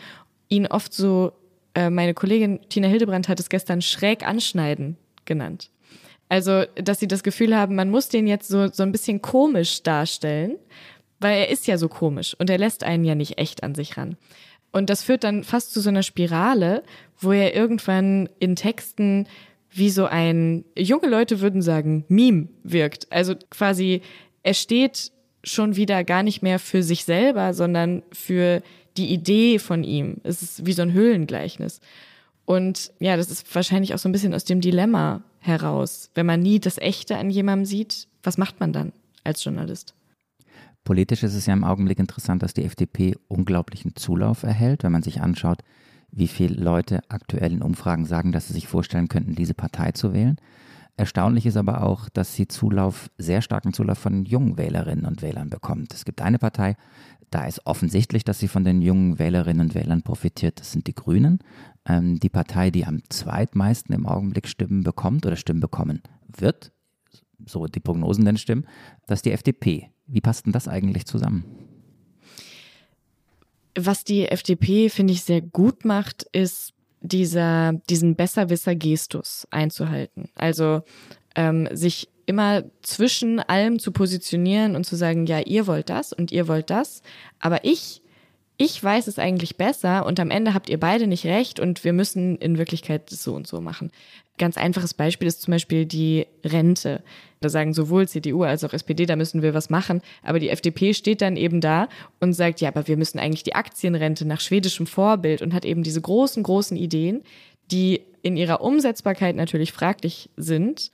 ihn 0.49 0.67
oft 0.67 0.95
so, 0.95 1.33
äh, 1.75 1.91
meine 1.91 2.15
Kollegin 2.15 2.61
Tina 2.69 2.89
Hildebrand 2.89 3.29
hat 3.29 3.39
es 3.39 3.49
gestern 3.49 3.83
schräg 3.83 4.27
anschneiden 4.27 4.97
genannt. 5.25 5.71
Also, 6.29 6.65
dass 6.77 7.01
sie 7.01 7.09
das 7.09 7.23
Gefühl 7.23 7.55
haben, 7.55 7.75
man 7.75 7.91
muss 7.91 8.09
den 8.09 8.27
jetzt 8.27 8.49
so, 8.49 8.69
so 8.69 8.83
ein 8.83 8.93
bisschen 8.93 9.21
komisch 9.21 9.83
darstellen, 9.83 10.57
weil 11.21 11.39
er 11.39 11.49
ist 11.51 11.67
ja 11.67 11.79
so 11.79 11.89
komisch 11.89 12.35
und 12.39 12.51
er 12.51 12.59
lässt 12.59 12.83
einen 12.83 13.05
ja 13.05 13.15
nicht 13.15 13.39
echt 13.39 13.63
an 13.63 13.75
sich 13.75 13.97
ran. 13.97 14.17
Und 14.75 14.91
das 14.91 15.05
führt 15.05 15.23
dann 15.23 15.45
fast 15.45 15.73
zu 15.73 15.81
so 15.81 15.89
einer 15.89 16.03
Spirale, 16.03 16.83
wo 17.21 17.31
er 17.31 17.55
irgendwann 17.55 18.29
in 18.41 18.57
Texten 18.57 19.29
wie 19.71 19.89
so 19.89 20.07
ein, 20.07 20.65
junge 20.77 21.07
Leute 21.07 21.41
würden 21.41 21.63
sagen, 21.63 22.05
Meme 22.09 22.49
wirkt. 22.65 23.07
Also 23.13 23.37
quasi, 23.51 24.03
er 24.43 24.55
steht 24.55 25.13
schon 25.45 25.77
wieder 25.77 26.03
gar 26.03 26.25
nicht 26.25 26.43
mehr 26.43 26.59
für 26.59 26.83
sich 26.83 27.05
selber, 27.05 27.55
sondern 27.55 28.03
für 28.11 28.63
die 28.97 29.13
Idee 29.13 29.61
von 29.61 29.85
ihm. 29.85 30.17
Es 30.25 30.43
ist 30.43 30.67
wie 30.67 30.73
so 30.73 30.83
ein 30.83 30.93
Höhlengleichnis. 30.93 31.81
Und 32.45 32.91
ja, 32.99 33.17
das 33.17 33.31
ist 33.31 33.55
wahrscheinlich 33.55 33.95
auch 33.95 33.99
so 33.99 34.09
ein 34.09 34.13
bisschen 34.13 34.35
aus 34.35 34.45
dem 34.45 34.61
Dilemma 34.61 35.23
heraus. 35.39 36.11
Wenn 36.17 36.27
man 36.27 36.41
nie 36.41 36.59
das 36.59 36.79
Echte 36.79 37.17
an 37.17 37.31
jemandem 37.31 37.65
sieht, 37.65 38.09
was 38.25 38.39
macht 38.39 38.59
man 38.59 38.73
dann 38.73 38.93
als 39.23 39.45
Journalist? 39.45 39.95
Politisch 40.85 41.23
ist 41.23 41.35
es 41.35 41.47
ja 41.47 41.55
im 41.55 41.65
Augenblick 41.65 41.99
interessant, 41.99 42.43
dass 42.43 42.55
die 42.55 42.65
FDP 42.65 43.17
unglaublichen 43.29 43.97
Zulauf 43.97 44.43
erhält, 44.43 44.85
wenn 44.85 44.93
man 44.93 45.03
sich 45.03 45.23
anschaut, 45.23 45.63
wie 46.11 46.29
viele 46.29 46.63
Leute 46.63 47.01
aktuell 47.09 47.53
in 47.53 47.63
Umfragen 47.63 48.05
sagen, 48.05 48.33
dass 48.33 48.47
sie 48.49 48.53
sich 48.53 48.69
vorstellen 48.69 49.09
könnten, 49.09 49.35
diese 49.35 49.55
Partei 49.55 49.93
zu 49.93 50.13
wählen. 50.13 50.37
Erstaunlich 50.97 51.47
ist 51.47 51.57
aber 51.57 51.83
auch, 51.83 52.09
dass 52.09 52.35
sie 52.35 52.47
Zulauf, 52.47 53.11
sehr 53.19 53.43
starken 53.43 53.73
Zulauf 53.73 53.99
von 53.99 54.25
jungen 54.25 54.59
Wählerinnen 54.59 55.07
und 55.07 55.23
Wählern 55.23 55.51
bekommt. 55.51 55.93
Es 55.93 56.05
gibt 56.05 56.21
eine 56.21 56.39
Partei, 56.39 56.77
da 57.31 57.47
ist 57.47 57.67
offensichtlich, 57.67 58.23
dass 58.23 58.39
sie 58.39 58.47
von 58.47 58.63
den 58.63 58.81
jungen 58.81 59.19
Wählerinnen 59.19 59.61
und 59.61 59.75
Wählern 59.75 60.03
profitiert. 60.03 60.61
Das 60.61 60.71
sind 60.71 60.87
die 60.87 60.95
Grünen. 60.95 61.41
Ähm, 61.85 62.21
die 62.21 62.29
Partei, 62.29 62.71
die 62.71 62.87
am 62.87 63.01
zweitmeisten 63.09 63.93
im 63.93 64.07
Augenblick 64.07 64.47
Stimmen 64.47 64.85
bekommt 64.85 65.27
oder 65.27 65.35
Stimmen 65.35 65.59
bekommen 65.59 66.03
wird, 66.29 66.71
so 67.47 67.67
die 67.67 67.81
Prognosen 67.81 68.25
denn 68.25 68.37
stimmen, 68.37 68.67
das 69.07 69.19
ist 69.19 69.27
die 69.27 69.33
FDP. 69.33 69.91
Wie 70.07 70.21
passt 70.21 70.47
denn 70.47 70.53
das 70.53 70.69
eigentlich 70.69 71.07
zusammen? 71.07 71.45
Was 73.77 74.05
die 74.05 74.29
FDP, 74.29 74.89
finde 74.89 75.13
ich, 75.13 75.23
sehr 75.23 75.41
gut 75.41 75.85
macht, 75.85 76.25
ist 76.33 76.75
dieser, 77.01 77.75
diesen 77.91 78.15
Besserwisser-Gestus 78.15 79.47
einzuhalten. 79.51 80.29
Also 80.35 80.83
ähm, 81.35 81.69
sich 81.73 82.09
immer 82.27 82.65
zwischen 82.83 83.41
allem 83.41 83.79
zu 83.79 83.93
positionieren 83.93 84.77
und 84.77 84.85
zu 84.85 84.97
sagen, 84.97 85.27
ja, 85.27 85.41
ihr 85.41 85.67
wollt 85.67 85.91
das 85.91 86.13
und 86.13 86.33
ihr 86.33 86.49
wollt 86.49 86.71
das, 86.71 87.03
aber 87.41 87.65
ich 87.65 88.01
ich 88.57 88.83
weiß 88.83 89.09
es 89.09 89.19
eigentlich 89.19 89.57
besser 89.57 90.07
und 90.07 90.21
am 90.21 90.31
Ende 90.31 90.55
habt 90.55 90.69
ihr 90.69 90.79
beide 90.79 91.07
nicht 91.07 91.27
recht 91.27 91.59
und 91.59 91.83
wir 91.83 91.93
müssen 91.93 92.37
in 92.37 92.57
Wirklichkeit 92.57 93.11
so 93.11 93.35
und 93.35 93.49
so 93.49 93.61
machen. 93.61 93.91
Ganz 94.37 94.57
einfaches 94.57 94.95
Beispiel 94.95 95.29
ist 95.29 95.43
zum 95.43 95.53
Beispiel 95.53 95.87
die 95.87 96.27
Rente. 96.45 97.03
Da 97.41 97.49
sagen 97.49 97.73
sowohl 97.73 98.09
CDU 98.09 98.43
als 98.43 98.65
auch 98.65 98.73
SPD, 98.73 99.07
da 99.07 99.15
müssen 99.15 99.43
wir 99.43 99.55
was 99.55 99.71
machen. 99.71 100.01
Aber 100.23 100.41
die 100.41 100.49
FDP 100.49 100.93
steht 100.93 101.23
dann 101.23 101.37
eben 101.37 101.61
da 101.61 101.89
und 102.19 102.33
sagt, 102.33 102.61
ja, 102.61 102.69
aber 102.69 102.89
wir 102.89 102.97
müssen 102.97 103.21
eigentlich 103.21 103.45
die 103.45 103.55
Aktienrente 103.55 104.27
nach 104.27 104.41
schwedischem 104.41 104.87
Vorbild 104.87 105.41
und 105.41 105.55
hat 105.55 105.65
eben 105.65 105.85
diese 105.85 106.01
großen, 106.01 106.43
großen 106.43 106.77
Ideen, 106.77 107.23
die 107.71 108.01
in 108.23 108.37
ihrer 108.37 108.61
Umsetzbarkeit 108.61 109.37
natürlich 109.37 109.73
fraglich 109.73 110.31
sind, 110.37 110.91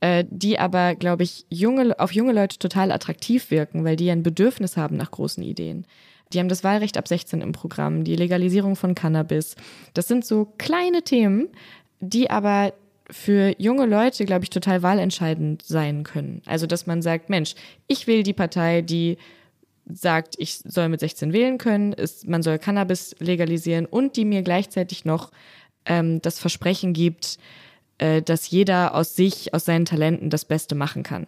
äh, 0.00 0.24
die 0.30 0.58
aber, 0.58 0.94
glaube 0.94 1.24
ich, 1.24 1.46
junge, 1.48 1.98
auf 1.98 2.12
junge 2.12 2.32
Leute 2.32 2.58
total 2.58 2.92
attraktiv 2.92 3.50
wirken, 3.50 3.84
weil 3.84 3.96
die 3.96 4.10
ein 4.10 4.22
Bedürfnis 4.22 4.76
haben 4.76 4.96
nach 4.96 5.10
großen 5.10 5.42
Ideen. 5.42 5.86
Die 6.32 6.38
haben 6.38 6.48
das 6.48 6.62
Wahlrecht 6.62 6.96
ab 6.96 7.08
16 7.08 7.40
im 7.40 7.52
Programm, 7.52 8.04
die 8.04 8.16
Legalisierung 8.16 8.76
von 8.76 8.94
Cannabis. 8.94 9.56
Das 9.94 10.06
sind 10.06 10.24
so 10.24 10.52
kleine 10.58 11.02
Themen, 11.02 11.48
die 12.00 12.30
aber 12.30 12.74
für 13.10 13.54
junge 13.58 13.86
Leute, 13.86 14.24
glaube 14.24 14.44
ich, 14.44 14.50
total 14.50 14.82
wahlentscheidend 14.82 15.62
sein 15.62 16.04
können. 16.04 16.42
Also, 16.46 16.66
dass 16.66 16.86
man 16.86 17.02
sagt, 17.02 17.28
Mensch, 17.28 17.54
ich 17.86 18.06
will 18.06 18.22
die 18.22 18.32
Partei, 18.32 18.82
die 18.82 19.18
sagt, 19.86 20.36
ich 20.38 20.58
soll 20.58 20.88
mit 20.88 21.00
16 21.00 21.32
wählen 21.32 21.58
können, 21.58 21.92
ist, 21.92 22.26
man 22.26 22.42
soll 22.42 22.58
Cannabis 22.58 23.14
legalisieren 23.18 23.86
und 23.86 24.16
die 24.16 24.24
mir 24.24 24.42
gleichzeitig 24.42 25.04
noch 25.04 25.30
ähm, 25.84 26.22
das 26.22 26.38
Versprechen 26.38 26.94
gibt, 26.94 27.38
äh, 27.98 28.22
dass 28.22 28.50
jeder 28.50 28.94
aus 28.94 29.14
sich, 29.14 29.52
aus 29.52 29.66
seinen 29.66 29.84
Talenten 29.84 30.30
das 30.30 30.46
Beste 30.46 30.74
machen 30.74 31.02
kann. 31.02 31.26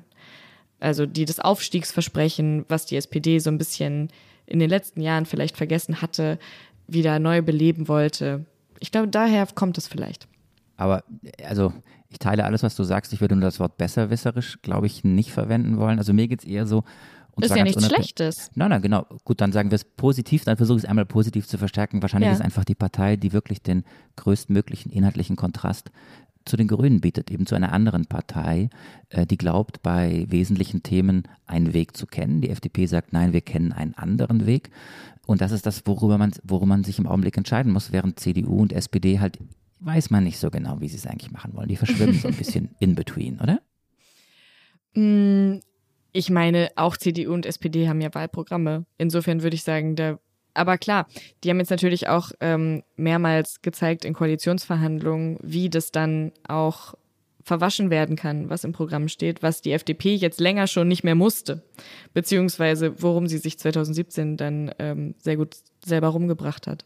Also 0.81 1.07
die 1.07 1.25
das 1.25 1.41
Aufstiegsversprechen, 1.41 2.65
was 2.69 2.87
die 2.87 2.97
SPD 2.97 3.39
so 3.39 3.51
ein 3.51 3.59
bisschen 3.59 4.09
in 4.47 4.59
den 4.59 4.71
letzten 4.71 5.01
Jahren 5.01 5.27
vielleicht 5.27 5.57
vergessen 5.57 6.01
hatte, 6.01 6.39
wieder 6.87 7.19
neu 7.19 7.43
beleben 7.43 7.89
wollte. 7.89 8.45
Ich 8.79 8.93
glaube, 8.93 9.09
daher 9.09 9.47
kommt 9.55 9.79
es 9.79 9.89
vielleicht. 9.89 10.29
Aber 10.77 11.05
also 11.47 11.73
ich 12.09 12.19
teile 12.19 12.45
alles, 12.45 12.63
was 12.63 12.77
du 12.77 12.85
sagst. 12.85 13.13
Ich 13.13 13.21
würde 13.21 13.35
nur 13.35 13.45
das 13.45 13.61
Wort 13.61 13.77
besserwisserisch, 13.77 14.61
glaube 14.63 14.87
ich, 14.87 15.05
nicht 15.05 15.33
verwenden 15.33 15.79
wollen. 15.79 15.99
Also 15.99 16.13
mir 16.13 16.29
geht 16.29 16.41
es 16.41 16.47
eher 16.47 16.67
so. 16.67 16.85
Und 17.33 17.45
ist 17.45 17.55
ja 17.55 17.65
nichts 17.65 17.85
Schlechtes. 17.85 18.51
Nein, 18.55 18.71
nein, 18.71 18.81
genau. 18.81 19.05
Gut, 19.25 19.43
dann 19.43 19.53
sagen 19.53 19.71
wir 19.71 19.77
es 19.77 19.85
positiv, 19.85 20.45
dann 20.45 20.57
versuche 20.57 20.79
ich 20.79 20.85
es 20.85 20.89
einmal 20.89 21.05
positiv 21.05 21.47
zu 21.47 21.59
verstärken. 21.59 22.01
Wahrscheinlich 22.01 22.29
ja. 22.29 22.35
ist 22.35 22.41
einfach 22.41 22.65
die 22.65 22.75
Partei, 22.75 23.17
die 23.17 23.35
wirklich 23.35 23.61
den 23.61 23.85
größtmöglichen 24.17 24.91
inhaltlichen 24.91 25.37
Kontrast 25.37 25.91
zu 26.47 26.57
den 26.57 26.69
Grünen 26.69 27.01
bietet, 27.01 27.31
eben 27.31 27.45
zu 27.45 27.55
einer 27.55 27.73
anderen 27.73 28.07
Partei, 28.07 28.71
äh, 29.11 29.27
die 29.27 29.37
glaubt, 29.37 29.83
bei 29.83 30.25
wesentlichen 30.29 30.83
Themen 30.83 31.25
einen 31.45 31.75
Weg 31.75 31.97
zu 31.97 32.07
kennen. 32.07 32.41
Die 32.41 32.51
FDP 32.51 32.87
sagt, 32.87 33.13
nein, 33.13 33.33
wir 33.33 33.43
kennen 33.43 33.73
einen 33.73 33.95
anderen 33.95 34.47
Weg. 34.47 34.71
Und 35.27 35.41
das 35.41 35.53
ist 35.53 35.67
das, 35.67 35.83
worüber 35.87 36.19
man, 36.19 36.33
worüber 36.45 36.67
man 36.67 36.85
sich 36.85 36.99
im 36.99 37.07
Augenblick 37.07 37.37
entscheiden 37.37 37.73
muss, 37.73 37.93
während 37.93 38.21
CDU 38.21 38.63
und 38.63 38.73
SPD 38.73 39.21
halt 39.21 39.39
weiß 39.81 40.11
man 40.11 40.25
nicht 40.25 40.39
so 40.39 40.51
genau, 40.51 40.81
wie 40.81 40.89
sie 40.89 40.97
es 40.97 41.07
eigentlich 41.07 41.33
machen 41.33 41.55
wollen. 41.55 41.69
Die 41.69 41.77
verschwimmen 41.77 42.19
so 42.19 42.29
ein 42.29 42.35
bisschen 42.35 42.75
in 42.81 42.95
between, 42.95 43.41
oder? 43.41 43.61
Mm, 44.95 45.61
ich 46.13 46.31
meine, 46.31 46.71
auch 46.77 46.97
CDU 46.97 47.33
und 47.35 47.47
SPD 47.47 47.89
haben 47.89 48.01
ja 48.01 48.15
Wahlprogramme. 48.15 48.87
Insofern 48.99 49.43
würde 49.43 49.55
ich 49.55 49.63
sagen, 49.63 49.97
da 49.97 50.19
aber 50.55 50.79
klar, 50.79 51.07
die 51.45 51.51
haben 51.51 51.59
jetzt 51.59 51.71
natürlich 51.71 52.09
auch 52.09 52.33
ähm, 52.41 52.83
mehrmals 52.97 53.61
gezeigt 53.61 54.05
in 54.05 54.15
Koalitionsverhandlungen, 54.15 55.39
wie 55.43 55.69
das 55.69 55.93
dann 55.93 56.33
auch 56.49 56.95
verwaschen 57.43 57.91
werden 57.91 58.17
kann, 58.17 58.51
was 58.51 58.65
im 58.65 58.73
Programm 58.73 59.09
steht, 59.09 59.43
was 59.43 59.63
die 59.63 59.73
FDP 59.73 60.15
jetzt 60.15 60.41
länger 60.41 60.67
schon 60.67 60.89
nicht 60.89 61.05
mehr 61.05 61.15
musste, 61.15 61.63
beziehungsweise 62.13 63.01
worum 63.01 63.29
sie 63.29 63.39
sich 63.39 63.59
2017 63.59 64.37
dann 64.37 64.73
ähm, 64.81 65.15
sehr 65.19 65.37
gut 65.37 65.57
selber 65.85 66.09
rumgebracht 66.09 66.67
hat. 66.67 66.85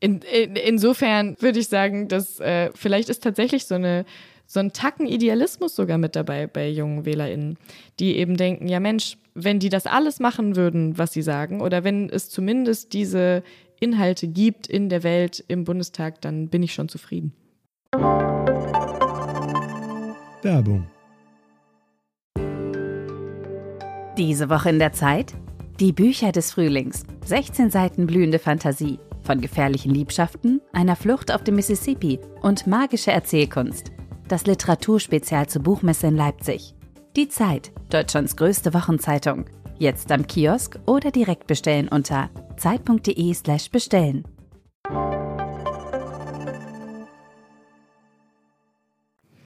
In, 0.00 0.20
in, 0.20 0.56
insofern 0.56 1.36
würde 1.40 1.58
ich 1.58 1.68
sagen, 1.68 2.08
dass 2.08 2.38
äh, 2.40 2.70
vielleicht 2.74 3.08
ist 3.08 3.22
tatsächlich 3.22 3.66
so 3.66 3.74
eine 3.74 4.04
so 4.50 4.60
ein 4.60 4.72
Tacken 4.72 5.06
Idealismus 5.06 5.76
sogar 5.76 5.98
mit 5.98 6.16
dabei 6.16 6.46
bei 6.46 6.70
jungen 6.70 7.04
WählerInnen, 7.04 7.58
die 8.00 8.16
eben 8.16 8.38
denken, 8.38 8.66
ja 8.66 8.80
Mensch, 8.80 9.18
wenn 9.34 9.58
die 9.58 9.68
das 9.68 9.86
alles 9.86 10.20
machen 10.20 10.56
würden, 10.56 10.96
was 10.96 11.12
sie 11.12 11.20
sagen, 11.20 11.60
oder 11.60 11.84
wenn 11.84 12.08
es 12.08 12.30
zumindest 12.30 12.94
diese 12.94 13.42
Inhalte 13.78 14.26
gibt 14.26 14.66
in 14.66 14.88
der 14.88 15.02
Welt 15.02 15.44
im 15.48 15.64
Bundestag, 15.64 16.22
dann 16.22 16.48
bin 16.48 16.62
ich 16.62 16.72
schon 16.72 16.88
zufrieden. 16.88 17.34
Werbung 20.42 20.86
Diese 24.16 24.48
Woche 24.48 24.70
in 24.70 24.78
der 24.78 24.92
Zeit? 24.92 25.34
Die 25.78 25.92
Bücher 25.92 26.32
des 26.32 26.52
Frühlings. 26.52 27.04
16 27.24 27.70
Seiten 27.70 28.06
blühende 28.06 28.40
Fantasie. 28.40 28.98
Von 29.28 29.42
gefährlichen 29.42 29.92
Liebschaften, 29.92 30.62
einer 30.72 30.96
Flucht 30.96 31.30
auf 31.34 31.44
dem 31.44 31.56
Mississippi 31.56 32.18
und 32.40 32.66
magische 32.66 33.12
Erzählkunst. 33.12 33.92
Das 34.26 34.46
Literaturspezial 34.46 35.46
zur 35.50 35.62
Buchmesse 35.62 36.06
in 36.06 36.16
Leipzig. 36.16 36.74
Die 37.14 37.28
Zeit, 37.28 37.70
Deutschlands 37.90 38.38
größte 38.38 38.72
Wochenzeitung. 38.72 39.44
Jetzt 39.76 40.10
am 40.12 40.26
Kiosk 40.26 40.78
oder 40.86 41.10
direkt 41.10 41.46
bestellen 41.46 41.88
unter 41.88 42.30
zeit.de/slash 42.56 43.70
bestellen. 43.70 44.24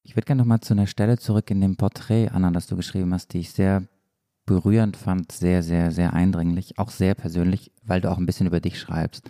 Ich 0.04 0.14
würde 0.14 0.26
gerne 0.26 0.42
nochmal 0.42 0.60
zu 0.60 0.74
einer 0.74 0.86
Stelle 0.86 1.18
zurück 1.18 1.50
in 1.50 1.60
dem 1.60 1.76
Porträt, 1.76 2.28
Anna, 2.28 2.52
das 2.52 2.68
du 2.68 2.76
geschrieben 2.76 3.12
hast, 3.12 3.32
die 3.32 3.40
ich 3.40 3.50
sehr 3.50 3.82
berührend 4.46 4.96
fand, 4.96 5.32
sehr, 5.32 5.64
sehr, 5.64 5.90
sehr 5.90 6.12
eindringlich, 6.12 6.78
auch 6.78 6.90
sehr 6.90 7.16
persönlich, 7.16 7.72
weil 7.82 8.00
du 8.00 8.12
auch 8.12 8.18
ein 8.18 8.26
bisschen 8.26 8.46
über 8.46 8.60
dich 8.60 8.78
schreibst. 8.78 9.28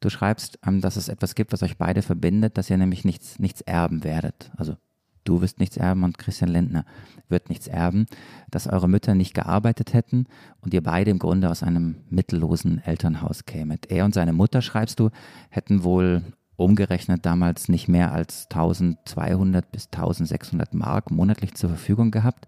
Du 0.00 0.10
schreibst, 0.10 0.58
ähm, 0.66 0.80
dass 0.80 0.96
es 0.96 1.08
etwas 1.08 1.34
gibt, 1.34 1.52
was 1.52 1.62
euch 1.62 1.76
beide 1.76 2.02
verbindet, 2.02 2.56
dass 2.56 2.70
ihr 2.70 2.76
nämlich 2.76 3.04
nichts, 3.04 3.38
nichts 3.38 3.60
erben 3.62 4.04
werdet. 4.04 4.50
Also 4.56 4.76
du 5.24 5.40
wirst 5.40 5.58
nichts 5.58 5.76
erben 5.76 6.04
und 6.04 6.18
Christian 6.18 6.50
Lindner 6.50 6.84
wird 7.28 7.48
nichts 7.48 7.66
erben, 7.66 8.06
dass 8.50 8.66
eure 8.66 8.88
Mütter 8.88 9.14
nicht 9.14 9.34
gearbeitet 9.34 9.92
hätten 9.92 10.26
und 10.60 10.72
ihr 10.72 10.82
beide 10.82 11.10
im 11.10 11.18
Grunde 11.18 11.50
aus 11.50 11.62
einem 11.62 11.96
mittellosen 12.08 12.82
Elternhaus 12.84 13.44
kämet. 13.44 13.90
Er 13.90 14.04
und 14.04 14.14
seine 14.14 14.32
Mutter, 14.32 14.62
schreibst 14.62 15.00
du, 15.00 15.10
hätten 15.50 15.82
wohl 15.82 16.22
umgerechnet 16.56 17.24
damals 17.24 17.68
nicht 17.68 17.88
mehr 17.88 18.12
als 18.12 18.46
1200 18.50 19.70
bis 19.70 19.86
1600 19.86 20.74
Mark 20.74 21.10
monatlich 21.10 21.54
zur 21.54 21.70
Verfügung 21.70 22.10
gehabt. 22.10 22.46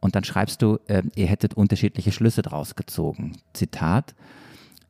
Und 0.00 0.14
dann 0.14 0.24
schreibst 0.24 0.60
du, 0.60 0.78
äh, 0.88 1.02
ihr 1.14 1.26
hättet 1.26 1.54
unterschiedliche 1.54 2.12
Schlüsse 2.12 2.42
draus 2.42 2.74
gezogen. 2.74 3.32
Zitat, 3.54 4.14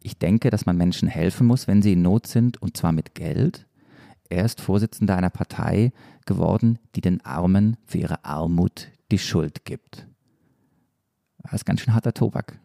ich 0.07 0.19
denke, 0.19 0.51
dass 0.51 0.67
man 0.67 0.77
Menschen 0.77 1.09
helfen 1.09 1.49
muss, 1.49 1.67
wenn 1.67 1.83
sie 1.83 1.95
in 1.95 2.03
Not 2.03 2.29
sind, 2.29 2.63
und 2.63 2.77
zwar 2.77 2.93
mit 2.93 3.17
Geld. 3.17 3.67
Er 4.29 4.45
ist 4.45 4.61
Vorsitzender 4.61 5.17
einer 5.17 5.31
Partei 5.31 5.93
geworden, 6.27 6.79
die 6.95 7.01
den 7.01 7.25
Armen 7.25 7.77
für 7.87 7.99
ihre 7.99 8.25
Armut 8.25 8.87
die 9.11 9.19
Schuld 9.19 9.65
gibt. 9.65 10.07
Das 11.43 11.55
ist 11.55 11.65
ganz 11.65 11.81
schön 11.81 11.93
harter 11.93 12.15
Tobak. 12.15 12.61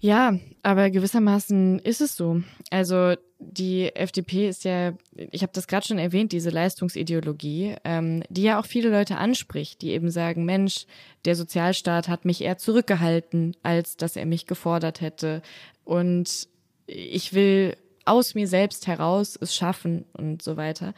Ja, 0.00 0.38
aber 0.62 0.90
gewissermaßen 0.90 1.78
ist 1.78 2.00
es 2.00 2.16
so. 2.16 2.42
Also 2.70 3.14
die 3.38 3.94
FDP 3.94 4.48
ist 4.48 4.64
ja, 4.64 4.92
ich 5.14 5.42
habe 5.42 5.52
das 5.52 5.66
gerade 5.66 5.86
schon 5.86 5.98
erwähnt, 5.98 6.32
diese 6.32 6.50
Leistungsideologie, 6.50 7.76
ähm, 7.84 8.22
die 8.28 8.42
ja 8.42 8.60
auch 8.60 8.66
viele 8.66 8.90
Leute 8.90 9.16
anspricht, 9.16 9.82
die 9.82 9.90
eben 9.90 10.10
sagen, 10.10 10.44
Mensch, 10.44 10.86
der 11.24 11.36
Sozialstaat 11.36 12.08
hat 12.08 12.24
mich 12.24 12.42
eher 12.42 12.58
zurückgehalten, 12.58 13.56
als 13.62 13.96
dass 13.96 14.16
er 14.16 14.26
mich 14.26 14.46
gefordert 14.46 15.00
hätte. 15.00 15.42
Und 15.84 16.48
ich 16.86 17.32
will 17.32 17.76
aus 18.04 18.34
mir 18.34 18.48
selbst 18.48 18.86
heraus 18.86 19.36
es 19.40 19.54
schaffen 19.54 20.04
und 20.12 20.42
so 20.42 20.56
weiter. 20.56 20.94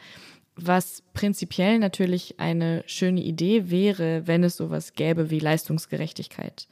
Was 0.55 1.03
prinzipiell 1.13 1.79
natürlich 1.79 2.39
eine 2.39 2.83
schöne 2.85 3.21
Idee 3.21 3.69
wäre, 3.69 4.27
wenn 4.27 4.43
es 4.43 4.57
sowas 4.57 4.93
gäbe 4.93 5.29
wie 5.29 5.39
Leistungsgerechtigkeit. 5.39 6.67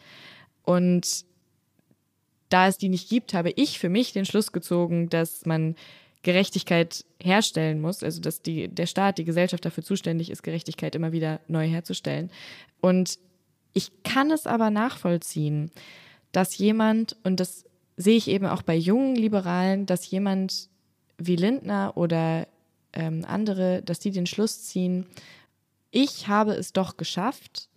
Und 0.63 1.25
da 2.49 2.67
es 2.67 2.77
die 2.77 2.89
nicht 2.89 3.09
gibt, 3.09 3.33
habe 3.33 3.51
ich 3.51 3.79
für 3.79 3.89
mich 3.89 4.13
den 4.13 4.25
Schluss 4.25 4.51
gezogen, 4.51 5.09
dass 5.09 5.45
man 5.45 5.75
Gerechtigkeit 6.23 7.05
herstellen 7.21 7.79
muss, 7.79 8.03
also 8.03 8.21
dass 8.21 8.41
die, 8.41 8.67
der 8.67 8.85
Staat, 8.85 9.17
die 9.17 9.23
Gesellschaft 9.23 9.63
dafür 9.65 9.83
zuständig 9.83 10.29
ist, 10.29 10.43
Gerechtigkeit 10.43 10.95
immer 10.95 11.11
wieder 11.11 11.39
neu 11.47 11.67
herzustellen. 11.67 12.31
Und 12.81 13.19
ich 13.73 13.91
kann 14.03 14.31
es 14.31 14.47
aber 14.47 14.69
nachvollziehen, 14.69 15.71
dass 16.31 16.57
jemand, 16.57 17.15
und 17.23 17.39
das 17.39 17.65
sehe 17.95 18.17
ich 18.17 18.27
eben 18.27 18.45
auch 18.45 18.61
bei 18.61 18.75
jungen 18.75 19.15
Liberalen, 19.15 19.85
dass 19.85 20.09
jemand 20.09 20.69
wie 21.17 21.35
Lindner 21.35 21.93
oder 21.95 22.47
ähm, 22.93 23.23
andere, 23.25 23.81
dass 23.83 23.99
die 23.99 24.11
den 24.11 24.25
Schluss 24.25 24.63
ziehen, 24.63 25.05
ich 25.91 26.27
habe 26.27 26.53
es 26.53 26.73
doch 26.73 26.97
geschafft 26.97 27.69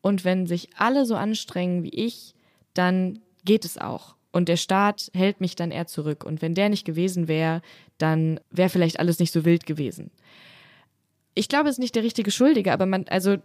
und 0.00 0.24
wenn 0.24 0.46
sich 0.46 0.70
alle 0.76 1.04
so 1.04 1.14
anstrengen 1.14 1.82
wie 1.82 1.90
ich, 1.90 2.34
dann 2.74 3.20
geht 3.44 3.64
es 3.64 3.78
auch. 3.78 4.14
Und 4.38 4.48
der 4.48 4.56
Staat 4.56 5.10
hält 5.14 5.40
mich 5.40 5.56
dann 5.56 5.72
eher 5.72 5.88
zurück. 5.88 6.24
Und 6.24 6.42
wenn 6.42 6.54
der 6.54 6.68
nicht 6.68 6.84
gewesen 6.84 7.26
wäre, 7.26 7.60
dann 7.98 8.38
wäre 8.52 8.68
vielleicht 8.68 9.00
alles 9.00 9.18
nicht 9.18 9.32
so 9.32 9.44
wild 9.44 9.66
gewesen. 9.66 10.12
Ich 11.34 11.48
glaube, 11.48 11.68
es 11.68 11.74
ist 11.74 11.80
nicht 11.80 11.96
der 11.96 12.04
richtige 12.04 12.30
Schuldige, 12.30 12.72
aber 12.72 12.86
man, 12.86 13.04
also 13.08 13.38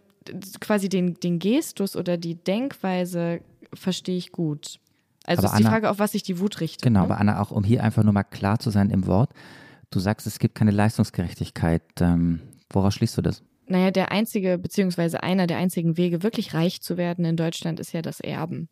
quasi 0.62 0.90
den, 0.90 1.16
den 1.16 1.40
Gestus 1.40 1.96
oder 1.96 2.16
die 2.16 2.36
Denkweise 2.36 3.42
verstehe 3.74 4.18
ich 4.18 4.32
gut. 4.32 4.80
Also 5.26 5.40
aber 5.40 5.48
ist 5.48 5.54
Anna, 5.54 5.58
die 5.58 5.64
Frage, 5.64 5.90
auf 5.90 5.98
was 5.98 6.12
sich 6.12 6.22
die 6.22 6.40
Wut 6.40 6.62
richtet. 6.62 6.84
Genau, 6.84 7.00
ne? 7.00 7.06
aber 7.06 7.20
Anna, 7.20 7.42
auch 7.42 7.50
um 7.50 7.64
hier 7.64 7.84
einfach 7.84 8.04
nur 8.04 8.14
mal 8.14 8.22
klar 8.22 8.60
zu 8.60 8.70
sein 8.70 8.92
im 8.92 9.08
Wort, 9.08 9.32
du 9.90 9.98
sagst, 9.98 10.28
es 10.28 10.38
gibt 10.38 10.54
keine 10.54 10.70
Leistungsgerechtigkeit. 10.70 11.82
Ähm, 12.02 12.40
woraus 12.70 12.94
schließt 12.94 13.18
du 13.18 13.24
das? 13.24 13.42
Naja, 13.66 13.90
der 13.90 14.12
einzige, 14.12 14.60
beziehungsweise 14.60 15.24
einer 15.24 15.48
der 15.48 15.58
einzigen 15.58 15.98
Wege, 15.98 16.22
wirklich 16.22 16.54
reich 16.54 16.84
zu 16.84 16.98
werden 16.98 17.26
in 17.26 17.36
Deutschland, 17.36 17.80
ist 17.80 17.94
ja 17.94 18.04
das 18.04 18.20
Erben. 18.20 18.70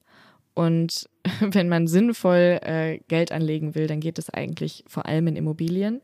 Und 0.54 1.10
wenn 1.40 1.70
man 1.70 1.88
sinnvoll 1.88 2.60
äh, 2.62 3.00
Geld 3.08 3.32
anlegen 3.32 3.76
will, 3.76 3.88
dann 3.88 4.00
geht 4.00 4.20
es 4.20 4.30
eigentlich 4.30 4.84
vor 4.88 5.06
allem 5.06 5.28
in 5.28 5.36
Immobilien. 5.36 6.02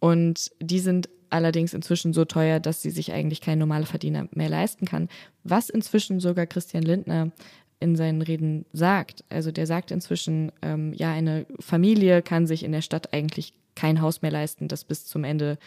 Und 0.00 0.50
die 0.60 0.78
sind 0.80 1.08
allerdings 1.30 1.74
inzwischen 1.74 2.12
so 2.12 2.24
teuer, 2.24 2.60
dass 2.60 2.82
sie 2.82 2.90
sich 2.90 3.12
eigentlich 3.12 3.40
kein 3.40 3.58
normaler 3.58 3.86
Verdiener 3.86 4.28
mehr 4.32 4.48
leisten 4.48 4.86
kann. 4.86 5.08
Was 5.44 5.68
inzwischen 5.68 6.20
sogar 6.20 6.46
Christian 6.46 6.82
Lindner 6.82 7.32
in 7.80 7.96
seinen 7.96 8.22
Reden 8.22 8.64
sagt. 8.72 9.24
Also 9.28 9.52
der 9.52 9.66
sagt 9.66 9.90
inzwischen, 9.90 10.50
ähm, 10.62 10.92
ja, 10.94 11.12
eine 11.12 11.46
Familie 11.60 12.22
kann 12.22 12.46
sich 12.46 12.64
in 12.64 12.72
der 12.72 12.82
Stadt 12.82 13.12
eigentlich 13.12 13.52
kein 13.76 14.00
Haus 14.00 14.22
mehr 14.22 14.32
leisten, 14.32 14.66
das 14.68 14.84
bis 14.84 15.06
zum 15.06 15.22
Ende 15.22 15.58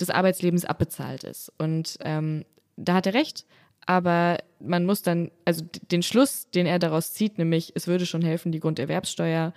des 0.00 0.08
Arbeitslebens 0.08 0.64
abbezahlt 0.64 1.24
ist. 1.24 1.52
Und 1.58 1.98
ähm, 2.00 2.44
da 2.76 2.94
hat 2.94 3.06
er 3.06 3.14
recht. 3.14 3.44
Aber 3.90 4.38
man 4.60 4.86
muss 4.86 5.02
dann, 5.02 5.32
also 5.44 5.64
den 5.90 6.04
Schluss, 6.04 6.48
den 6.54 6.64
er 6.64 6.78
daraus 6.78 7.12
zieht, 7.12 7.38
nämlich 7.38 7.72
es 7.74 7.88
würde 7.88 8.06
schon 8.06 8.22
helfen, 8.22 8.52
die 8.52 8.60
Grunderwerbssteuer 8.60 9.52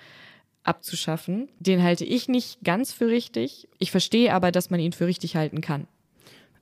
abzuschaffen, 0.63 1.49
den 1.59 1.83
halte 1.83 2.03
ich 2.03 2.27
nicht 2.29 2.63
ganz 2.63 2.91
für 2.91 3.09
richtig. 3.09 3.67
Ich 3.77 3.91
verstehe 3.91 4.33
aber, 4.33 4.51
dass 4.51 4.71
man 4.71 4.79
ihn 4.79 4.91
für 4.91 5.05
richtig 5.05 5.35
halten 5.35 5.61
kann. 5.61 5.85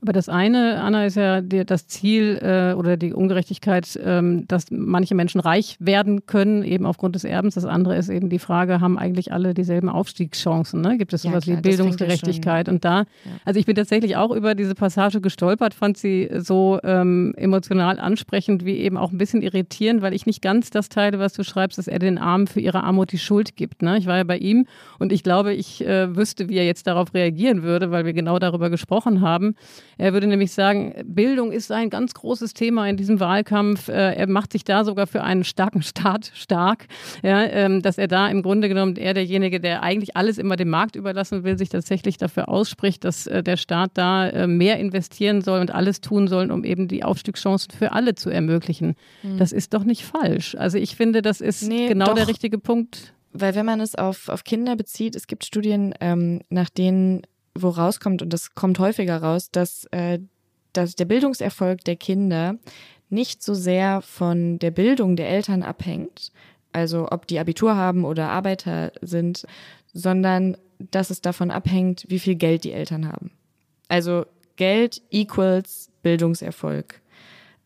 Aber 0.02 0.12
das 0.12 0.28
eine, 0.28 0.80
Anna, 0.82 1.06
ist 1.06 1.14
ja 1.14 1.40
die, 1.40 1.64
das 1.64 1.86
Ziel 1.86 2.36
äh, 2.42 2.74
oder 2.74 2.96
die 2.96 3.12
Ungerechtigkeit, 3.12 3.98
ähm, 4.04 4.48
dass 4.48 4.64
manche 4.72 5.14
Menschen 5.14 5.40
reich 5.40 5.76
werden 5.78 6.26
können, 6.26 6.64
eben 6.64 6.86
aufgrund 6.86 7.14
des 7.14 7.22
Erbens. 7.22 7.54
Das 7.54 7.64
andere 7.64 7.96
ist 7.96 8.08
eben 8.08 8.28
die 8.28 8.40
Frage, 8.40 8.80
haben 8.80 8.98
eigentlich 8.98 9.32
alle 9.32 9.54
dieselben 9.54 9.88
Aufstiegschancen? 9.88 10.80
Ne? 10.80 10.98
Gibt 10.98 11.12
es 11.12 11.22
sowas 11.22 11.46
ja, 11.46 11.56
wie 11.56 11.60
Bildungsgerechtigkeit? 11.60 12.68
Und 12.68 12.84
da, 12.84 12.98
ja. 13.00 13.04
also 13.44 13.60
ich 13.60 13.66
bin 13.66 13.76
tatsächlich 13.76 14.16
auch 14.16 14.32
über 14.32 14.56
diese 14.56 14.74
Passage 14.74 15.20
gestolpert, 15.20 15.72
fand 15.72 15.96
sie 15.96 16.28
so 16.38 16.80
ähm, 16.82 17.32
emotional 17.36 18.00
ansprechend 18.00 18.64
wie 18.64 18.78
eben 18.78 18.96
auch 18.96 19.12
ein 19.12 19.18
bisschen 19.18 19.40
irritierend, 19.40 20.02
weil 20.02 20.14
ich 20.14 20.26
nicht 20.26 20.42
ganz 20.42 20.70
das 20.70 20.88
teile, 20.88 21.20
was 21.20 21.32
du 21.32 21.44
schreibst, 21.44 21.78
dass 21.78 21.86
er 21.86 22.00
den 22.00 22.18
Armen 22.18 22.48
für 22.48 22.58
ihre 22.58 22.82
Armut 22.82 23.12
die 23.12 23.18
Schuld 23.18 23.54
gibt. 23.54 23.82
Ne? 23.82 23.98
Ich 23.98 24.06
war 24.06 24.16
ja 24.16 24.24
bei 24.24 24.38
ihm 24.38 24.66
und 24.98 25.12
ich 25.12 25.22
glaube, 25.22 25.54
ich 25.54 25.86
äh, 25.86 26.16
wüsste, 26.16 26.48
wie 26.48 26.56
er 26.56 26.66
jetzt 26.66 26.88
darauf 26.88 27.14
reagieren 27.14 27.62
würde, 27.62 27.92
weil 27.92 28.04
wir 28.04 28.14
genau 28.14 28.40
darüber 28.40 28.68
gesprochen 28.68 29.20
haben. 29.20 29.54
Er 29.98 30.12
würde 30.12 30.26
nämlich 30.26 30.52
sagen, 30.52 30.94
Bildung 31.04 31.52
ist 31.52 31.70
ein 31.70 31.90
ganz 31.90 32.14
großes 32.14 32.54
Thema 32.54 32.88
in 32.88 32.96
diesem 32.96 33.20
Wahlkampf. 33.20 33.88
Äh, 33.88 34.14
er 34.14 34.28
macht 34.28 34.52
sich 34.52 34.64
da 34.64 34.84
sogar 34.84 35.06
für 35.06 35.22
einen 35.22 35.44
starken 35.44 35.82
Staat 35.82 36.32
stark, 36.34 36.86
ja, 37.22 37.42
ähm, 37.44 37.82
dass 37.82 37.98
er 37.98 38.08
da 38.08 38.28
im 38.28 38.42
Grunde 38.42 38.68
genommen 38.68 38.96
er 38.96 39.14
derjenige, 39.14 39.60
der 39.60 39.82
eigentlich 39.82 40.16
alles 40.16 40.38
immer 40.38 40.56
dem 40.56 40.70
Markt 40.70 40.96
überlassen 40.96 41.44
will, 41.44 41.58
sich 41.58 41.68
tatsächlich 41.68 42.16
dafür 42.16 42.48
ausspricht, 42.48 43.04
dass 43.04 43.26
äh, 43.26 43.42
der 43.42 43.56
Staat 43.56 43.92
da 43.94 44.28
äh, 44.28 44.46
mehr 44.46 44.78
investieren 44.78 45.42
soll 45.42 45.60
und 45.60 45.72
alles 45.72 46.00
tun 46.00 46.28
soll, 46.28 46.50
um 46.50 46.64
eben 46.64 46.88
die 46.88 47.04
Aufstiegschancen 47.04 47.72
für 47.72 47.92
alle 47.92 48.14
zu 48.14 48.30
ermöglichen. 48.30 48.94
Mhm. 49.22 49.38
Das 49.38 49.52
ist 49.52 49.74
doch 49.74 49.84
nicht 49.84 50.04
falsch. 50.04 50.54
Also 50.56 50.78
ich 50.78 50.96
finde, 50.96 51.22
das 51.22 51.40
ist 51.40 51.62
nee, 51.62 51.88
genau 51.88 52.06
doch. 52.06 52.14
der 52.14 52.28
richtige 52.28 52.58
Punkt. 52.58 53.14
Weil 53.32 53.54
wenn 53.54 53.64
man 53.64 53.80
es 53.80 53.94
auf, 53.94 54.28
auf 54.28 54.44
Kinder 54.44 54.76
bezieht, 54.76 55.16
es 55.16 55.26
gibt 55.26 55.44
Studien, 55.44 55.94
ähm, 56.00 56.40
nach 56.50 56.68
denen 56.68 57.22
wo 57.54 57.68
rauskommt, 57.68 58.22
und 58.22 58.32
das 58.32 58.54
kommt 58.54 58.78
häufiger 58.78 59.18
raus, 59.22 59.50
dass, 59.50 59.84
äh, 59.90 60.18
dass 60.72 60.96
der 60.96 61.04
Bildungserfolg 61.04 61.84
der 61.84 61.96
Kinder 61.96 62.56
nicht 63.10 63.42
so 63.42 63.54
sehr 63.54 64.00
von 64.00 64.58
der 64.58 64.70
Bildung 64.70 65.16
der 65.16 65.28
Eltern 65.28 65.62
abhängt, 65.62 66.32
also 66.72 67.08
ob 67.10 67.26
die 67.26 67.38
Abitur 67.38 67.76
haben 67.76 68.04
oder 68.04 68.30
Arbeiter 68.30 68.92
sind, 69.02 69.46
sondern 69.92 70.56
dass 70.78 71.10
es 71.10 71.20
davon 71.20 71.50
abhängt, 71.50 72.06
wie 72.08 72.18
viel 72.18 72.34
Geld 72.34 72.64
die 72.64 72.72
Eltern 72.72 73.06
haben. 73.06 73.30
Also 73.88 74.24
Geld 74.56 75.02
equals 75.10 75.90
Bildungserfolg. 76.02 77.00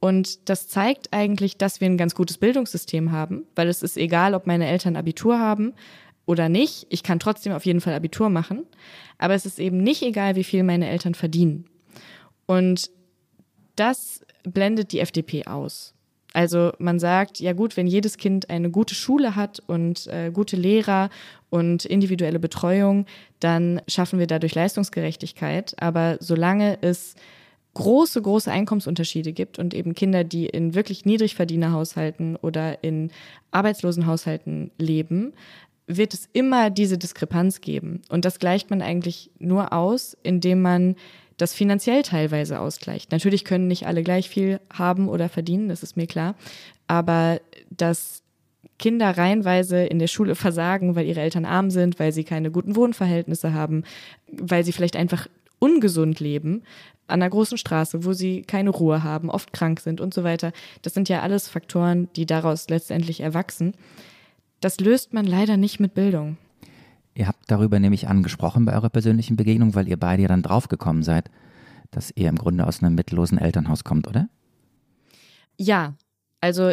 Und 0.01 0.49
das 0.49 0.69
zeigt 0.69 1.13
eigentlich, 1.13 1.57
dass 1.57 1.81
wir 1.81 1.89
ein 1.89 1.97
ganz 1.97 2.15
gutes 2.15 2.39
Bildungssystem 2.39 3.13
haben, 3.13 3.45
weil 3.55 3.69
es 3.69 3.83
ist 3.83 3.97
egal, 3.97 4.35
ob 4.35 4.47
meine 4.47 4.67
Eltern 4.67 4.97
Abitur 4.97 5.39
haben 5.39 5.73
oder 6.27 6.49
nicht. 6.49 6.87
Ich 6.91 7.03
kann 7.03 7.19
trotzdem 7.19 7.53
auf 7.53 7.65
jeden 7.65 7.81
Fall 7.81 7.95
Abitur 7.95 8.29
machen. 8.29 8.67
Aber 9.19 9.35
es 9.35 9.47
ist 9.47 9.59
eben 9.59 9.79
nicht 9.79 10.03
egal, 10.03 10.37
wie 10.37 10.45
viel 10.45 10.63
meine 10.63 10.89
Eltern 10.89 11.15
verdienen. 11.15 11.65
Und 12.45 12.91
das 13.77 14.21
blendet 14.43 14.93
die 14.93 15.01
FDP 15.01 15.47
aus. 15.47 15.95
Also 16.33 16.73
man 16.79 16.99
sagt, 16.99 17.41
ja 17.41 17.55
gut, 17.55 17.79
wenn 17.79 17.87
jedes 17.87 18.19
Kind 18.19 18.51
eine 18.51 18.71
gute 18.71 18.95
Schule 18.95 19.37
hat 19.37 19.63
und 19.67 20.07
äh, 20.09 20.31
gute 20.31 20.57
Lehrer 20.57 21.09
und 21.49 21.87
individuelle 21.87 22.39
Betreuung, 22.39 23.07
dann 23.41 23.81
schaffen 23.89 24.19
wir 24.19 24.27
dadurch 24.27 24.55
Leistungsgerechtigkeit. 24.55 25.75
Aber 25.81 26.19
solange 26.21 26.77
es 26.83 27.15
große, 27.73 28.21
große 28.21 28.51
Einkommensunterschiede 28.51 29.33
gibt 29.33 29.59
und 29.59 29.75
eben 29.75 29.95
Kinder, 29.95 30.25
die 30.25 30.47
in 30.47 30.75
wirklich 30.75 31.05
Niedrigverdienerhaushalten 31.05 32.37
oder 32.37 32.83
in 32.83 33.11
Arbeitslosenhaushalten 33.51 34.71
leben, 34.79 35.33
wird 35.87 36.15
es 36.15 36.29
immer 36.33 36.71
diese 36.71 36.99
Diskrepanz 36.99 37.61
geben. 37.61 38.03
Und 38.09 38.25
das 38.25 38.39
gleicht 38.39 38.71
man 38.71 38.83
eigentlich 38.83 39.31
nur 39.39 39.73
aus, 39.73 40.17
indem 40.23 40.63
man 40.63 40.97
das 41.37 41.55
finanziell 41.55 42.03
teilweise 42.03 42.61
ausgleicht. 42.61 43.13
Natürlich 43.13 43.45
können 43.45 43.69
nicht 43.69 43.87
alle 43.87 44.03
gleich 44.03 44.29
viel 44.29 44.61
haben 44.73 45.09
oder 45.09 45.29
verdienen, 45.29 45.69
das 45.69 45.83
ist 45.83 45.97
mir 45.97 46.07
klar. 46.07 46.35
Aber 46.87 47.41
dass 47.71 48.23
Kinder 48.79 49.17
reihenweise 49.17 49.85
in 49.85 49.99
der 49.99 50.07
Schule 50.07 50.35
versagen, 50.35 50.97
weil 50.97 51.07
ihre 51.07 51.21
Eltern 51.21 51.45
arm 51.45 51.71
sind, 51.71 51.99
weil 51.99 52.13
sie 52.13 52.25
keine 52.25 52.51
guten 52.51 52.77
Wohnverhältnisse 52.77 53.55
haben, 53.55 53.85
weil 54.31 54.65
sie 54.65 54.73
vielleicht 54.73 54.97
einfach 54.97 55.29
ungesund 55.59 56.21
leben, 56.21 56.63
an 57.07 57.23
einer 57.23 57.31
großen 57.31 57.57
Straße, 57.57 58.05
wo 58.05 58.13
sie 58.13 58.43
keine 58.43 58.71
Ruhe 58.71 59.03
haben, 59.03 59.31
oft 59.31 59.53
krank 59.53 59.81
sind 59.81 60.01
und 60.01 60.13
so 60.13 60.25
weiter. 60.25 60.53
Das 60.83 60.93
sind 60.93 61.09
ja 61.09 61.23
alles 61.23 61.49
Faktoren, 61.49 62.09
die 62.17 62.27
daraus 62.27 62.69
letztendlich 62.69 63.21
erwachsen. 63.21 63.75
Das 64.61 64.81
löst 64.81 65.13
man 65.13 65.27
leider 65.27 65.57
nicht 65.57 65.81
mit 65.81 65.95
Bildung. 65.95 66.39
Ihr 67.15 67.27
habt 67.29 67.51
darüber 67.51 67.81
nämlich 67.81 68.09
angesprochen 68.09 68.65
bei 68.65 68.75
eurer 68.75 68.91
persönlichen 68.91 69.37
Begegnung, 69.37 69.75
weil 69.75 69.89
ihr 69.89 69.97
beide 69.97 70.23
ja 70.23 70.29
dann 70.29 70.43
draufgekommen 70.43 71.03
seid, 71.03 71.31
dass 71.91 72.13
ihr 72.15 72.29
im 72.29 72.37
Grunde 72.37 72.67
aus 72.67 72.83
einem 72.83 72.95
mittellosen 72.95 73.39
Elternhaus 73.39 73.85
kommt, 73.85 74.07
oder? 74.07 74.29
Ja, 75.57 75.95
also 76.41 76.73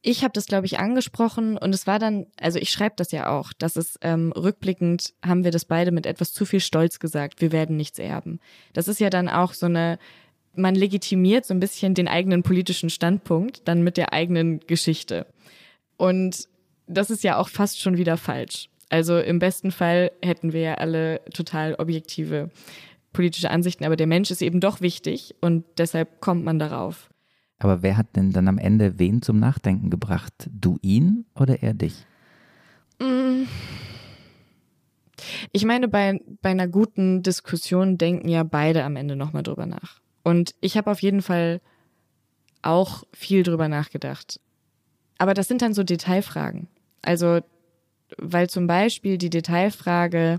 ich 0.00 0.22
habe 0.22 0.32
das, 0.32 0.46
glaube 0.46 0.66
ich, 0.66 0.78
angesprochen 0.78 1.58
und 1.58 1.74
es 1.74 1.86
war 1.86 1.98
dann, 1.98 2.26
also 2.40 2.58
ich 2.58 2.70
schreibe 2.70 2.94
das 2.96 3.10
ja 3.12 3.28
auch, 3.30 3.52
dass 3.52 3.76
es 3.76 3.98
ähm, 4.00 4.32
rückblickend 4.32 5.12
haben 5.24 5.44
wir 5.44 5.50
das 5.50 5.64
beide 5.64 5.90
mit 5.90 6.06
etwas 6.06 6.32
zu 6.32 6.46
viel 6.46 6.60
Stolz 6.60 6.98
gesagt, 6.98 7.40
wir 7.40 7.52
werden 7.52 7.76
nichts 7.76 7.98
erben. 7.98 8.38
Das 8.72 8.88
ist 8.88 9.00
ja 9.00 9.10
dann 9.10 9.28
auch 9.28 9.52
so 9.52 9.66
eine, 9.66 9.98
man 10.54 10.74
legitimiert 10.74 11.44
so 11.44 11.52
ein 11.52 11.60
bisschen 11.60 11.94
den 11.94 12.08
eigenen 12.08 12.42
politischen 12.42 12.90
Standpunkt 12.90 13.66
dann 13.66 13.82
mit 13.82 13.96
der 13.96 14.12
eigenen 14.12 14.60
Geschichte. 14.60 15.26
Und 15.96 16.48
das 16.88 17.10
ist 17.10 17.24
ja 17.24 17.36
auch 17.36 17.48
fast 17.48 17.80
schon 17.80 17.96
wieder 17.96 18.16
falsch. 18.16 18.68
Also 18.88 19.18
im 19.18 19.38
besten 19.38 19.70
Fall 19.70 20.10
hätten 20.22 20.52
wir 20.52 20.60
ja 20.60 20.74
alle 20.74 21.20
total 21.34 21.74
objektive 21.74 22.50
politische 23.12 23.50
Ansichten, 23.50 23.84
aber 23.84 23.96
der 23.96 24.06
Mensch 24.06 24.30
ist 24.30 24.42
eben 24.42 24.60
doch 24.60 24.80
wichtig 24.80 25.34
und 25.40 25.64
deshalb 25.76 26.20
kommt 26.20 26.44
man 26.44 26.58
darauf. 26.58 27.10
Aber 27.58 27.82
wer 27.82 27.96
hat 27.96 28.14
denn 28.16 28.32
dann 28.32 28.48
am 28.48 28.58
Ende 28.58 28.98
wen 28.98 29.22
zum 29.22 29.38
Nachdenken 29.40 29.90
gebracht? 29.90 30.48
Du 30.52 30.78
ihn 30.82 31.24
oder 31.34 31.62
er 31.62 31.74
dich? 31.74 32.06
Mm. 33.00 33.44
Ich 35.52 35.64
meine, 35.64 35.88
bei, 35.88 36.20
bei 36.42 36.50
einer 36.50 36.68
guten 36.68 37.22
Diskussion 37.22 37.98
denken 37.98 38.28
ja 38.28 38.44
beide 38.44 38.84
am 38.84 38.94
Ende 38.94 39.16
nochmal 39.16 39.42
drüber 39.42 39.66
nach. 39.66 40.00
Und 40.22 40.54
ich 40.60 40.76
habe 40.76 40.90
auf 40.90 41.02
jeden 41.02 41.22
Fall 41.22 41.60
auch 42.62 43.02
viel 43.12 43.42
drüber 43.42 43.68
nachgedacht. 43.68 44.40
Aber 45.18 45.34
das 45.34 45.48
sind 45.48 45.62
dann 45.62 45.74
so 45.74 45.82
Detailfragen. 45.82 46.68
Also, 47.02 47.40
weil 48.16 48.48
zum 48.48 48.66
Beispiel 48.66 49.18
die 49.18 49.30
Detailfrage, 49.30 50.38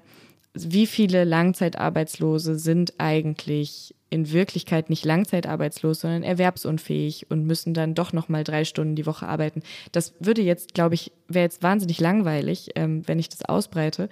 wie 0.54 0.88
viele 0.88 1.24
Langzeitarbeitslose 1.24 2.58
sind 2.58 2.94
eigentlich 2.98 3.96
in 4.10 4.32
Wirklichkeit 4.32 4.90
nicht 4.90 5.06
langzeitarbeitslos, 5.06 6.02
sondern 6.02 6.24
erwerbsunfähig 6.24 7.30
und 7.30 7.46
müssen 7.46 7.74
dann 7.74 7.94
doch 7.94 8.12
noch 8.12 8.28
mal 8.28 8.44
drei 8.44 8.66
Stunden 8.66 8.96
die 8.96 9.06
Woche 9.06 9.28
arbeiten. 9.28 9.62
Das 9.92 10.14
würde 10.20 10.42
jetzt, 10.42 10.74
glaube 10.74 10.96
ich, 10.96 11.12
wäre 11.28 11.46
jetzt 11.46 11.62
wahnsinnig 11.62 12.00
langweilig, 12.00 12.72
ähm, 12.76 13.08
wenn 13.08 13.20
ich 13.20 13.30
das 13.30 13.46
ausbreite. 13.46 14.10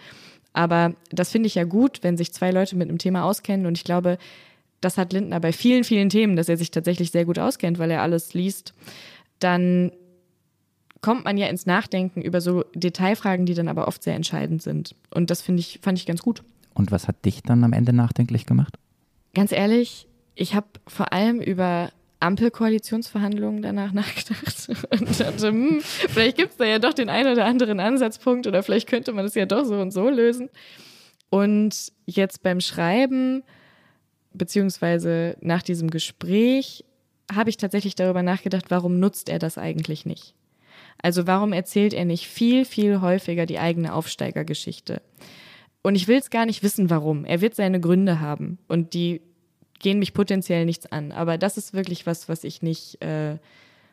Aber 0.54 0.94
das 1.12 1.32
finde 1.32 1.48
ich 1.48 1.56
ja 1.56 1.64
gut, 1.64 2.00
wenn 2.04 2.18
sich 2.18 2.32
zwei 2.32 2.52
Leute 2.52 2.76
mit 2.76 2.90
einem 2.90 3.00
Thema 3.00 3.24
auskennen. 3.24 3.66
Und 3.66 3.78
ich 3.78 3.84
glaube, 3.84 4.18
das 4.82 4.98
hat 4.98 5.14
Lindner 5.14 5.40
bei 5.40 5.52
vielen, 5.52 5.84
vielen 5.84 6.10
Themen, 6.10 6.36
dass 6.36 6.50
er 6.50 6.58
sich 6.58 6.72
tatsächlich 6.72 7.12
sehr 7.12 7.26
gut 7.26 7.40
auskennt, 7.40 7.80
weil 7.80 7.92
er 7.92 8.02
alles 8.04 8.34
liest. 8.34 8.74
Dann 9.40 9.92
kommt 11.02 11.26
man 11.26 11.38
ja 11.38 11.48
ins 11.48 11.66
Nachdenken 11.66 12.22
über 12.22 12.42
so 12.42 12.64
Detailfragen, 12.74 13.46
die 13.46 13.54
dann 13.54 13.68
aber 13.68 13.88
oft 13.88 14.04
sehr 14.04 14.16
entscheidend 14.16 14.62
sind. 14.62 14.96
Und 15.14 15.30
das 15.30 15.42
finde 15.42 15.62
ich, 15.62 15.80
fand 15.82 15.98
ich 15.98 16.06
ganz 16.06 16.22
gut. 16.22 16.44
Und 16.74 16.92
was 16.92 17.08
hat 17.08 17.26
dich 17.26 17.42
dann 17.42 17.64
am 17.64 17.74
Ende 17.74 17.94
nachdenklich 17.94 18.46
gemacht? 18.46 18.78
Ganz 19.34 19.52
ehrlich, 19.52 20.08
ich 20.36 20.56
habe 20.56 20.68
vor 20.88 21.14
allem 21.14 21.42
über 21.42 21.92
Ampelkoalitionsverhandlungen 22.20 23.62
danach 23.62 23.92
nachgedacht 23.94 24.70
und 24.92 25.20
dachte, 25.20 25.48
hm, 25.48 25.82
vielleicht 25.82 26.38
gibt 26.38 26.52
es 26.52 26.58
da 26.58 26.66
ja 26.66 26.80
doch 26.80 26.94
den 26.94 27.10
einen 27.10 27.32
oder 27.32 27.46
anderen 27.46 27.80
Ansatzpunkt 27.80 28.48
oder 28.48 28.64
vielleicht 28.64 28.88
könnte 28.88 29.14
man 29.14 29.26
es 29.26 29.36
ja 29.36 29.46
doch 29.46 29.66
so 29.66 29.80
und 29.80 29.92
so 29.92 30.10
lösen. 30.10 30.50
Und 31.30 31.92
jetzt 32.06 32.42
beim 32.42 32.62
Schreiben, 32.62 33.44
beziehungsweise 34.34 35.36
nach 35.42 35.62
diesem 35.62 35.90
Gespräch, 35.90 36.86
habe 37.34 37.50
ich 37.50 37.58
tatsächlich 37.58 37.96
darüber 37.96 38.24
nachgedacht, 38.24 38.66
warum 38.70 39.00
nutzt 39.00 39.30
er 39.30 39.40
das 39.40 39.58
eigentlich 39.58 40.06
nicht? 40.06 40.34
Also 41.02 41.28
warum 41.28 41.54
erzählt 41.54 41.94
er 41.94 42.06
nicht 42.06 42.28
viel, 42.28 42.66
viel 42.66 43.02
häufiger 43.02 43.46
die 43.46 43.60
eigene 43.60 43.94
Aufsteigergeschichte? 43.94 45.02
Und 45.84 45.96
ich 45.96 46.08
will 46.08 46.18
es 46.18 46.30
gar 46.30 46.46
nicht 46.46 46.64
wissen, 46.64 46.90
warum. 46.90 47.24
Er 47.24 47.42
wird 47.42 47.56
seine 47.56 47.80
Gründe 47.80 48.20
haben 48.20 48.58
und 48.68 48.94
die 48.94 49.22
gehen 49.80 50.00
mich 50.00 50.14
potenziell 50.14 50.66
nichts 50.66 50.86
an. 50.92 51.12
Aber 51.12 51.38
das 51.38 51.58
ist 51.58 51.74
wirklich 51.74 52.06
was, 52.06 52.28
was 52.28 52.44
ich 52.44 52.62
nicht, 52.62 53.02
äh, 53.02 53.38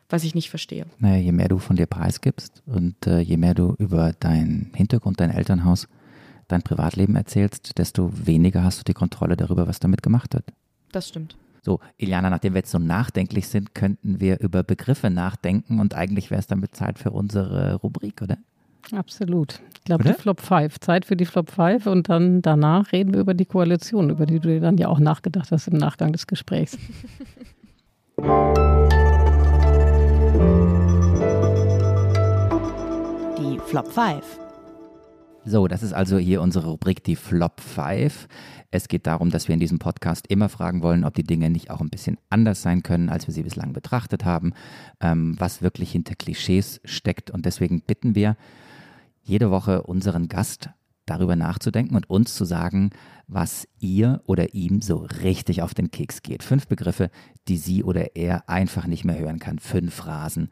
was 0.08 0.24
ich 0.24 0.34
nicht 0.34 0.50
verstehe. 0.50 0.86
Naja, 0.98 1.16
je 1.16 1.32
mehr 1.32 1.48
du 1.48 1.58
von 1.58 1.76
dir 1.76 1.86
preisgibst 1.86 2.62
und 2.66 3.06
äh, 3.06 3.20
je 3.20 3.36
mehr 3.36 3.54
du 3.54 3.74
über 3.78 4.12
deinen 4.12 4.72
Hintergrund, 4.74 5.20
dein 5.20 5.30
Elternhaus, 5.30 5.88
dein 6.48 6.62
Privatleben 6.62 7.16
erzählst, 7.16 7.78
desto 7.78 8.10
weniger 8.26 8.64
hast 8.64 8.80
du 8.80 8.84
die 8.84 8.94
Kontrolle 8.94 9.36
darüber, 9.36 9.68
was 9.68 9.78
damit 9.78 10.02
gemacht 10.02 10.34
wird. 10.34 10.44
Das 10.92 11.08
stimmt. 11.08 11.36
So, 11.64 11.80
Iliana, 11.96 12.28
nachdem 12.28 12.52
wir 12.52 12.58
jetzt 12.58 12.70
so 12.70 12.78
nachdenklich 12.78 13.48
sind, 13.48 13.74
könnten 13.74 14.20
wir 14.20 14.40
über 14.40 14.62
Begriffe 14.62 15.08
nachdenken 15.08 15.80
und 15.80 15.94
eigentlich 15.94 16.30
wäre 16.30 16.38
es 16.38 16.46
damit 16.46 16.76
Zeit 16.76 16.98
für 16.98 17.10
unsere 17.10 17.76
Rubrik, 17.76 18.20
oder? 18.20 18.36
Absolut. 18.92 19.60
Ich 19.78 19.84
glaube, 19.84 20.04
die 20.04 20.12
Flop 20.12 20.42
5. 20.42 20.78
Zeit 20.80 21.06
für 21.06 21.16
die 21.16 21.24
Flop 21.24 21.50
5 21.50 21.86
und 21.86 22.10
dann 22.10 22.42
danach 22.42 22.92
reden 22.92 23.14
wir 23.14 23.20
über 23.20 23.32
die 23.32 23.46
Koalition, 23.46 24.10
über 24.10 24.26
die 24.26 24.40
du 24.40 24.48
dir 24.48 24.60
dann 24.60 24.76
ja 24.76 24.88
auch 24.88 24.98
nachgedacht 24.98 25.50
hast 25.52 25.68
im 25.68 25.78
Nachgang 25.78 26.12
des 26.12 26.26
Gesprächs. 26.26 26.76
Die 33.38 33.58
Flop 33.66 33.90
5. 33.90 34.43
So, 35.46 35.68
das 35.68 35.82
ist 35.82 35.92
also 35.92 36.16
hier 36.16 36.40
unsere 36.40 36.68
Rubrik, 36.68 37.04
die 37.04 37.16
Flop 37.16 37.60
5. 37.60 38.28
Es 38.70 38.88
geht 38.88 39.06
darum, 39.06 39.28
dass 39.28 39.46
wir 39.46 39.52
in 39.52 39.60
diesem 39.60 39.78
Podcast 39.78 40.26
immer 40.28 40.48
fragen 40.48 40.80
wollen, 40.80 41.04
ob 41.04 41.14
die 41.14 41.22
Dinge 41.22 41.50
nicht 41.50 41.70
auch 41.70 41.82
ein 41.82 41.90
bisschen 41.90 42.16
anders 42.30 42.62
sein 42.62 42.82
können, 42.82 43.10
als 43.10 43.26
wir 43.26 43.34
sie 43.34 43.42
bislang 43.42 43.74
betrachtet 43.74 44.24
haben, 44.24 44.54
ähm, 45.00 45.36
was 45.38 45.60
wirklich 45.60 45.92
hinter 45.92 46.14
Klischees 46.14 46.80
steckt. 46.84 47.30
Und 47.30 47.44
deswegen 47.44 47.82
bitten 47.82 48.14
wir 48.14 48.36
jede 49.22 49.50
Woche 49.50 49.82
unseren 49.82 50.28
Gast 50.28 50.70
darüber 51.04 51.36
nachzudenken 51.36 51.94
und 51.94 52.08
uns 52.08 52.34
zu 52.34 52.46
sagen, 52.46 52.88
was 53.26 53.68
ihr 53.78 54.22
oder 54.24 54.54
ihm 54.54 54.80
so 54.80 55.06
richtig 55.22 55.60
auf 55.60 55.74
den 55.74 55.90
Keks 55.90 56.22
geht. 56.22 56.42
Fünf 56.42 56.68
Begriffe, 56.68 57.10
die 57.48 57.58
sie 57.58 57.84
oder 57.84 58.16
er 58.16 58.48
einfach 58.48 58.86
nicht 58.86 59.04
mehr 59.04 59.18
hören 59.18 59.40
kann. 59.40 59.58
Fünf 59.58 59.92
Phrasen, 59.92 60.48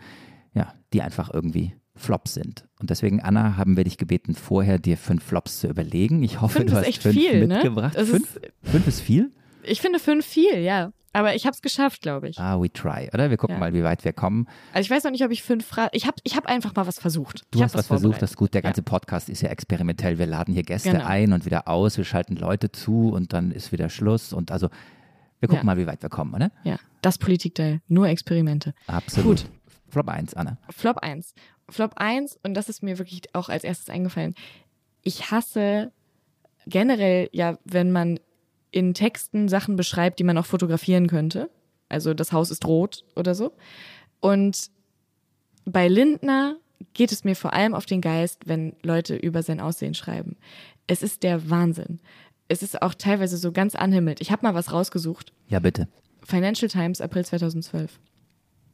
ja, 0.52 0.74
die 0.92 1.00
einfach 1.00 1.32
irgendwie 1.32 1.74
Flops 1.94 2.34
sind. 2.34 2.66
Und 2.80 2.90
deswegen, 2.90 3.20
Anna, 3.20 3.56
haben 3.56 3.76
wir 3.76 3.84
dich 3.84 3.98
gebeten, 3.98 4.34
vorher 4.34 4.78
dir 4.78 4.96
fünf 4.96 5.22
Flops 5.24 5.60
zu 5.60 5.68
überlegen. 5.68 6.22
Ich 6.22 6.40
hoffe, 6.40 6.58
fünf 6.60 6.70
du 6.70 6.76
hast 6.78 6.86
echt 6.86 7.02
fünf 7.02 7.14
viel, 7.14 7.46
mitgebracht. 7.46 7.96
Ne? 7.96 8.06
Fünf? 8.06 8.36
Ist, 8.36 8.52
fünf 8.70 8.86
ist 8.86 9.00
viel? 9.00 9.30
Ich 9.62 9.80
finde 9.80 9.98
fünf 9.98 10.24
viel, 10.26 10.58
ja. 10.58 10.92
Aber 11.14 11.34
ich 11.34 11.44
habe 11.44 11.52
es 11.54 11.60
geschafft, 11.60 12.00
glaube 12.00 12.30
ich. 12.30 12.38
Ah, 12.38 12.58
we 12.58 12.72
try, 12.72 13.10
oder? 13.12 13.28
Wir 13.28 13.36
gucken 13.36 13.56
Ja. 13.56 13.60
mal, 13.60 13.74
wie 13.74 13.82
weit 13.84 14.02
wir 14.06 14.14
kommen. 14.14 14.48
Also 14.72 14.86
ich 14.86 14.90
weiß 14.90 15.04
noch 15.04 15.10
nicht, 15.10 15.22
ob 15.22 15.30
ich 15.30 15.42
fünf 15.42 15.66
Fragen. 15.66 15.90
Ich 15.92 16.06
habe 16.06 16.16
ich 16.24 16.36
hab 16.36 16.46
einfach 16.46 16.74
mal 16.74 16.86
was 16.86 16.98
versucht. 16.98 17.42
Du 17.50 17.58
ich 17.58 17.62
hast 17.64 17.74
was 17.74 17.86
versucht, 17.86 18.22
das 18.22 18.30
ist 18.30 18.36
gut. 18.38 18.54
Der 18.54 18.62
Ja. 18.62 18.68
ganze 18.70 18.82
Podcast 18.82 19.28
ist 19.28 19.42
ja 19.42 19.50
experimentell. 19.50 20.18
Wir 20.18 20.24
laden 20.24 20.54
hier 20.54 20.62
Gäste 20.62 20.90
Genau. 20.92 21.04
ein 21.04 21.34
und 21.34 21.44
wieder 21.44 21.68
aus, 21.68 21.98
wir 21.98 22.04
schalten 22.06 22.36
Leute 22.36 22.72
zu 22.72 23.10
und 23.10 23.34
dann 23.34 23.50
ist 23.52 23.72
wieder 23.72 23.90
Schluss. 23.90 24.32
Und 24.32 24.50
also, 24.50 24.70
wir 25.40 25.48
gucken 25.48 25.58
Ja. 25.68 25.74
mal, 25.74 25.76
wie 25.76 25.86
weit 25.86 26.00
wir 26.02 26.08
kommen, 26.08 26.32
oder? 26.32 26.50
Ja, 26.64 26.76
das 27.02 27.18
Politikteil. 27.18 27.82
Nur 27.88 28.08
Experimente. 28.08 28.72
Absolut. 28.86 29.44
Flop 29.90 30.08
1, 30.08 30.32
Anna. 30.32 30.56
Flop 30.70 30.96
1. 30.96 31.34
Flop 31.72 31.94
1, 31.96 32.38
und 32.42 32.54
das 32.54 32.68
ist 32.68 32.82
mir 32.82 32.98
wirklich 32.98 33.22
auch 33.34 33.48
als 33.48 33.64
erstes 33.64 33.88
eingefallen. 33.88 34.34
Ich 35.02 35.30
hasse 35.30 35.92
generell, 36.66 37.28
ja, 37.32 37.58
wenn 37.64 37.90
man 37.90 38.20
in 38.70 38.94
Texten 38.94 39.48
Sachen 39.48 39.76
beschreibt, 39.76 40.18
die 40.18 40.24
man 40.24 40.38
auch 40.38 40.46
fotografieren 40.46 41.06
könnte. 41.08 41.50
Also 41.88 42.14
das 42.14 42.32
Haus 42.32 42.50
ist 42.50 42.66
rot 42.66 43.04
oder 43.16 43.34
so. 43.34 43.52
Und 44.20 44.70
bei 45.64 45.88
Lindner 45.88 46.56
geht 46.94 47.12
es 47.12 47.24
mir 47.24 47.36
vor 47.36 47.52
allem 47.52 47.74
auf 47.74 47.86
den 47.86 48.00
Geist, 48.00 48.46
wenn 48.46 48.74
Leute 48.82 49.14
über 49.16 49.42
sein 49.42 49.60
Aussehen 49.60 49.94
schreiben. 49.94 50.36
Es 50.86 51.02
ist 51.02 51.22
der 51.22 51.50
Wahnsinn. 51.50 52.00
Es 52.48 52.62
ist 52.62 52.82
auch 52.82 52.94
teilweise 52.94 53.36
so 53.36 53.52
ganz 53.52 53.74
anhimmelt. 53.74 54.20
Ich 54.20 54.32
habe 54.32 54.44
mal 54.44 54.54
was 54.54 54.72
rausgesucht. 54.72 55.32
Ja, 55.48 55.60
bitte. 55.60 55.88
Financial 56.24 56.68
Times, 56.68 57.00
April 57.00 57.24
2012. 57.24 57.98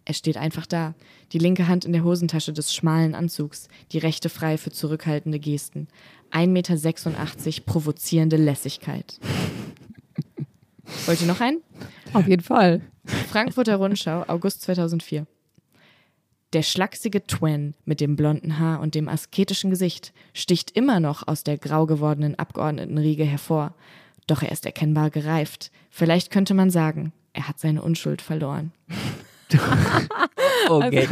Er 0.08 0.14
steht 0.14 0.38
einfach 0.38 0.64
da, 0.64 0.94
die 1.32 1.38
linke 1.38 1.68
Hand 1.68 1.84
in 1.84 1.92
der 1.92 2.02
Hosentasche 2.02 2.54
des 2.54 2.72
schmalen 2.72 3.14
Anzugs, 3.14 3.68
die 3.92 3.98
rechte 3.98 4.30
frei 4.30 4.56
für 4.56 4.70
zurückhaltende 4.70 5.38
Gesten. 5.38 5.86
1,86 6.32 6.46
Meter 6.48 7.62
provozierende 7.66 8.38
Lässigkeit. 8.38 9.20
Wollt 11.04 11.20
ihr 11.20 11.26
noch 11.26 11.42
einen? 11.42 11.60
Auf 12.14 12.26
jeden 12.26 12.42
Fall. 12.42 12.80
Frankfurter 13.04 13.76
Rundschau, 13.76 14.24
August 14.28 14.62
2004. 14.62 15.26
Der 16.54 16.62
schlachsige 16.62 17.26
Twen 17.26 17.74
mit 17.84 18.00
dem 18.00 18.16
blonden 18.16 18.58
Haar 18.58 18.80
und 18.80 18.94
dem 18.94 19.10
asketischen 19.10 19.68
Gesicht 19.68 20.14
sticht 20.32 20.70
immer 20.70 21.00
noch 21.00 21.28
aus 21.28 21.44
der 21.44 21.58
grau 21.58 21.84
gewordenen 21.84 22.34
Abgeordnetenriege 22.34 23.24
hervor. 23.24 23.74
Doch 24.26 24.40
er 24.40 24.52
ist 24.52 24.64
erkennbar 24.64 25.10
gereift. 25.10 25.70
Vielleicht 25.90 26.30
könnte 26.30 26.54
man 26.54 26.70
sagen, 26.70 27.12
er 27.34 27.46
hat 27.46 27.58
seine 27.60 27.82
Unschuld 27.82 28.22
verloren. 28.22 28.72
okay. 30.68 31.08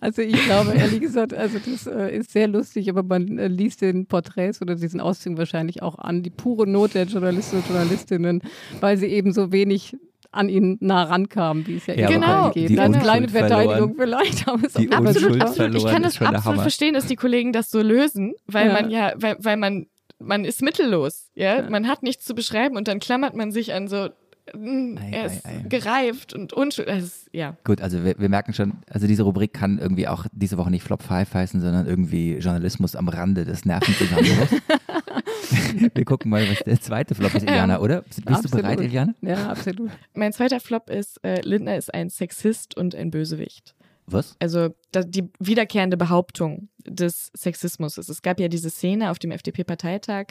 Also, 0.00 0.22
also, 0.22 0.22
ich 0.22 0.44
glaube, 0.44 0.72
ehrlich 0.72 1.00
gesagt, 1.00 1.34
also 1.34 1.58
das 1.58 1.86
äh, 1.86 2.16
ist 2.16 2.32
sehr 2.32 2.48
lustig, 2.48 2.88
aber 2.88 3.02
man 3.02 3.38
äh, 3.38 3.48
liest 3.48 3.80
den 3.80 4.06
Porträts 4.06 4.60
oder 4.60 4.74
diesen 4.74 5.00
Auszügen 5.00 5.38
wahrscheinlich 5.38 5.82
auch 5.82 5.98
an, 5.98 6.22
die 6.22 6.30
pure 6.30 6.66
Not 6.66 6.94
der 6.94 7.04
Journalisten 7.04 7.56
und 7.56 7.66
Journalistinnen, 7.66 8.42
weil 8.80 8.96
sie 8.96 9.06
eben 9.06 9.32
so 9.32 9.52
wenig 9.52 9.96
an 10.34 10.48
ihn 10.48 10.76
nah 10.80 11.04
rankamen, 11.04 11.66
wie 11.66 11.76
es 11.76 11.86
ja, 11.86 11.94
ja 11.94 12.08
genau. 12.08 12.50
geht. 12.50 12.68
Die 12.68 12.78
Eine 12.78 12.98
kleine 12.98 13.28
Verteidigung 13.28 13.94
vielleicht. 13.96 14.48
Aber 14.48 14.66
es 14.66 14.72
die 14.74 14.90
absolut, 14.90 15.40
absolut. 15.40 15.76
Ich 15.76 15.86
kann 15.86 16.02
das 16.02 16.20
absolut 16.20 16.60
verstehen, 16.60 16.94
dass 16.94 17.06
die 17.06 17.16
Kollegen 17.16 17.52
das 17.52 17.70
so 17.70 17.80
lösen, 17.80 18.34
weil 18.46 18.66
ja. 18.66 18.72
man 18.72 18.90
ja, 18.90 19.12
weil, 19.16 19.36
weil 19.40 19.56
man 19.56 19.86
man 20.18 20.44
ist 20.44 20.62
mittellos, 20.62 21.30
ja? 21.34 21.56
ja? 21.56 21.70
Man 21.70 21.88
hat 21.88 22.02
nichts 22.02 22.24
zu 22.24 22.34
beschreiben 22.34 22.76
und 22.76 22.88
dann 22.88 22.98
klammert 22.98 23.34
man 23.34 23.52
sich 23.52 23.74
an 23.74 23.88
so 23.88 24.08
ei, 24.52 25.10
er 25.10 25.26
ist 25.26 25.46
ei, 25.46 25.50
ei. 25.50 25.68
gereift 25.68 26.34
und 26.34 26.52
unschuldig. 26.52 27.04
Ja. 27.32 27.56
Gut, 27.64 27.80
also 27.80 28.04
wir, 28.04 28.18
wir, 28.18 28.28
merken 28.28 28.52
schon, 28.52 28.74
also 28.90 29.06
diese 29.06 29.22
Rubrik 29.22 29.52
kann 29.52 29.78
irgendwie 29.78 30.06
auch 30.08 30.26
diese 30.32 30.58
Woche 30.58 30.70
nicht 30.70 30.82
Flop 30.82 31.02
5 31.02 31.32
heißen, 31.32 31.60
sondern 31.60 31.86
irgendwie 31.86 32.36
Journalismus 32.36 32.96
am 32.96 33.08
Rande 33.08 33.44
des 33.44 33.64
Nervenzusammenbruchs. 33.64 34.52
wir 35.94 36.04
gucken 36.04 36.30
mal, 36.30 36.48
was 36.48 36.60
der 36.60 36.80
zweite 36.80 37.14
Flop 37.14 37.34
ist, 37.34 37.42
Iliana, 37.42 37.80
oder? 37.80 38.02
Bist 38.02 38.26
absolut. 38.26 38.52
du 38.52 38.56
bereit, 38.56 38.80
Iliana? 38.80 39.14
Ja, 39.22 39.50
absolut. 39.50 39.90
Mein 40.14 40.32
zweiter 40.32 40.60
Flop 40.60 40.90
ist, 40.90 41.24
äh, 41.24 41.40
Lindner 41.42 41.76
ist 41.76 41.92
ein 41.92 42.10
Sexist 42.10 42.76
und 42.76 42.94
ein 42.94 43.10
Bösewicht. 43.10 43.74
Was? 44.06 44.36
Also 44.38 44.74
die 44.94 45.30
wiederkehrende 45.38 45.96
Behauptung 45.96 46.68
des 46.86 47.30
Sexismus 47.34 47.96
ist. 47.96 48.10
Es 48.10 48.20
gab 48.20 48.38
ja 48.38 48.48
diese 48.48 48.68
Szene 48.68 49.10
auf 49.10 49.18
dem 49.18 49.30
FDP-Parteitag, 49.30 50.26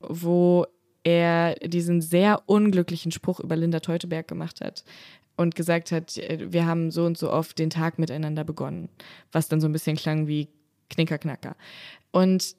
wo 0.00 0.66
er 1.04 1.54
diesen 1.56 2.00
sehr 2.00 2.42
unglücklichen 2.46 3.12
Spruch 3.12 3.38
über 3.40 3.56
Linda 3.56 3.80
Teuteberg 3.80 4.26
gemacht 4.26 4.60
hat 4.60 4.84
und 5.36 5.54
gesagt 5.54 5.92
hat, 5.92 6.16
äh, 6.16 6.52
wir 6.52 6.66
haben 6.66 6.90
so 6.90 7.04
und 7.04 7.18
so 7.18 7.30
oft 7.30 7.58
den 7.58 7.70
Tag 7.70 7.98
miteinander 7.98 8.44
begonnen, 8.44 8.88
was 9.30 9.48
dann 9.48 9.60
so 9.60 9.68
ein 9.68 9.72
bisschen 9.72 9.96
klang 9.96 10.26
wie 10.26 10.48
Knickerknacker. 10.90 11.56
Und 12.10 12.56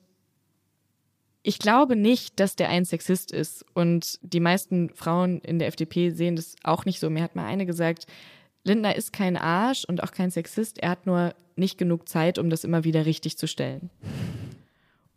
ich 1.42 1.60
glaube 1.60 1.96
nicht, 1.96 2.40
dass 2.40 2.56
der 2.56 2.70
ein 2.70 2.86
Sexist 2.86 3.32
ist 3.32 3.66
und 3.74 4.20
die 4.22 4.40
meisten 4.40 4.90
Frauen 4.96 5.42
in 5.42 5.60
der 5.60 5.68
FDP 5.68 6.10
sehen 6.10 6.36
das 6.36 6.56
auch 6.64 6.86
nicht 6.86 7.00
so. 7.00 7.10
Mir 7.10 7.22
hat 7.22 7.36
mal 7.36 7.46
eine 7.46 7.66
gesagt, 7.66 8.08
Lindner 8.64 8.96
ist 8.96 9.14
kein 9.14 9.38
Arsch 9.38 9.86
und 9.86 10.02
auch 10.02 10.12
kein 10.12 10.32
Sexist, 10.32 10.80
er 10.80 10.90
hat 10.90 11.06
nur 11.06 11.36
nicht 11.56 11.78
genug 11.78 12.10
Zeit, 12.10 12.40
um 12.40 12.50
das 12.50 12.64
immer 12.64 12.84
wieder 12.84 13.06
richtig 13.06 13.38
zu 13.38 13.48
stellen. 13.48 13.92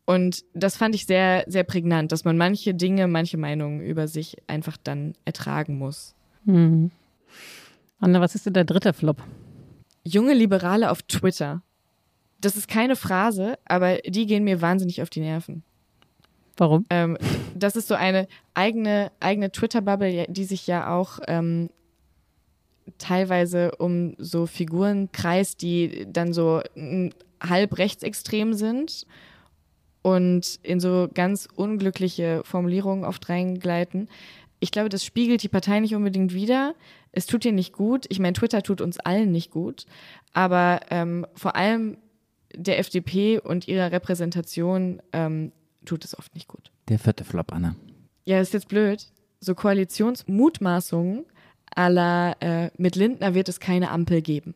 Und 0.08 0.46
das 0.54 0.78
fand 0.78 0.94
ich 0.94 1.04
sehr, 1.04 1.44
sehr 1.48 1.64
prägnant, 1.64 2.12
dass 2.12 2.24
man 2.24 2.38
manche 2.38 2.72
Dinge, 2.72 3.06
manche 3.08 3.36
Meinungen 3.36 3.82
über 3.82 4.08
sich 4.08 4.38
einfach 4.46 4.78
dann 4.82 5.12
ertragen 5.26 5.76
muss. 5.76 6.14
Hm. 6.46 6.90
Anna, 8.00 8.18
was 8.18 8.34
ist 8.34 8.46
denn 8.46 8.54
der 8.54 8.64
dritte 8.64 8.94
Flop? 8.94 9.22
Junge 10.04 10.32
Liberale 10.32 10.90
auf 10.90 11.02
Twitter. 11.02 11.60
Das 12.40 12.56
ist 12.56 12.68
keine 12.68 12.96
Phrase, 12.96 13.58
aber 13.66 13.98
die 13.98 14.24
gehen 14.24 14.44
mir 14.44 14.62
wahnsinnig 14.62 15.02
auf 15.02 15.10
die 15.10 15.20
Nerven. 15.20 15.62
Warum? 16.56 16.86
Ähm, 16.88 17.18
das 17.54 17.76
ist 17.76 17.88
so 17.88 17.94
eine 17.94 18.28
eigene, 18.54 19.12
eigene 19.20 19.52
Twitter-Bubble, 19.52 20.24
die 20.30 20.44
sich 20.44 20.66
ja 20.66 20.96
auch 20.96 21.18
ähm, 21.28 21.68
teilweise 22.96 23.72
um 23.76 24.14
so 24.16 24.46
Figuren 24.46 25.12
kreist, 25.12 25.60
die 25.60 26.06
dann 26.10 26.32
so 26.32 26.62
halb 27.42 27.76
rechtsextrem 27.76 28.54
sind 28.54 29.06
und 30.08 30.58
in 30.62 30.80
so 30.80 31.08
ganz 31.12 31.48
unglückliche 31.54 32.42
Formulierungen 32.44 33.04
oft 33.04 33.28
reingleiten. 33.28 34.08
Ich 34.58 34.72
glaube, 34.72 34.88
das 34.88 35.04
spiegelt 35.04 35.42
die 35.42 35.48
Partei 35.48 35.80
nicht 35.80 35.94
unbedingt 35.94 36.32
wider. 36.32 36.74
Es 37.12 37.26
tut 37.26 37.44
ihr 37.44 37.52
nicht 37.52 37.74
gut. 37.74 38.06
Ich 38.08 38.18
meine, 38.18 38.32
Twitter 38.32 38.62
tut 38.62 38.80
uns 38.80 38.98
allen 38.98 39.30
nicht 39.30 39.50
gut. 39.50 39.84
Aber 40.32 40.80
ähm, 40.90 41.26
vor 41.34 41.56
allem 41.56 41.98
der 42.54 42.78
FDP 42.78 43.38
und 43.38 43.68
ihrer 43.68 43.92
Repräsentation 43.92 45.02
ähm, 45.12 45.52
tut 45.84 46.04
es 46.04 46.18
oft 46.18 46.34
nicht 46.34 46.48
gut. 46.48 46.72
Der 46.88 46.98
vierte 46.98 47.24
Flop, 47.24 47.52
Anna. 47.52 47.76
Ja, 48.24 48.40
ist 48.40 48.54
jetzt 48.54 48.68
blöd. 48.68 49.06
So 49.40 49.54
Koalitionsmutmaßungen 49.54 51.26
aller 51.74 52.36
äh, 52.40 52.70
mit 52.78 52.96
Lindner 52.96 53.34
wird 53.34 53.48
es 53.48 53.60
keine 53.60 53.90
Ampel 53.90 54.22
geben. 54.22 54.54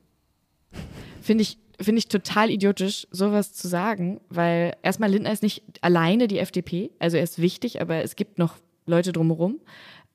Finde 1.21 1.43
ich 1.43 1.59
finde 1.83 1.99
ich 1.99 2.09
total 2.09 2.51
idiotisch, 2.51 3.07
sowas 3.11 3.53
zu 3.53 3.69
sagen, 3.69 4.21
weil 4.29 4.75
erstmal 4.83 5.11
Lindner 5.11 5.33
ist 5.33 5.43
nicht 5.43 5.63
alleine 5.81 6.29
die 6.29 6.39
FDP, 6.39 6.91
also 6.99 7.17
er 7.17 7.23
ist 7.23 7.41
wichtig, 7.41 7.81
aber 7.81 8.03
es 8.03 8.17
gibt 8.17 8.39
noch 8.39 8.57
Leute 8.87 9.13
drumherum. 9.13 9.61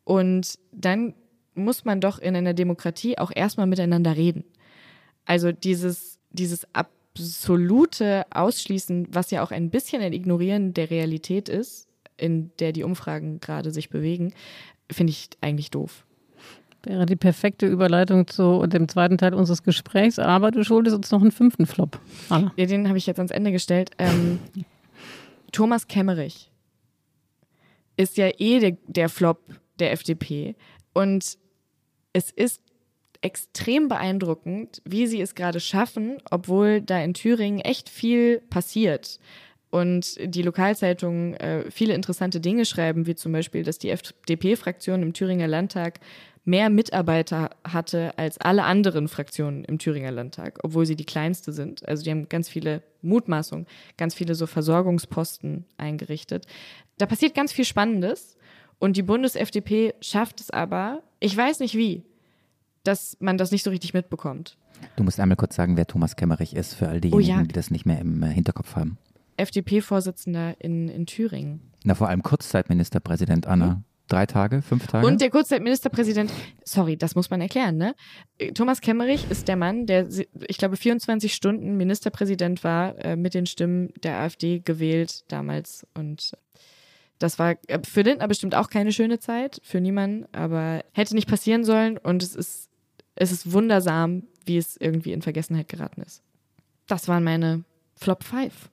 Und 0.03 0.59
dann 0.71 1.13
muss 1.53 1.85
man 1.85 1.99
doch 2.01 2.19
in 2.19 2.35
einer 2.35 2.53
Demokratie 2.53 3.17
auch 3.17 3.31
erstmal 3.33 3.67
miteinander 3.67 4.15
reden. 4.15 4.45
Also 5.25 5.51
dieses, 5.51 6.19
dieses 6.29 6.65
absolute 6.73 8.25
Ausschließen, 8.29 9.07
was 9.11 9.31
ja 9.31 9.43
auch 9.43 9.51
ein 9.51 9.69
bisschen 9.69 10.01
ein 10.01 10.13
Ignorieren 10.13 10.73
der 10.73 10.89
Realität 10.89 11.49
ist, 11.49 11.87
in 12.15 12.51
der 12.59 12.71
die 12.71 12.83
Umfragen 12.83 13.39
gerade 13.39 13.71
sich 13.71 13.89
bewegen, 13.89 14.33
finde 14.89 15.11
ich 15.11 15.29
eigentlich 15.41 15.71
doof. 15.71 16.06
Wäre 16.87 17.05
die 17.05 17.17
perfekte 17.17 17.65
Überleitung 17.65 18.27
zu 18.27 18.65
dem 18.65 18.87
zweiten 18.87 19.17
Teil 19.17 19.33
unseres 19.33 19.63
Gesprächs, 19.63 20.19
aber 20.19 20.51
du 20.51 20.63
schuldest 20.63 20.95
uns 20.95 21.11
noch 21.11 21.21
einen 21.21 21.31
fünften 21.31 21.65
Flop. 21.65 21.99
Anna. 22.29 22.53
Ja, 22.55 22.65
den 22.65 22.87
habe 22.87 22.97
ich 22.97 23.05
jetzt 23.05 23.19
ans 23.19 23.31
Ende 23.31 23.51
gestellt. 23.51 23.91
Ähm, 23.97 24.39
Thomas 25.51 25.87
Kemmerich 25.87 26.49
ist 27.97 28.15
ja 28.17 28.29
eh 28.37 28.59
der, 28.59 28.77
der 28.87 29.09
Flop 29.09 29.39
der 29.79 29.91
FDP. 29.91 30.55
Und 30.93 31.37
es 32.13 32.31
ist 32.31 32.61
extrem 33.21 33.89
beeindruckend, 33.89 34.81
wie 34.85 35.07
sie 35.07 35.19
es 35.19 35.35
gerade 35.35 35.59
schaffen, 35.59 36.17
obwohl 36.29 36.81
da 36.81 37.01
in 37.01 37.13
Thüringen 37.13 37.59
echt 37.59 37.89
viel 37.89 38.39
passiert 38.49 39.19
und 39.69 40.17
die 40.21 40.41
Lokalzeitungen 40.41 41.33
äh, 41.35 41.69
viele 41.69 41.93
interessante 41.93 42.39
Dinge 42.39 42.65
schreiben, 42.65 43.05
wie 43.05 43.15
zum 43.15 43.31
Beispiel, 43.31 43.63
dass 43.63 43.77
die 43.77 43.89
FDP-Fraktion 43.89 45.01
im 45.01 45.13
Thüringer 45.13 45.47
Landtag 45.47 45.99
mehr 46.47 46.69
Mitarbeiter 46.69 47.51
hatte 47.65 48.17
als 48.17 48.39
alle 48.39 48.63
anderen 48.63 49.09
Fraktionen 49.09 49.65
im 49.65 49.79
Thüringer 49.79 50.11
Landtag, 50.11 50.59
obwohl 50.63 50.85
sie 50.85 50.95
die 50.95 51.05
kleinste 51.05 51.51
sind. 51.51 51.85
Also 51.87 52.03
die 52.03 52.11
haben 52.11 52.29
ganz 52.29 52.47
viele 52.47 52.81
Mutmaßungen, 53.01 53.67
ganz 53.97 54.15
viele 54.15 54.33
so 54.33 54.47
Versorgungsposten 54.47 55.65
eingerichtet. 55.75 56.47
Da 56.97 57.05
passiert 57.05 57.35
ganz 57.35 57.51
viel 57.51 57.65
Spannendes 57.65 58.37
und 58.79 58.95
die 58.95 59.03
Bundes-FDP 59.03 59.93
schafft 59.99 60.39
es 60.39 60.49
aber, 60.49 61.03
ich 61.19 61.35
weiß 61.35 61.59
nicht 61.59 61.75
wie, 61.75 62.05
dass 62.83 63.17
man 63.19 63.37
das 63.37 63.51
nicht 63.51 63.63
so 63.63 63.69
richtig 63.69 63.93
mitbekommt. 63.93 64.57
Du 64.95 65.03
musst 65.03 65.19
einmal 65.19 65.35
kurz 65.35 65.55
sagen, 65.55 65.75
wer 65.75 65.85
Thomas 65.85 66.15
Kemmerich 66.15 66.55
ist, 66.55 66.75
für 66.75 66.87
all 66.87 67.01
diejenigen, 67.01 67.31
oh 67.31 67.39
ja. 67.39 67.43
die 67.43 67.53
das 67.53 67.71
nicht 67.71 67.85
mehr 67.85 67.99
im 67.99 68.23
äh, 68.23 68.27
Hinterkopf 68.27 68.77
haben. 68.77 68.97
FDP-Vorsitzender 69.35 70.55
in, 70.59 70.87
in 70.87 71.05
Thüringen. 71.07 71.59
Na, 71.83 71.93
vor 71.93 72.07
allem 72.07 72.23
Kurzzeitministerpräsident 72.23 73.47
Anna. 73.47 73.67
Mhm 73.67 73.83
drei 74.07 74.25
Tage, 74.25 74.61
fünf 74.61 74.87
Tage. 74.87 75.05
Und 75.05 75.21
der 75.21 75.29
Kurzzeitministerpräsident, 75.29 76.31
sorry, 76.63 76.97
das 76.97 77.15
muss 77.15 77.29
man 77.29 77.41
erklären, 77.41 77.77
ne? 77.77 77.95
Thomas 78.53 78.81
Kemmerich 78.81 79.29
ist 79.29 79.47
der 79.47 79.55
Mann, 79.55 79.85
der, 79.85 80.07
ich 80.47 80.57
glaube, 80.57 80.77
24 80.77 81.33
Stunden 81.33 81.77
Ministerpräsident 81.77 82.63
war, 82.63 82.97
äh, 83.03 83.15
mit 83.15 83.33
den 83.33 83.45
Stimmen 83.45 83.89
der 84.03 84.17
AfD 84.19 84.59
gewählt 84.59 85.23
damals. 85.27 85.85
Und 85.93 86.33
das 87.19 87.39
war 87.39 87.55
äh, 87.67 87.79
für 87.83 88.01
Lindner 88.01 88.27
bestimmt 88.27 88.55
auch 88.55 88.69
keine 88.69 88.91
schöne 88.91 89.19
Zeit, 89.19 89.59
für 89.63 89.81
niemanden, 89.81 90.25
aber 90.31 90.83
hätte 90.93 91.15
nicht 91.15 91.29
passieren 91.29 91.63
sollen. 91.63 91.97
Und 91.97 92.23
es 92.23 92.35
ist, 92.35 92.69
es 93.15 93.31
ist 93.31 93.51
wundersam, 93.51 94.23
wie 94.45 94.57
es 94.57 94.77
irgendwie 94.77 95.13
in 95.13 95.21
Vergessenheit 95.21 95.67
geraten 95.67 96.01
ist. 96.01 96.21
Das 96.87 97.07
waren 97.07 97.23
meine 97.23 97.63
Flop 97.95 98.23
5. 98.23 98.69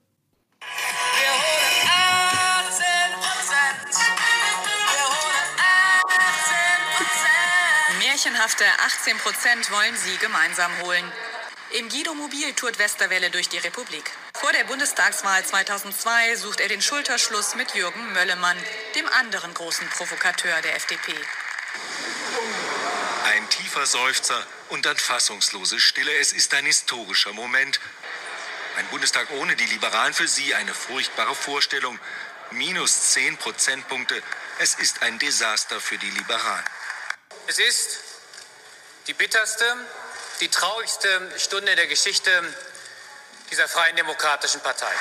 Märchenhafte 8.25 8.65
18 8.87 9.19
Prozent 9.19 9.69
wollen 9.69 9.95
sie 9.95 10.17
gemeinsam 10.17 10.71
holen. 10.81 11.11
Im 11.73 11.89
Guido 11.89 12.15
Mobil 12.15 12.53
tourt 12.53 12.79
Westerwelle 12.79 13.29
durch 13.29 13.49
die 13.49 13.59
Republik. 13.59 14.09
Vor 14.33 14.51
der 14.51 14.63
Bundestagswahl 14.63 15.45
2002 15.45 16.35
sucht 16.35 16.59
er 16.59 16.67
den 16.67 16.81
Schulterschluss 16.81 17.53
mit 17.53 17.75
Jürgen 17.75 18.13
Möllemann, 18.13 18.57
dem 18.95 19.07
anderen 19.09 19.53
großen 19.53 19.87
Provokateur 19.89 20.59
der 20.63 20.75
FDP. 20.75 21.13
Ein 23.25 23.47
tiefer 23.49 23.85
Seufzer 23.85 24.43
und 24.69 24.87
dann 24.87 24.97
fassungslose 24.97 25.79
Stille. 25.79 26.17
Es 26.17 26.33
ist 26.33 26.51
ein 26.55 26.65
historischer 26.65 27.33
Moment. 27.33 27.79
Ein 28.77 28.87
Bundestag 28.87 29.29
ohne 29.37 29.55
die 29.55 29.67
Liberalen 29.67 30.15
für 30.15 30.27
Sie 30.27 30.55
eine 30.55 30.73
furchtbare 30.73 31.35
Vorstellung. 31.35 31.99
Minus 32.49 33.11
zehn 33.11 33.37
Prozentpunkte. 33.37 34.19
Es 34.57 34.73
ist 34.73 35.03
ein 35.03 35.19
Desaster 35.19 35.79
für 35.79 35.99
die 35.99 36.09
Liberalen. 36.09 36.65
Es 37.47 37.59
ist 37.59 38.04
die 39.07 39.13
bitterste, 39.13 39.65
die 40.39 40.49
traurigste 40.49 41.31
Stunde 41.37 41.75
der 41.75 41.87
Geschichte 41.87 42.31
dieser 43.51 43.67
Freien 43.67 43.95
Demokratischen 43.95 44.61
Partei. 44.61 44.91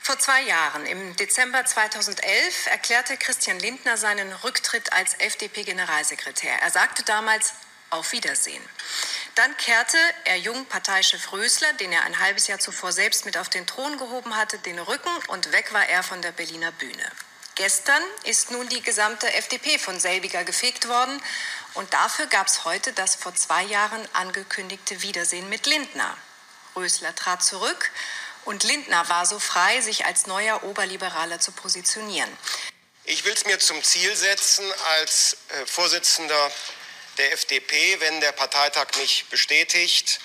Vor 0.00 0.18
zwei 0.18 0.42
Jahren, 0.42 0.84
im 0.84 1.16
Dezember 1.16 1.64
2011, 1.64 2.66
erklärte 2.66 3.16
Christian 3.16 3.58
Lindner 3.58 3.96
seinen 3.96 4.32
Rücktritt 4.32 4.92
als 4.92 5.14
FDP-Generalsekretär. 5.14 6.52
Er 6.62 6.70
sagte 6.70 7.04
damals 7.04 7.54
Auf 7.90 8.12
Wiedersehen. 8.12 8.62
Dann 9.36 9.56
kehrte 9.56 9.96
er 10.24 10.36
jung 10.36 10.66
Parteichef 10.66 11.32
Rösler, 11.32 11.72
den 11.74 11.92
er 11.92 12.02
ein 12.02 12.18
halbes 12.18 12.48
Jahr 12.48 12.58
zuvor 12.58 12.92
selbst 12.92 13.24
mit 13.24 13.38
auf 13.38 13.48
den 13.48 13.66
Thron 13.66 13.98
gehoben 13.98 14.36
hatte, 14.36 14.58
den 14.58 14.78
Rücken 14.78 15.10
und 15.28 15.52
weg 15.52 15.72
war 15.72 15.88
er 15.88 16.02
von 16.02 16.20
der 16.22 16.32
Berliner 16.32 16.72
Bühne. 16.72 17.10
Gestern 17.56 18.02
ist 18.24 18.50
nun 18.50 18.68
die 18.68 18.82
gesamte 18.82 19.32
FDP 19.32 19.78
von 19.78 20.00
selbiger 20.00 20.42
gefegt 20.42 20.88
worden 20.88 21.22
und 21.74 21.92
dafür 21.94 22.26
gab 22.26 22.48
es 22.48 22.64
heute 22.64 22.92
das 22.92 23.14
vor 23.14 23.34
zwei 23.34 23.62
Jahren 23.62 24.08
angekündigte 24.12 25.02
Wiedersehen 25.02 25.48
mit 25.48 25.66
Lindner. 25.66 26.16
Rösler 26.74 27.14
trat 27.14 27.44
zurück 27.44 27.92
und 28.44 28.64
Lindner 28.64 29.08
war 29.08 29.24
so 29.24 29.38
frei, 29.38 29.80
sich 29.80 30.04
als 30.04 30.26
neuer 30.26 30.64
Oberliberaler 30.64 31.38
zu 31.38 31.52
positionieren. 31.52 32.30
Ich 33.04 33.24
will 33.24 33.32
es 33.32 33.44
mir 33.44 33.60
zum 33.60 33.82
Ziel 33.84 34.16
setzen, 34.16 34.64
als 34.96 35.36
äh, 35.50 35.66
Vorsitzender 35.66 36.50
der 37.18 37.32
FDP, 37.32 38.00
wenn 38.00 38.20
der 38.20 38.32
Parteitag 38.32 38.88
mich 38.96 39.26
bestätigt, 39.30 40.18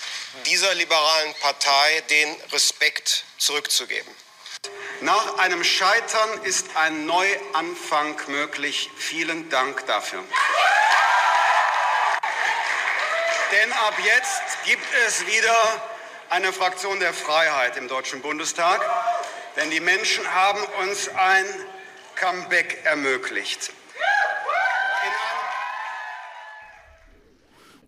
dieser 0.45 0.73
liberalen 0.73 1.35
Partei 1.35 2.01
den 2.09 2.41
Respekt 2.51 3.25
zurückzugeben. 3.37 4.11
Nach 5.01 5.37
einem 5.37 5.63
Scheitern 5.63 6.43
ist 6.43 6.75
ein 6.75 7.05
Neuanfang 7.05 8.19
möglich. 8.27 8.91
Vielen 8.97 9.49
Dank 9.49 9.85
dafür. 9.87 10.21
Denn 13.51 13.71
ab 13.71 13.93
jetzt 14.03 14.63
gibt 14.65 14.83
es 15.07 15.25
wieder 15.25 15.55
eine 16.29 16.51
Fraktion 16.51 16.99
der 16.99 17.13
Freiheit 17.13 17.77
im 17.77 17.87
Deutschen 17.87 18.21
Bundestag, 18.21 18.81
denn 19.55 19.71
die 19.71 19.79
Menschen 19.79 20.31
haben 20.33 20.61
uns 20.81 21.07
ein 21.09 21.45
Comeback 22.15 22.81
ermöglicht. 22.83 23.71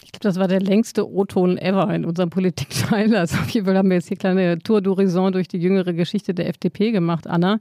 Ich 0.03 0.10
glaube, 0.10 0.10
das 0.21 0.39
war 0.39 0.47
der 0.47 0.61
längste 0.61 1.09
O-Ton 1.09 1.57
ever 1.57 1.93
in 1.93 2.05
unserem 2.05 2.29
Politikteil. 2.29 3.15
Also 3.15 3.37
auf 3.37 3.49
jeden 3.49 3.65
Fall 3.65 3.77
haben 3.77 3.89
wir 3.89 3.97
jetzt 3.97 4.07
hier 4.07 4.17
kleine 4.17 4.59
Tour 4.59 4.79
d'Horizon 4.79 5.31
durch 5.31 5.47
die 5.47 5.57
jüngere 5.57 5.93
Geschichte 5.93 6.33
der 6.33 6.47
FDP 6.47 6.91
gemacht, 6.91 7.27
Anna. 7.27 7.59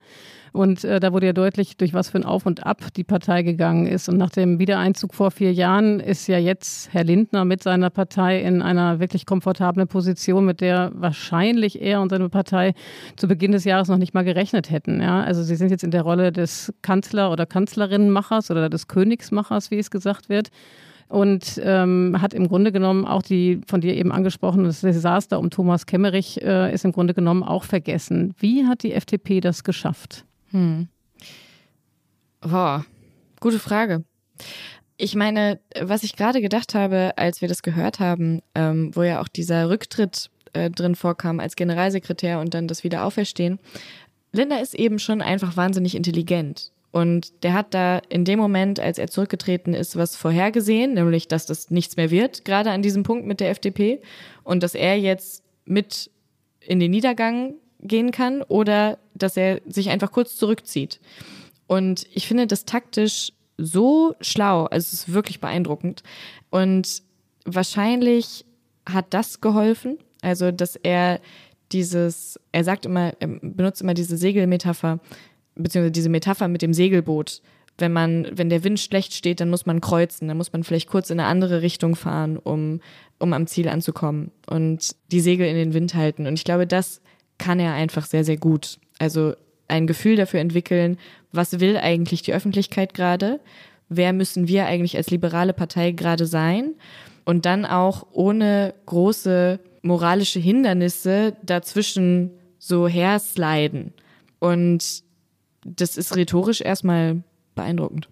Und 0.52 0.84
äh, 0.84 0.98
da 0.98 1.12
wurde 1.12 1.26
ja 1.26 1.32
deutlich, 1.32 1.76
durch 1.76 1.94
was 1.94 2.10
für 2.10 2.18
ein 2.18 2.24
Auf 2.24 2.44
und 2.44 2.66
Ab 2.66 2.92
die 2.96 3.04
Partei 3.04 3.42
gegangen 3.42 3.86
ist. 3.86 4.08
Und 4.08 4.16
nach 4.16 4.30
dem 4.30 4.58
Wiedereinzug 4.58 5.14
vor 5.14 5.30
vier 5.30 5.52
Jahren 5.52 6.00
ist 6.00 6.26
ja 6.26 6.38
jetzt 6.38 6.92
Herr 6.92 7.04
Lindner 7.04 7.44
mit 7.44 7.62
seiner 7.62 7.90
Partei 7.90 8.40
in 8.40 8.60
einer 8.60 8.98
wirklich 8.98 9.26
komfortablen 9.26 9.86
Position, 9.86 10.44
mit 10.44 10.60
der 10.60 10.90
wahrscheinlich 10.94 11.80
er 11.80 12.00
und 12.00 12.10
seine 12.10 12.28
Partei 12.28 12.74
zu 13.16 13.28
Beginn 13.28 13.52
des 13.52 13.64
Jahres 13.64 13.88
noch 13.88 13.98
nicht 13.98 14.14
mal 14.14 14.24
gerechnet 14.24 14.70
hätten. 14.70 15.00
Ja? 15.00 15.22
Also 15.22 15.42
sie 15.42 15.54
sind 15.56 15.70
jetzt 15.70 15.84
in 15.84 15.92
der 15.92 16.02
Rolle 16.02 16.32
des 16.32 16.72
Kanzler- 16.82 17.30
oder 17.30 17.46
Kanzlerinnenmachers 17.46 18.50
oder 18.50 18.68
des 18.68 18.88
Königsmachers, 18.88 19.70
wie 19.70 19.78
es 19.78 19.90
gesagt 19.90 20.28
wird 20.28 20.50
und 21.10 21.60
ähm, 21.64 22.16
hat 22.22 22.34
im 22.34 22.46
Grunde 22.46 22.70
genommen 22.70 23.04
auch 23.04 23.22
die 23.22 23.60
von 23.66 23.80
dir 23.80 23.94
eben 23.94 24.12
angesprochene 24.12 24.68
Desaster 24.68 25.40
um 25.40 25.50
Thomas 25.50 25.86
Kemmerich 25.86 26.40
äh, 26.40 26.72
ist 26.72 26.84
im 26.84 26.92
Grunde 26.92 27.14
genommen 27.14 27.42
auch 27.42 27.64
vergessen. 27.64 28.32
Wie 28.38 28.64
hat 28.64 28.84
die 28.84 28.92
FDP 28.92 29.40
das 29.40 29.64
geschafft? 29.64 30.24
Hm. 30.52 30.86
Boah, 32.40 32.86
gute 33.40 33.58
Frage. 33.58 34.04
Ich 34.96 35.16
meine, 35.16 35.58
was 35.80 36.04
ich 36.04 36.14
gerade 36.14 36.40
gedacht 36.40 36.74
habe, 36.74 37.12
als 37.16 37.40
wir 37.40 37.48
das 37.48 37.62
gehört 37.62 37.98
haben, 37.98 38.40
ähm, 38.54 38.94
wo 38.94 39.02
ja 39.02 39.20
auch 39.20 39.28
dieser 39.28 39.68
Rücktritt 39.68 40.30
äh, 40.52 40.70
drin 40.70 40.94
vorkam 40.94 41.40
als 41.40 41.56
Generalsekretär 41.56 42.38
und 42.38 42.54
dann 42.54 42.68
das 42.68 42.84
Wiederauferstehen. 42.84 43.58
Linda 44.30 44.58
ist 44.58 44.74
eben 44.74 45.00
schon 45.00 45.22
einfach 45.22 45.56
wahnsinnig 45.56 45.96
intelligent. 45.96 46.70
Und 46.92 47.44
der 47.44 47.54
hat 47.54 47.72
da 47.72 47.98
in 48.08 48.24
dem 48.24 48.38
Moment, 48.38 48.80
als 48.80 48.98
er 48.98 49.08
zurückgetreten 49.08 49.74
ist, 49.74 49.96
was 49.96 50.16
vorhergesehen, 50.16 50.94
nämlich, 50.94 51.28
dass 51.28 51.46
das 51.46 51.70
nichts 51.70 51.96
mehr 51.96 52.10
wird, 52.10 52.44
gerade 52.44 52.70
an 52.72 52.82
diesem 52.82 53.04
Punkt 53.04 53.26
mit 53.26 53.40
der 53.40 53.50
FDP. 53.50 54.00
Und 54.42 54.62
dass 54.62 54.74
er 54.74 54.98
jetzt 54.98 55.44
mit 55.64 56.10
in 56.60 56.80
den 56.80 56.90
Niedergang 56.90 57.54
gehen 57.80 58.10
kann 58.10 58.42
oder 58.42 58.98
dass 59.14 59.36
er 59.36 59.60
sich 59.66 59.90
einfach 59.90 60.12
kurz 60.12 60.36
zurückzieht. 60.36 61.00
Und 61.66 62.06
ich 62.12 62.26
finde 62.26 62.46
das 62.46 62.64
taktisch 62.64 63.32
so 63.56 64.14
schlau, 64.20 64.64
also 64.64 64.84
es 64.84 64.92
ist 64.92 65.12
wirklich 65.12 65.40
beeindruckend. 65.40 66.02
Und 66.50 67.02
wahrscheinlich 67.44 68.44
hat 68.88 69.14
das 69.14 69.40
geholfen, 69.40 69.98
also 70.22 70.50
dass 70.50 70.76
er 70.76 71.20
dieses, 71.72 72.40
er 72.52 72.64
sagt 72.64 72.86
immer, 72.86 73.12
er 73.20 73.28
benutzt 73.28 73.82
immer 73.82 73.94
diese 73.94 74.16
Segelmetapher, 74.16 74.98
beziehungsweise 75.62 75.92
diese 75.92 76.08
Metapher 76.08 76.48
mit 76.48 76.62
dem 76.62 76.74
Segelboot. 76.74 77.42
Wenn 77.78 77.92
man, 77.92 78.26
wenn 78.32 78.50
der 78.50 78.62
Wind 78.62 78.78
schlecht 78.78 79.14
steht, 79.14 79.40
dann 79.40 79.48
muss 79.48 79.64
man 79.64 79.80
kreuzen, 79.80 80.28
dann 80.28 80.36
muss 80.36 80.52
man 80.52 80.64
vielleicht 80.64 80.88
kurz 80.88 81.08
in 81.10 81.18
eine 81.18 81.28
andere 81.28 81.62
Richtung 81.62 81.96
fahren, 81.96 82.36
um, 82.36 82.80
um 83.18 83.32
am 83.32 83.46
Ziel 83.46 83.68
anzukommen 83.68 84.32
und 84.46 84.94
die 85.12 85.20
Segel 85.20 85.46
in 85.46 85.56
den 85.56 85.72
Wind 85.72 85.94
halten. 85.94 86.26
Und 86.26 86.34
ich 86.34 86.44
glaube, 86.44 86.66
das 86.66 87.00
kann 87.38 87.58
er 87.58 87.72
einfach 87.72 88.04
sehr, 88.04 88.24
sehr 88.24 88.36
gut. 88.36 88.78
Also 88.98 89.34
ein 89.68 89.86
Gefühl 89.86 90.16
dafür 90.16 90.40
entwickeln, 90.40 90.98
was 91.32 91.60
will 91.60 91.76
eigentlich 91.76 92.22
die 92.22 92.34
Öffentlichkeit 92.34 92.92
gerade? 92.92 93.40
Wer 93.88 94.12
müssen 94.12 94.46
wir 94.46 94.66
eigentlich 94.66 94.96
als 94.96 95.10
liberale 95.10 95.52
Partei 95.52 95.92
gerade 95.92 96.26
sein? 96.26 96.74
Und 97.24 97.46
dann 97.46 97.64
auch 97.64 98.06
ohne 98.12 98.74
große 98.86 99.60
moralische 99.82 100.40
Hindernisse 100.40 101.36
dazwischen 101.42 102.32
so 102.58 102.88
hersliden. 102.88 103.94
Und 104.38 105.02
das 105.64 105.96
ist 105.96 106.16
rhetorisch 106.16 106.60
erstmal 106.60 107.22
beeindruckend. 107.54 108.08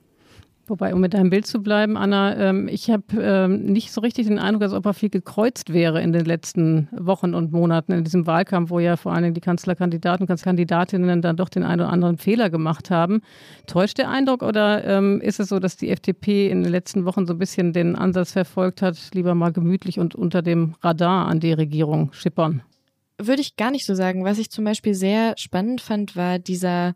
Wobei, 0.68 0.92
um 0.92 1.01
mit 1.01 1.14
deinem 1.14 1.30
Bild 1.30 1.46
zu 1.46 1.62
bleiben, 1.62 1.96
Anna, 1.96 2.36
ähm, 2.36 2.68
ich 2.68 2.90
habe 2.90 3.05
ähm, 3.18 3.64
nicht 3.64 3.90
so 3.90 4.03
richtig 4.03 4.26
den 4.26 4.38
Eindruck, 4.38 4.64
als 4.64 4.74
ob 4.74 4.84
er 4.84 4.92
viel 4.92 5.09
gekreuzt 5.09 5.72
wäre 5.72 6.03
in 6.03 6.12
den 6.12 6.26
letzten 6.26 6.88
Wochen 6.92 7.34
und 7.34 7.53
Monaten 7.53 7.92
in 7.92 8.05
diesem 8.05 8.26
Wahlkampf, 8.26 8.68
wo 8.68 8.78
ja 8.78 8.96
vor 8.96 9.12
allen 9.12 9.22
Dingen 9.22 9.34
die 9.34 9.40
Kanzlerkandidaten 9.40 10.26
und 10.28 10.42
Kandidatinnen 10.42 11.22
dann 11.22 11.36
doch 11.38 11.49
den 11.49 11.62
einen 11.62 11.80
oder 11.80 11.90
anderen 11.90 12.18
Fehler 12.18 12.51
gemacht 12.51 12.90
haben. 12.90 13.22
Täuscht 13.66 13.96
der 13.96 14.11
Eindruck 14.11 14.42
oder 14.42 14.84
ähm, 14.84 15.22
ist 15.22 15.40
es 15.40 15.49
so, 15.49 15.59
dass 15.59 15.78
die 15.78 15.88
FDP 15.88 16.51
in 16.51 16.62
den 16.62 16.70
letzten 16.70 17.07
Wochen 17.07 17.26
so 17.26 17.32
ein 17.32 17.38
bisschen 17.38 17.72
den 17.72 17.96
Ansatz 17.96 18.32
verfolgt 18.32 18.82
hat, 18.82 18.99
lieber 19.14 19.34
mal 19.34 19.53
gemütlich 19.53 19.99
und 19.99 20.14
unter 20.14 20.42
dem 20.42 20.74
Radar 20.82 21.28
an 21.28 21.40
die 21.40 21.53
Regierung 21.53 22.12
schippern? 22.12 22.62
Würde 23.20 23.40
ich 23.40 23.57
gar 23.57 23.70
nicht 23.70 23.86
so 23.86 23.94
sagen. 23.94 24.24
Was 24.24 24.38
ich 24.38 24.51
zum 24.51 24.64
Beispiel 24.64 24.94
sehr 24.94 25.32
spannend 25.38 25.80
fand, 25.80 26.14
war 26.14 26.38
dieser 26.38 26.94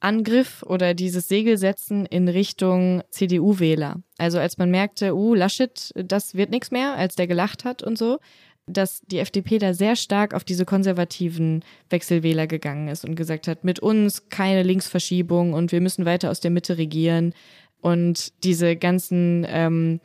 Angriff 0.00 0.62
oder 0.62 0.94
dieses 0.94 1.28
Segelsetzen 1.28 2.06
in 2.06 2.28
Richtung 2.28 3.02
CDU-Wähler. 3.10 3.96
Also 4.18 4.38
als 4.38 4.58
man 4.58 4.70
merkte, 4.70 5.14
uh, 5.14 5.34
Laschet, 5.34 5.92
das 5.94 6.34
wird 6.34 6.50
nichts 6.50 6.70
mehr, 6.70 6.94
als 6.94 7.14
der 7.14 7.26
gelacht 7.26 7.64
hat 7.64 7.82
und 7.82 7.96
so, 7.96 8.18
dass 8.66 9.00
die 9.06 9.18
FDP 9.18 9.58
da 9.58 9.74
sehr 9.74 9.94
stark 9.94 10.34
auf 10.34 10.44
diese 10.44 10.64
konservativen 10.64 11.64
Wechselwähler 11.88 12.46
gegangen 12.46 12.88
ist 12.88 13.04
und 13.04 13.14
gesagt 13.14 13.46
hat, 13.46 13.64
mit 13.64 13.78
uns 13.78 14.28
keine 14.28 14.64
Linksverschiebung 14.64 15.52
und 15.52 15.70
wir 15.72 15.80
müssen 15.80 16.04
weiter 16.04 16.30
aus 16.30 16.40
der 16.40 16.50
Mitte 16.50 16.76
regieren. 16.76 17.32
Und 17.80 18.32
diese 18.42 18.74
ganzen, 18.74 19.46
ähm, 19.48 20.00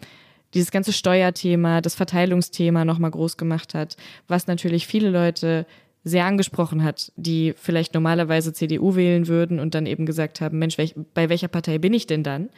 dieses 0.54 0.70
ganze 0.70 0.94
Steuerthema, 0.94 1.82
das 1.82 1.96
Verteilungsthema 1.96 2.86
nochmal 2.86 3.12
groß 3.12 3.38
gemacht 3.38 3.74
hat, 3.74 3.98
was 4.28 4.46
natürlich 4.46 4.86
viele 4.86 5.10
Leute 5.10 5.66
sehr 6.04 6.26
angesprochen 6.26 6.84
hat, 6.84 7.12
die 7.16 7.54
vielleicht 7.56 7.94
normalerweise 7.94 8.54
CDU 8.54 8.96
wählen 8.96 9.28
würden 9.28 9.60
und 9.60 9.76
dann 9.76 9.86
eben 9.86 10.06
gesagt 10.06 10.42
haben, 10.42 10.58
Mensch, 10.58 10.78
welch, 10.78 10.96
bei 11.14 11.30
welcher 11.30 11.48
Partei 11.48 11.78
bin 11.78 11.94
ich 11.94 12.08
denn 12.08 12.24
dann? 12.24 12.50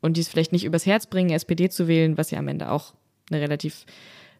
Und 0.00 0.16
die 0.16 0.20
es 0.20 0.28
vielleicht 0.28 0.52
nicht 0.52 0.64
übers 0.64 0.86
Herz 0.86 1.06
bringen, 1.06 1.30
SPD 1.30 1.68
zu 1.68 1.88
wählen, 1.88 2.16
was 2.16 2.30
ja 2.30 2.38
am 2.38 2.48
Ende 2.48 2.70
auch 2.70 2.94
eine 3.30 3.40
relativ 3.40 3.86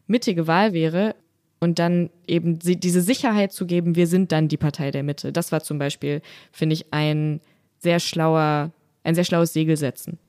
mittige 0.07 0.47
Wahl 0.47 0.73
wäre. 0.73 1.15
Und 1.59 1.79
dann 1.79 2.09
eben 2.27 2.59
diese 2.59 3.01
Sicherheit 3.01 3.53
zu 3.53 3.65
geben, 3.65 3.95
wir 3.95 4.07
sind 4.07 4.33
dann 4.33 4.49
die 4.49 4.57
Partei 4.57 4.91
der 4.91 5.03
Mitte. 5.03 5.31
Das 5.31 5.53
war 5.53 5.63
zum 5.63 5.79
Beispiel, 5.79 6.21
finde 6.51 6.73
ich, 6.73 6.93
ein 6.93 7.39
sehr 7.79 7.99
schlauer, 7.99 8.71
ein 9.03 9.15
sehr 9.15 9.23
schlaues 9.23 9.53
Segelsetzen. 9.53 10.19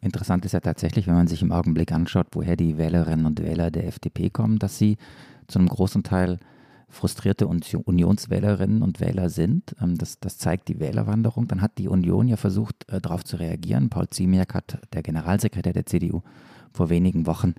Interessant 0.00 0.44
ist 0.44 0.52
ja 0.52 0.60
tatsächlich, 0.60 1.06
wenn 1.06 1.14
man 1.14 1.28
sich 1.28 1.42
im 1.42 1.52
Augenblick 1.52 1.92
anschaut, 1.92 2.26
woher 2.32 2.56
die 2.56 2.78
Wählerinnen 2.78 3.26
und 3.26 3.42
Wähler 3.42 3.70
der 3.70 3.86
FDP 3.86 4.30
kommen, 4.30 4.58
dass 4.58 4.78
sie 4.78 4.98
zu 5.46 5.58
einem 5.58 5.68
großen 5.68 6.02
Teil 6.02 6.38
frustrierte 6.88 7.46
Unionswählerinnen 7.46 8.82
und 8.82 9.00
Wähler 9.00 9.28
sind. 9.28 9.74
Ähm, 9.80 9.98
das, 9.98 10.20
das 10.20 10.38
zeigt 10.38 10.68
die 10.68 10.80
Wählerwanderung. 10.80 11.48
Dann 11.48 11.60
hat 11.60 11.78
die 11.78 11.88
Union 11.88 12.28
ja 12.28 12.36
versucht, 12.36 12.88
äh, 12.88 13.00
darauf 13.00 13.24
zu 13.24 13.36
reagieren. 13.36 13.90
Paul 13.90 14.08
Ziemiak 14.08 14.54
hat, 14.54 14.78
der 14.92 15.02
Generalsekretär 15.02 15.72
der 15.72 15.86
CDU, 15.86 16.22
vor 16.72 16.90
wenigen 16.90 17.26
Wochen 17.26 17.54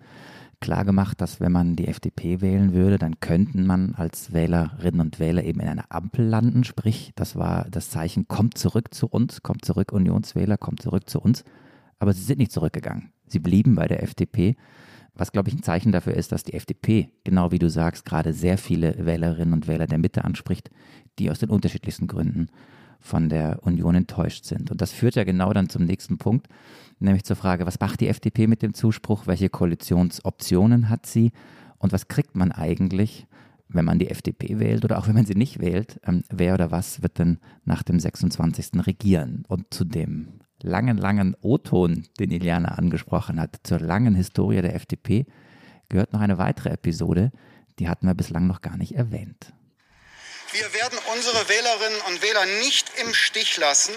klargemacht, 0.59 1.21
dass 1.21 1.39
wenn 1.39 1.51
man 1.51 1.75
die 1.75 1.87
FDP 1.87 2.41
wählen 2.41 2.73
würde, 2.73 2.97
dann 2.97 3.19
könnten 3.19 3.65
man 3.65 3.93
als 3.95 4.33
Wählerinnen 4.33 5.01
und 5.01 5.19
Wähler 5.19 5.43
eben 5.43 5.59
in 5.59 5.67
einer 5.67 5.85
Ampel 5.89 6.25
landen. 6.25 6.63
Sprich, 6.63 7.11
das 7.15 7.35
war 7.35 7.67
das 7.69 7.89
Zeichen, 7.89 8.27
kommt 8.27 8.57
zurück 8.57 8.93
zu 8.93 9.07
uns, 9.07 9.43
kommt 9.43 9.65
zurück 9.65 9.91
Unionswähler, 9.91 10.57
kommt 10.57 10.81
zurück 10.81 11.09
zu 11.09 11.19
uns. 11.19 11.43
Aber 11.99 12.13
sie 12.13 12.23
sind 12.23 12.39
nicht 12.39 12.51
zurückgegangen. 12.51 13.11
Sie 13.27 13.39
blieben 13.39 13.75
bei 13.75 13.87
der 13.87 14.03
FDP, 14.03 14.55
was, 15.19 15.31
glaube 15.31 15.49
ich, 15.49 15.55
ein 15.55 15.63
Zeichen 15.63 15.91
dafür 15.91 16.13
ist, 16.13 16.31
dass 16.31 16.43
die 16.43 16.53
FDP, 16.53 17.09
genau 17.23 17.51
wie 17.51 17.59
du 17.59 17.69
sagst, 17.69 18.05
gerade 18.05 18.33
sehr 18.33 18.57
viele 18.57 19.05
Wählerinnen 19.05 19.53
und 19.53 19.67
Wähler 19.67 19.87
der 19.87 19.97
Mitte 19.97 20.23
anspricht, 20.23 20.69
die 21.19 21.31
aus 21.31 21.39
den 21.39 21.49
unterschiedlichsten 21.49 22.07
Gründen 22.07 22.49
von 22.99 23.29
der 23.29 23.59
Union 23.63 23.95
enttäuscht 23.95 24.45
sind. 24.45 24.71
Und 24.71 24.81
das 24.81 24.91
führt 24.91 25.15
ja 25.15 25.23
genau 25.23 25.53
dann 25.53 25.69
zum 25.69 25.83
nächsten 25.85 26.17
Punkt, 26.17 26.47
nämlich 26.99 27.23
zur 27.23 27.35
Frage, 27.35 27.65
was 27.65 27.79
macht 27.79 28.01
die 28.01 28.07
FDP 28.07 28.47
mit 28.47 28.61
dem 28.61 28.73
Zuspruch, 28.73 29.27
welche 29.27 29.49
Koalitionsoptionen 29.49 30.89
hat 30.89 31.05
sie 31.05 31.31
und 31.77 31.93
was 31.93 32.07
kriegt 32.07 32.35
man 32.35 32.51
eigentlich, 32.51 33.27
wenn 33.69 33.85
man 33.85 33.99
die 33.99 34.09
FDP 34.09 34.59
wählt 34.59 34.85
oder 34.85 34.97
auch 34.97 35.07
wenn 35.07 35.15
man 35.15 35.25
sie 35.25 35.35
nicht 35.35 35.59
wählt, 35.59 35.99
ähm, 36.05 36.23
wer 36.29 36.53
oder 36.53 36.71
was 36.71 37.01
wird 37.01 37.19
denn 37.19 37.39
nach 37.65 37.83
dem 37.83 37.99
26. 37.99 38.85
regieren? 38.87 39.43
Und 39.47 39.73
zu 39.73 39.83
dem 39.83 40.39
langen, 40.61 40.97
langen 40.97 41.35
O-Ton, 41.41 42.07
den 42.19 42.31
Iliana 42.31 42.69
angesprochen 42.69 43.39
hat, 43.39 43.55
zur 43.63 43.79
langen 43.79 44.15
Historie 44.15 44.61
der 44.61 44.75
FDP, 44.75 45.25
gehört 45.89 46.13
noch 46.13 46.21
eine 46.21 46.37
weitere 46.37 46.69
Episode, 46.69 47.31
die 47.79 47.87
hatten 47.87 48.07
wir 48.07 48.15
bislang 48.15 48.47
noch 48.47 48.61
gar 48.61 48.77
nicht 48.77 48.95
erwähnt. 48.95 49.53
Wir 50.51 50.73
werden 50.73 50.97
unsere 51.13 51.49
Wählerinnen 51.49 52.01
und 52.07 52.21
Wähler 52.21 52.45
nicht 52.61 52.89
im 53.01 53.13
Stich 53.13 53.57
lassen, 53.57 53.93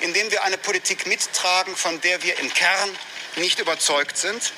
indem 0.00 0.30
wir 0.30 0.44
eine 0.44 0.56
Politik 0.56 1.06
mittragen, 1.06 1.76
von 1.76 2.00
der 2.00 2.22
wir 2.22 2.38
im 2.40 2.48
Kern 2.52 2.88
nicht 3.36 3.60
überzeugt 3.60 4.16
sind. 4.16 4.52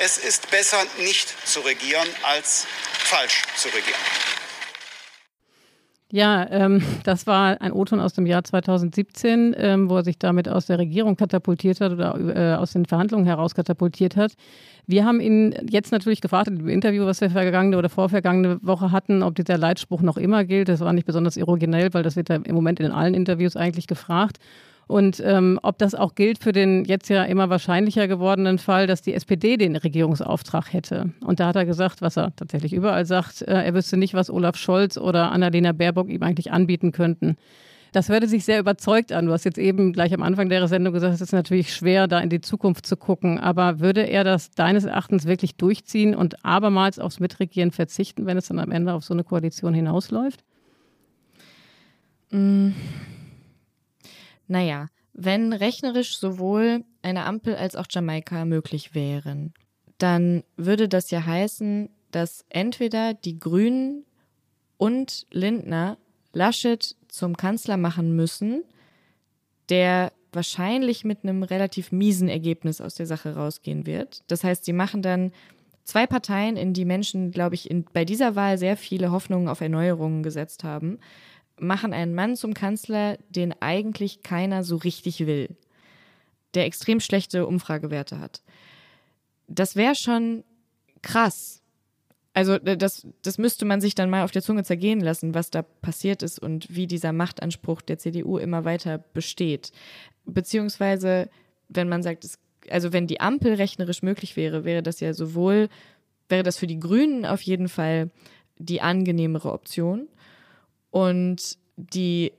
Es 0.00 0.18
ist 0.18 0.50
besser, 0.50 0.84
nicht 0.98 1.34
zu 1.46 1.60
regieren, 1.60 2.08
als 2.24 2.66
falsch 2.98 3.44
zu 3.56 3.68
regieren. 3.68 4.00
Ja, 6.10 6.46
ähm, 6.50 6.82
das 7.04 7.26
war 7.26 7.60
ein 7.60 7.70
O-Ton 7.70 8.00
aus 8.00 8.14
dem 8.14 8.24
Jahr 8.24 8.42
2017, 8.42 9.54
ähm, 9.58 9.90
wo 9.90 9.96
er 9.96 10.04
sich 10.04 10.18
damit 10.18 10.48
aus 10.48 10.64
der 10.64 10.78
Regierung 10.78 11.16
katapultiert 11.16 11.82
hat 11.82 11.92
oder 11.92 12.18
äh, 12.34 12.54
aus 12.56 12.72
den 12.72 12.86
Verhandlungen 12.86 13.26
heraus 13.26 13.54
katapultiert 13.54 14.16
hat. 14.16 14.32
Wir 14.86 15.04
haben 15.04 15.20
ihn 15.20 15.54
jetzt 15.68 15.92
natürlich 15.92 16.22
gefragt 16.22 16.48
im 16.48 16.66
Interview, 16.66 17.04
was 17.04 17.20
wir 17.20 17.28
vergangene 17.28 17.76
oder 17.76 17.90
vorvergangene 17.90 18.58
Woche 18.62 18.90
hatten, 18.90 19.22
ob 19.22 19.34
dieser 19.34 19.58
Leitspruch 19.58 20.00
noch 20.00 20.16
immer 20.16 20.44
gilt. 20.44 20.70
Das 20.70 20.80
war 20.80 20.94
nicht 20.94 21.04
besonders 21.04 21.36
originell, 21.36 21.92
weil 21.92 22.02
das 22.02 22.16
wird 22.16 22.30
ja 22.30 22.36
im 22.36 22.54
Moment 22.54 22.80
in 22.80 22.90
allen 22.90 23.12
Interviews 23.12 23.54
eigentlich 23.54 23.86
gefragt. 23.86 24.38
Und 24.88 25.22
ähm, 25.22 25.60
ob 25.62 25.76
das 25.76 25.94
auch 25.94 26.14
gilt 26.14 26.42
für 26.42 26.52
den 26.52 26.86
jetzt 26.86 27.10
ja 27.10 27.22
immer 27.24 27.50
wahrscheinlicher 27.50 28.08
gewordenen 28.08 28.58
Fall, 28.58 28.86
dass 28.86 29.02
die 29.02 29.12
SPD 29.12 29.58
den 29.58 29.76
Regierungsauftrag 29.76 30.72
hätte. 30.72 31.12
Und 31.20 31.40
da 31.40 31.48
hat 31.48 31.56
er 31.56 31.66
gesagt, 31.66 32.00
was 32.00 32.16
er 32.16 32.34
tatsächlich 32.34 32.72
überall 32.72 33.04
sagt, 33.04 33.42
äh, 33.42 33.52
er 33.52 33.74
wüsste 33.74 33.98
nicht, 33.98 34.14
was 34.14 34.30
Olaf 34.30 34.56
Scholz 34.56 34.96
oder 34.96 35.30
Annalena 35.30 35.72
Baerbock 35.72 36.08
ihm 36.08 36.22
eigentlich 36.22 36.52
anbieten 36.52 36.92
könnten. 36.92 37.36
Das 37.92 38.08
hörte 38.08 38.28
sich 38.28 38.46
sehr 38.46 38.60
überzeugt 38.60 39.12
an. 39.12 39.26
Du 39.26 39.32
hast 39.32 39.44
jetzt 39.44 39.58
eben 39.58 39.92
gleich 39.92 40.14
am 40.14 40.22
Anfang 40.22 40.48
der 40.48 40.66
Sendung 40.68 40.94
gesagt, 40.94 41.14
es 41.14 41.20
ist 41.20 41.32
natürlich 41.32 41.74
schwer, 41.74 42.06
da 42.06 42.20
in 42.20 42.30
die 42.30 42.40
Zukunft 42.40 42.86
zu 42.86 42.96
gucken. 42.96 43.38
Aber 43.38 43.80
würde 43.80 44.02
er 44.02 44.24
das 44.24 44.50
deines 44.52 44.84
Erachtens 44.84 45.26
wirklich 45.26 45.56
durchziehen 45.56 46.14
und 46.14 46.44
abermals 46.46 46.98
aufs 46.98 47.20
Mitregieren 47.20 47.72
verzichten, 47.72 48.24
wenn 48.24 48.38
es 48.38 48.48
dann 48.48 48.58
am 48.58 48.70
Ende 48.70 48.94
auf 48.94 49.04
so 49.04 49.12
eine 49.12 49.24
Koalition 49.24 49.74
hinausläuft? 49.74 50.44
Mm. 52.30 52.70
Naja, 54.48 54.88
wenn 55.12 55.52
rechnerisch 55.52 56.18
sowohl 56.18 56.84
eine 57.02 57.24
Ampel 57.24 57.54
als 57.56 57.76
auch 57.76 57.86
Jamaika 57.88 58.44
möglich 58.44 58.94
wären, 58.94 59.54
dann 59.98 60.44
würde 60.56 60.88
das 60.88 61.10
ja 61.10 61.24
heißen, 61.24 61.90
dass 62.10 62.44
entweder 62.48 63.14
die 63.14 63.38
Grünen 63.38 64.04
und 64.76 65.26
Lindner 65.30 65.98
Laschet 66.32 66.96
zum 67.08 67.36
Kanzler 67.36 67.76
machen 67.76 68.14
müssen, 68.14 68.62
der 69.68 70.12
wahrscheinlich 70.32 71.04
mit 71.04 71.24
einem 71.24 71.42
relativ 71.42 71.90
miesen 71.90 72.28
Ergebnis 72.28 72.80
aus 72.80 72.94
der 72.94 73.06
Sache 73.06 73.34
rausgehen 73.34 73.86
wird. 73.86 74.22
Das 74.28 74.44
heißt, 74.44 74.64
sie 74.64 74.72
machen 74.72 75.02
dann 75.02 75.32
zwei 75.84 76.06
Parteien, 76.06 76.56
in 76.56 76.74
die 76.74 76.84
Menschen, 76.84 77.30
glaube 77.30 77.54
ich, 77.54 77.70
in, 77.70 77.84
bei 77.84 78.04
dieser 78.04 78.36
Wahl 78.36 78.58
sehr 78.58 78.76
viele 78.76 79.10
Hoffnungen 79.10 79.48
auf 79.48 79.60
Erneuerungen 79.60 80.22
gesetzt 80.22 80.64
haben, 80.64 80.98
machen 81.60 81.92
einen 81.92 82.14
Mann 82.14 82.36
zum 82.36 82.54
Kanzler, 82.54 83.18
den 83.28 83.54
eigentlich 83.60 84.22
keiner 84.22 84.64
so 84.64 84.76
richtig 84.76 85.26
will, 85.26 85.56
der 86.54 86.66
extrem 86.66 87.00
schlechte 87.00 87.46
Umfragewerte 87.46 88.18
hat. 88.18 88.42
Das 89.46 89.76
wäre 89.76 89.94
schon 89.94 90.44
krass. 91.02 91.62
Also 92.34 92.58
das, 92.58 93.06
das 93.22 93.38
müsste 93.38 93.64
man 93.64 93.80
sich 93.80 93.94
dann 93.94 94.10
mal 94.10 94.22
auf 94.22 94.30
der 94.30 94.42
Zunge 94.42 94.62
zergehen 94.62 95.00
lassen, 95.00 95.34
was 95.34 95.50
da 95.50 95.62
passiert 95.62 96.22
ist 96.22 96.38
und 96.38 96.74
wie 96.74 96.86
dieser 96.86 97.12
Machtanspruch 97.12 97.80
der 97.82 97.98
CDU 97.98 98.38
immer 98.38 98.64
weiter 98.64 98.98
besteht. 98.98 99.72
Beziehungsweise, 100.24 101.30
wenn 101.68 101.88
man 101.88 102.02
sagt, 102.02 102.24
es, 102.24 102.38
also 102.70 102.92
wenn 102.92 103.06
die 103.06 103.20
Ampel 103.20 103.54
rechnerisch 103.54 104.02
möglich 104.02 104.36
wäre, 104.36 104.64
wäre 104.64 104.82
das 104.82 105.00
ja 105.00 105.14
sowohl, 105.14 105.68
wäre 106.28 106.42
das 106.42 106.58
für 106.58 106.66
die 106.66 106.78
Grünen 106.78 107.26
auf 107.26 107.40
jeden 107.42 107.68
Fall 107.68 108.10
die 108.58 108.80
angenehmere 108.80 109.52
Option 109.52 110.08
und 110.90 111.58
die 111.76 112.32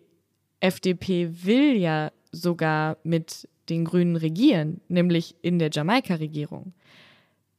FDP 0.59 1.29
will 1.45 1.77
ja 1.77 2.11
sogar 2.31 2.97
mit 3.03 3.47
den 3.69 3.85
Grünen 3.85 4.15
regieren, 4.15 4.81
nämlich 4.87 5.35
in 5.41 5.59
der 5.59 5.69
Jamaika-Regierung. 5.71 6.73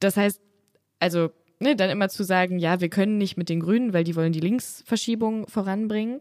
Das 0.00 0.16
heißt, 0.16 0.40
also 0.98 1.30
ne, 1.60 1.76
dann 1.76 1.90
immer 1.90 2.08
zu 2.08 2.24
sagen, 2.24 2.58
ja, 2.58 2.80
wir 2.80 2.88
können 2.88 3.18
nicht 3.18 3.36
mit 3.36 3.48
den 3.48 3.60
Grünen, 3.60 3.92
weil 3.92 4.04
die 4.04 4.16
wollen 4.16 4.32
die 4.32 4.40
Linksverschiebung 4.40 5.46
voranbringen. 5.46 6.18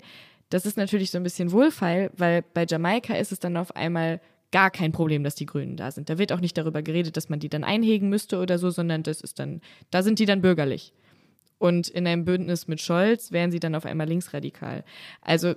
Das 0.49 0.65
ist 0.65 0.77
natürlich 0.77 1.11
so 1.11 1.17
ein 1.17 1.23
bisschen 1.23 1.51
wohlfeil, 1.51 2.11
weil 2.15 2.43
bei 2.53 2.65
Jamaika 2.67 3.15
ist 3.15 3.31
es 3.31 3.39
dann 3.39 3.57
auf 3.57 3.75
einmal 3.75 4.21
gar 4.51 4.71
kein 4.71 4.91
Problem, 4.91 5.23
dass 5.23 5.35
die 5.35 5.45
Grünen 5.45 5.77
da 5.77 5.91
sind. 5.91 6.09
Da 6.09 6.17
wird 6.17 6.31
auch 6.31 6.39
nicht 6.39 6.57
darüber 6.57 6.81
geredet, 6.81 7.17
dass 7.17 7.29
man 7.29 7.39
die 7.39 7.49
dann 7.49 7.63
einhegen 7.63 8.09
müsste 8.09 8.39
oder 8.39 8.57
so, 8.57 8.69
sondern 8.71 9.03
das 9.03 9.21
ist 9.21 9.39
dann, 9.39 9.61
da 9.91 10.01
sind 10.01 10.19
die 10.19 10.25
dann 10.25 10.41
bürgerlich. 10.41 10.93
Und 11.59 11.89
in 11.89 12.07
einem 12.07 12.25
Bündnis 12.25 12.67
mit 12.67 12.81
Scholz 12.81 13.31
wären 13.31 13.51
sie 13.51 13.59
dann 13.59 13.75
auf 13.75 13.85
einmal 13.85 14.07
linksradikal. 14.07 14.83
Also 15.21 15.55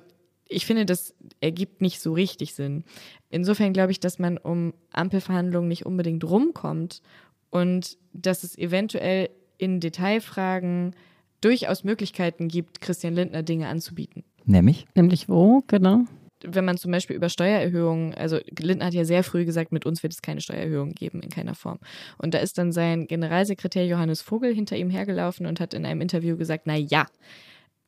ich 0.48 0.66
finde, 0.66 0.84
das 0.84 1.14
ergibt 1.40 1.80
nicht 1.80 2.00
so 2.00 2.12
richtig 2.12 2.54
Sinn. 2.54 2.84
Insofern 3.30 3.72
glaube 3.72 3.92
ich, 3.92 4.00
dass 4.00 4.18
man 4.18 4.36
um 4.36 4.74
Ampelverhandlungen 4.90 5.68
nicht 5.68 5.86
unbedingt 5.86 6.24
rumkommt 6.24 7.00
und 7.50 7.96
dass 8.12 8.44
es 8.44 8.58
eventuell 8.58 9.30
in 9.58 9.80
Detailfragen 9.80 10.94
durchaus 11.40 11.84
Möglichkeiten 11.84 12.48
gibt, 12.48 12.80
Christian 12.80 13.14
Lindner 13.14 13.42
Dinge 13.42 13.68
anzubieten. 13.68 14.24
Nämlich? 14.44 14.86
Nämlich 14.94 15.28
wo, 15.28 15.62
genau? 15.66 16.04
Wenn 16.46 16.64
man 16.64 16.76
zum 16.76 16.90
Beispiel 16.90 17.16
über 17.16 17.28
Steuererhöhungen, 17.28 18.14
also 18.14 18.38
Lindner 18.58 18.86
hat 18.86 18.94
ja 18.94 19.04
sehr 19.04 19.24
früh 19.24 19.44
gesagt, 19.44 19.72
mit 19.72 19.86
uns 19.86 20.02
wird 20.02 20.12
es 20.12 20.22
keine 20.22 20.40
Steuererhöhungen 20.40 20.94
geben, 20.94 21.20
in 21.20 21.30
keiner 21.30 21.54
Form. 21.54 21.78
Und 22.18 22.34
da 22.34 22.38
ist 22.38 22.58
dann 22.58 22.72
sein 22.72 23.06
Generalsekretär 23.06 23.86
Johannes 23.86 24.22
Vogel 24.22 24.54
hinter 24.54 24.76
ihm 24.76 24.90
hergelaufen 24.90 25.46
und 25.46 25.60
hat 25.60 25.74
in 25.74 25.86
einem 25.86 26.00
Interview 26.00 26.36
gesagt, 26.36 26.64
na 26.66 26.76
ja, 26.76 27.06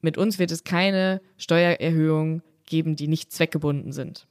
mit 0.00 0.18
uns 0.18 0.38
wird 0.38 0.50
es 0.50 0.64
keine 0.64 1.20
Steuererhöhungen 1.38 2.42
geben, 2.66 2.96
die 2.96 3.08
nicht 3.08 3.32
zweckgebunden 3.32 3.92
sind. 3.92 4.26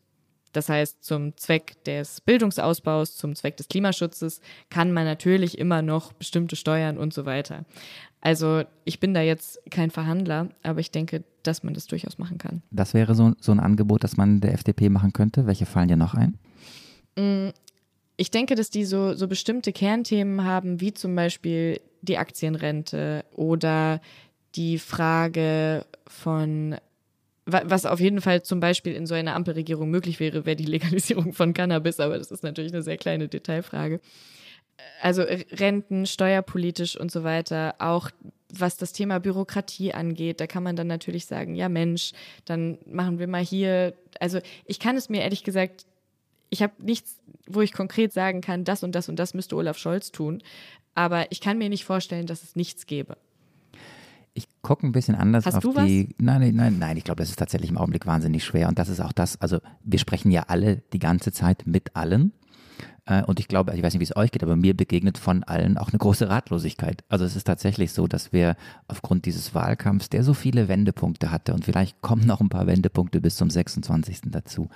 Das 0.53 0.69
heißt, 0.69 1.03
zum 1.03 1.35
Zweck 1.35 1.83
des 1.83 2.21
Bildungsausbaus, 2.21 3.17
zum 3.17 3.35
Zweck 3.35 3.57
des 3.57 3.67
Klimaschutzes 3.67 4.39
kann 4.69 4.91
man 4.91 5.05
natürlich 5.05 5.57
immer 5.57 5.81
noch 5.81 6.13
bestimmte 6.13 6.55
Steuern 6.55 6.97
und 6.97 7.11
so 7.13 7.25
weiter. 7.25 7.65
Also 8.25 8.63
ich 8.85 9.01
bin 9.01 9.13
da 9.13 9.19
jetzt 9.19 9.59
kein 9.69 9.91
Verhandler, 9.91 10.47
aber 10.63 10.79
ich 10.79 10.91
denke, 10.91 11.25
dass 11.43 11.61
man 11.61 11.73
das 11.73 11.87
durchaus 11.87 12.17
machen 12.17 12.37
kann. 12.37 12.61
Das 12.71 12.93
wäre 12.93 13.15
so, 13.15 13.33
so 13.41 13.51
ein 13.51 13.59
Angebot, 13.59 14.05
das 14.05 14.15
man 14.15 14.39
der 14.39 14.53
FDP 14.53 14.87
machen 14.87 15.11
könnte. 15.11 15.45
Welche 15.45 15.65
fallen 15.65 15.89
dir 15.89 15.97
noch 15.97 16.13
ein? 16.13 16.39
Mm, 17.17 17.49
ich 18.15 18.31
denke, 18.31 18.55
dass 18.55 18.69
die 18.69 18.85
so, 18.85 19.13
so 19.13 19.27
bestimmte 19.27 19.73
Kernthemen 19.73 20.45
haben, 20.45 20.79
wie 20.79 20.93
zum 20.93 21.13
Beispiel 21.17 21.81
die 22.01 22.17
Aktienrente 22.17 23.25
oder 23.35 23.99
die 24.55 24.79
Frage 24.79 25.85
von 26.07 26.77
was 27.45 27.85
auf 27.85 27.99
jeden 27.99 28.21
Fall 28.21 28.41
zum 28.43 28.61
Beispiel 28.61 28.93
in 28.93 29.05
so 29.05 29.15
einer 29.15 29.35
Ampelregierung 29.35 29.89
möglich 29.89 30.21
wäre, 30.21 30.45
wäre 30.45 30.55
die 30.55 30.63
Legalisierung 30.63 31.33
von 31.33 31.53
Cannabis, 31.53 31.99
aber 31.99 32.17
das 32.17 32.31
ist 32.31 32.41
natürlich 32.41 32.71
eine 32.71 32.83
sehr 32.83 32.95
kleine 32.95 33.27
Detailfrage 33.27 33.99
also 35.01 35.23
Renten, 35.23 36.05
steuerpolitisch 36.05 36.99
und 36.99 37.11
so 37.11 37.23
weiter, 37.23 37.75
auch 37.79 38.09
was 38.55 38.77
das 38.77 38.93
Thema 38.93 39.19
Bürokratie 39.19 39.93
angeht, 39.93 40.39
da 40.39 40.47
kann 40.47 40.63
man 40.63 40.75
dann 40.75 40.87
natürlich 40.87 41.25
sagen, 41.25 41.55
ja 41.55 41.69
Mensch, 41.69 42.11
dann 42.45 42.77
machen 42.85 43.19
wir 43.19 43.27
mal 43.27 43.43
hier, 43.43 43.93
also 44.19 44.39
ich 44.65 44.79
kann 44.79 44.95
es 44.95 45.09
mir 45.09 45.21
ehrlich 45.21 45.43
gesagt, 45.43 45.85
ich 46.49 46.61
habe 46.61 46.73
nichts, 46.77 47.17
wo 47.47 47.61
ich 47.61 47.73
konkret 47.73 48.13
sagen 48.13 48.41
kann, 48.41 48.63
das 48.63 48.83
und 48.83 48.93
das 48.93 49.09
und 49.09 49.17
das 49.17 49.33
müsste 49.33 49.55
Olaf 49.55 49.77
Scholz 49.77 50.11
tun, 50.11 50.43
aber 50.93 51.31
ich 51.31 51.41
kann 51.41 51.57
mir 51.57 51.69
nicht 51.69 51.83
vorstellen, 51.83 52.27
dass 52.27 52.43
es 52.43 52.55
nichts 52.55 52.85
gäbe. 52.85 53.17
Ich 54.35 54.47
gucke 54.61 54.85
ein 54.87 54.91
bisschen 54.91 55.15
anders 55.15 55.45
Hast 55.45 55.55
auf 55.55 55.63
du 55.63 55.73
die. 55.73 56.09
Was? 56.09 56.15
Nein, 56.17 56.55
nein, 56.55 56.79
nein, 56.79 56.97
ich 56.97 57.03
glaube, 57.03 57.21
das 57.21 57.29
ist 57.29 57.37
tatsächlich 57.37 57.69
im 57.69 57.77
Augenblick 57.77 58.07
wahnsinnig 58.07 58.43
schwer. 58.43 58.67
Und 58.67 58.79
das 58.79 58.89
ist 58.89 58.99
auch 58.99 59.11
das, 59.11 59.39
also 59.39 59.59
wir 59.83 59.99
sprechen 59.99 60.31
ja 60.31 60.45
alle 60.47 60.77
die 60.91 60.97
ganze 60.97 61.31
Zeit 61.31 61.67
mit 61.67 61.95
allen. 61.95 62.31
Äh, 63.05 63.23
und 63.23 63.39
ich 63.39 63.47
glaube, 63.47 63.73
ich 63.75 63.83
weiß 63.83 63.93
nicht, 63.93 63.99
wie 63.99 64.05
es 64.05 64.15
euch 64.15 64.31
geht, 64.31 64.43
aber 64.43 64.55
mir 64.55 64.75
begegnet 64.75 65.17
von 65.17 65.43
allen 65.43 65.77
auch 65.77 65.89
eine 65.89 65.97
große 65.97 66.29
Ratlosigkeit. 66.29 67.03
Also 67.09 67.25
es 67.25 67.35
ist 67.35 67.45
tatsächlich 67.45 67.91
so, 67.91 68.07
dass 68.07 68.31
wir 68.31 68.55
aufgrund 68.87 69.25
dieses 69.25 69.53
Wahlkampfs, 69.53 70.09
der 70.09 70.23
so 70.23 70.33
viele 70.33 70.67
Wendepunkte 70.67 71.31
hatte, 71.31 71.53
und 71.53 71.65
vielleicht 71.65 72.01
kommen 72.01 72.25
noch 72.25 72.41
ein 72.41 72.49
paar 72.49 72.67
Wendepunkte 72.67 73.21
bis 73.21 73.35
zum 73.35 73.49
26. 73.49 74.21
dazu, 74.27 74.69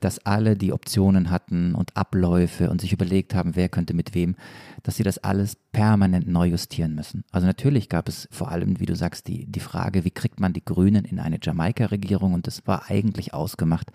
dass 0.00 0.24
alle 0.24 0.56
die 0.56 0.72
Optionen 0.72 1.30
hatten 1.30 1.74
und 1.74 1.96
Abläufe 1.96 2.70
und 2.70 2.80
sich 2.80 2.92
überlegt 2.92 3.34
haben, 3.34 3.56
wer 3.56 3.68
könnte 3.68 3.94
mit 3.94 4.14
wem, 4.14 4.36
dass 4.82 4.96
sie 4.96 5.02
das 5.02 5.18
alles 5.18 5.56
permanent 5.72 6.26
neu 6.26 6.46
justieren 6.46 6.94
müssen. 6.94 7.24
Also 7.30 7.46
natürlich 7.46 7.88
gab 7.88 8.08
es 8.08 8.28
vor 8.30 8.50
allem, 8.50 8.80
wie 8.80 8.86
du 8.86 8.96
sagst, 8.96 9.28
die, 9.28 9.46
die 9.46 9.60
Frage, 9.60 10.04
wie 10.04 10.10
kriegt 10.10 10.40
man 10.40 10.52
die 10.52 10.64
Grünen 10.64 11.04
in 11.04 11.18
eine 11.18 11.38
Jamaika-Regierung? 11.42 12.32
Und 12.32 12.46
das 12.46 12.66
war 12.66 12.90
eigentlich 12.90 13.34
ausgemacht, 13.34 13.90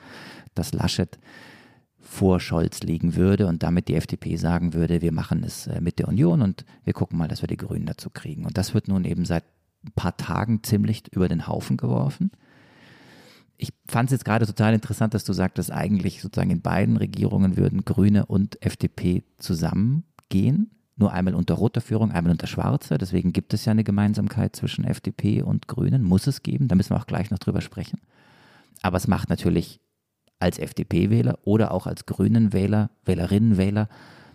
dass 0.54 0.74
Laschet 0.74 1.18
vor 2.02 2.40
Scholz 2.40 2.82
liegen 2.82 3.16
würde 3.16 3.48
und 3.48 3.64
damit 3.64 3.88
die 3.88 3.96
FDP 3.96 4.36
sagen 4.36 4.74
würde, 4.74 5.02
wir 5.02 5.12
machen 5.12 5.44
es 5.44 5.68
äh, 5.68 5.80
mit 5.80 6.00
der 6.00 6.08
Union 6.08 6.42
und 6.42 6.66
wir 6.84 6.94
gucken 6.94 7.18
mal, 7.18 7.28
dass 7.28 7.42
wir 7.42 7.48
die 7.48 7.58
Grünen 7.58 7.86
dazu 7.86 8.10
kriegen. 8.10 8.46
Und 8.46 8.58
das 8.58 8.74
wird 8.74 8.88
nun 8.88 9.06
eben 9.06 9.24
seit 9.24 9.44
ein 9.86 9.94
paar 9.96 10.18
Tagen 10.18 10.64
ziemlich 10.64 11.04
über 11.14 11.28
den 11.28 11.48
Haufen 11.48 11.78
geworfen. 11.78 12.32
Ich 13.58 13.72
fand 13.88 14.10
es 14.10 14.14
jetzt 14.14 14.26
gerade 14.26 14.48
total 14.48 14.74
interessant, 14.74 15.14
dass 15.14 15.24
du 15.24 15.34
sagtest, 15.34 15.72
eigentlich 15.72 16.22
sozusagen 16.22 16.50
in 16.50 16.62
beiden 16.62 16.98
Regierungen 16.98 17.58
würden 17.58 17.86
Grüne 17.86 18.26
und 18.26 18.62
FDP 18.66 19.24
zusammengehen. 19.38 20.72
Nur 20.96 21.14
einmal 21.14 21.36
unter 21.36 21.54
roter 21.54 21.82
Führung, 21.82 22.12
einmal 22.12 22.32
unter 22.32 22.48
schwarzer. 22.48 22.98
Deswegen 22.98 23.34
gibt 23.34 23.54
es 23.54 23.66
ja 23.66 23.72
eine 23.72 23.84
Gemeinsamkeit 23.84 24.56
zwischen 24.56 24.84
FDP 24.84 25.44
und 25.44 25.68
Grünen. 25.68 26.04
Muss 26.04 26.28
es 26.28 26.42
geben. 26.42 26.68
Da 26.68 26.76
müssen 26.76 26.92
wir 26.92 27.00
auch 27.00 27.08
gleich 27.08 27.30
noch 27.30 27.40
drüber 27.40 27.62
sprechen. 27.62 28.00
Aber 28.82 28.98
es 28.98 29.08
macht 29.08 29.30
natürlich 29.30 29.80
als 30.42 30.60
FDP-Wähler 30.60 31.40
oder 31.44 31.72
auch 31.72 31.88
als 31.88 32.06
Grünen-Wähler, 32.06 32.90
Wählerinnen-Wähler, 33.06 33.88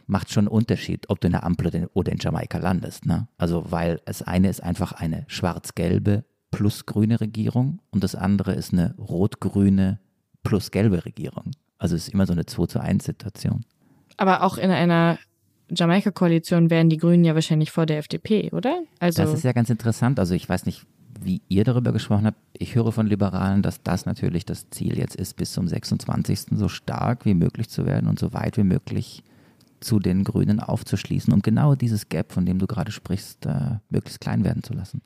macht 0.07 0.33
schon 0.33 0.47
einen 0.47 0.57
Unterschied, 0.57 1.11
ob 1.11 1.21
du 1.21 1.27
in 1.27 1.33
der 1.33 1.45
Ampel 1.45 1.89
oder 1.95 2.13
in 2.13 2.19
Jamaika 2.19 2.59
landest. 2.59 3.07
Ne? 3.07 3.29
Also, 3.39 3.65
weil 3.71 4.01
das 4.05 4.23
eine 4.23 4.49
ist 4.49 4.63
einfach 4.63 4.93
eine 4.93 5.25
schwarz-gelbe 5.27 6.25
plus 6.51 6.87
grüne 6.87 7.21
Regierung 7.21 7.81
und 7.91 8.05
das 8.05 8.15
andere 8.15 8.53
ist 8.55 8.73
eine 8.73 8.95
rot-grüne 8.99 9.99
plus 10.43 10.71
gelbe 10.71 11.05
Regierung. 11.05 11.51
Also 11.79 11.97
es 11.97 12.07
ist 12.07 12.15
immer 12.15 12.27
so 12.27 12.33
eine 12.33 12.47
2 12.47 12.67
zu 12.67 12.81
1 12.81 13.05
Situation. 13.05 13.65
Aber 14.17 14.43
auch 14.43 14.57
in 14.57 14.71
einer 14.71 15.19
Jamaika-Koalition 15.69 16.71
wären 16.71 16.89
die 16.89 16.97
Grünen 16.97 17.25
ja 17.25 17.35
wahrscheinlich 17.35 17.73
vor 17.73 17.85
der 17.85 17.99
FDP, 17.99 18.51
oder? 18.53 18.83
Also 19.01 19.23
das 19.23 19.35
ist 19.35 19.45
ja 19.45 19.53
ganz 19.53 19.69
interessant. 19.69 20.19
Also 20.21 20.35
ich 20.35 20.49
weiß 20.49 20.65
nicht, 20.65 20.87
wie 21.23 21.43
ihr 21.49 21.65
darüber 21.65 21.93
gesprochen 21.93 22.27
habt. 22.27 22.39
Ich 22.53 22.75
höre 22.75 22.93
von 22.93 23.07
Liberalen, 23.07 23.63
dass 23.63 23.83
das 23.83 24.07
natürlich 24.07 24.45
das 24.45 24.71
Ziel 24.71 24.99
jetzt 24.99 25.17
ist, 25.17 25.37
bis 25.37 25.53
zum 25.53 25.69
26. 25.69 26.47
so 26.53 26.69
stark 26.69 27.25
wie 27.25 27.35
möglich 27.35 27.69
zu 27.69 27.87
werden 27.87 28.09
und 28.09 28.19
so 28.19 28.33
weit 28.33 28.57
wie 28.57 28.65
möglich 28.65 29.23
zu 29.81 29.99
den 29.99 30.25
Grünen 30.25 30.61
aufzuschließen, 30.61 31.33
um 31.33 31.43
genau 31.43 31.75
dieses 31.75 32.09
Gap, 32.09 32.33
von 32.33 32.47
dem 32.47 32.59
du 32.59 32.67
gerade 32.67 32.93
sprichst, 32.93 33.47
äh, 33.47 33.79
möglichst 33.91 34.21
klein 34.21 34.45
werden 34.45 34.63
zu 34.63 34.73
lassen. 34.73 35.03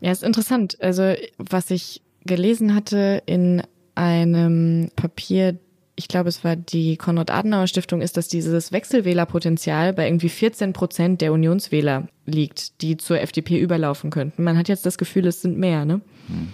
Ja, 0.00 0.10
ist 0.10 0.24
interessant. 0.24 0.80
Also 0.80 1.14
was 1.38 1.70
ich 1.70 2.02
gelesen 2.24 2.74
hatte 2.74 3.22
in 3.26 3.62
einem 3.94 4.90
Papier 4.96 5.58
ich 6.00 6.08
glaube, 6.08 6.30
es 6.30 6.42
war 6.44 6.56
die 6.56 6.96
Konrad-Adenauer-Stiftung, 6.96 8.00
ist, 8.00 8.16
dass 8.16 8.26
dieses 8.26 8.72
Wechselwählerpotenzial 8.72 9.92
bei 9.92 10.06
irgendwie 10.06 10.30
14 10.30 10.72
Prozent 10.72 11.20
der 11.20 11.30
Unionswähler 11.30 12.08
liegt, 12.24 12.80
die 12.80 12.96
zur 12.96 13.20
FDP 13.20 13.58
überlaufen 13.58 14.08
könnten. 14.08 14.42
Man 14.42 14.56
hat 14.56 14.68
jetzt 14.68 14.86
das 14.86 14.96
Gefühl, 14.96 15.26
es 15.26 15.42
sind 15.42 15.58
mehr, 15.58 15.84
ne? 15.84 16.00
Hm. 16.28 16.48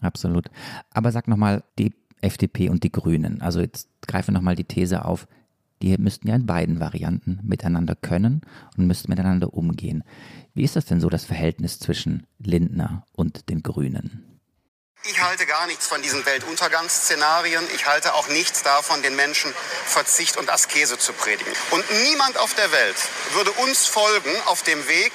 Absolut. 0.00 0.46
Aber 0.90 1.12
sag 1.12 1.28
nochmal, 1.28 1.62
die 1.78 1.92
FDP 2.20 2.68
und 2.68 2.82
die 2.82 2.90
Grünen. 2.90 3.40
Also 3.42 3.60
jetzt 3.60 3.88
greife 4.08 4.32
nochmal 4.32 4.56
die 4.56 4.64
These 4.64 5.04
auf, 5.04 5.28
die 5.80 5.96
müssten 5.96 6.26
ja 6.26 6.34
in 6.34 6.46
beiden 6.46 6.80
Varianten 6.80 7.38
miteinander 7.44 7.94
können 7.94 8.40
und 8.76 8.88
müssten 8.88 9.08
miteinander 9.08 9.54
umgehen. 9.54 10.02
Wie 10.52 10.64
ist 10.64 10.74
das 10.74 10.86
denn 10.86 11.00
so, 11.00 11.08
das 11.08 11.24
Verhältnis 11.24 11.78
zwischen 11.78 12.26
Lindner 12.40 13.04
und 13.12 13.50
den 13.50 13.62
Grünen? 13.62 14.37
Ich 15.10 15.22
halte 15.22 15.46
gar 15.46 15.66
nichts 15.66 15.86
von 15.86 16.02
diesen 16.02 16.26
Weltuntergangsszenarien. 16.26 17.64
Ich 17.74 17.86
halte 17.86 18.12
auch 18.12 18.28
nichts 18.28 18.62
davon, 18.62 19.00
den 19.00 19.16
Menschen 19.16 19.50
Verzicht 19.86 20.36
und 20.36 20.50
Askese 20.50 20.98
zu 20.98 21.14
predigen. 21.14 21.50
Und 21.70 21.82
niemand 22.06 22.38
auf 22.38 22.54
der 22.54 22.70
Welt 22.72 22.96
würde 23.32 23.50
uns 23.62 23.86
folgen 23.86 24.30
auf 24.48 24.62
dem 24.64 24.86
Weg, 24.86 25.12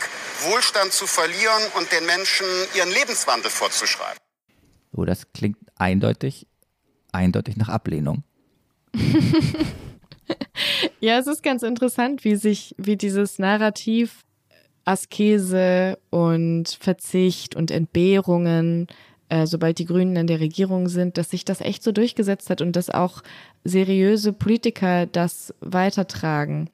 Wohlstand 0.49 0.93
zu 0.93 1.05
verlieren 1.05 1.61
und 1.77 1.91
den 1.91 2.07
Menschen 2.07 2.47
ihren 2.75 2.89
Lebenswandel 2.89 3.51
vorzuschreiben. 3.51 4.17
Oh, 4.93 5.05
das 5.05 5.31
klingt 5.31 5.59
eindeutig, 5.75 6.47
eindeutig 7.11 7.55
nach 7.57 7.69
Ablehnung. 7.69 8.23
ja, 10.99 11.19
es 11.19 11.27
ist 11.27 11.43
ganz 11.43 11.61
interessant, 11.61 12.23
wie 12.23 12.35
sich, 12.35 12.73
wie 12.79 12.97
dieses 12.97 13.37
Narrativ 13.37 14.23
Askese 14.85 15.99
und 16.09 16.77
Verzicht 16.81 17.55
und 17.55 17.69
Entbehrungen 17.69 18.87
äh, 19.33 19.47
sobald 19.47 19.79
die 19.79 19.85
Grünen 19.85 20.15
in 20.15 20.27
der 20.27 20.39
Regierung 20.39 20.87
sind, 20.87 21.17
dass 21.17 21.31
sich 21.31 21.43
das 21.43 21.59
echt 21.59 21.81
so 21.81 21.91
durchgesetzt 21.91 22.51
hat 22.51 22.61
und 22.61 22.75
dass 22.75 22.91
auch 22.91 23.23
seriöse 23.63 24.31
Politiker 24.31 25.07
das 25.07 25.55
weitertragen. 25.59 26.69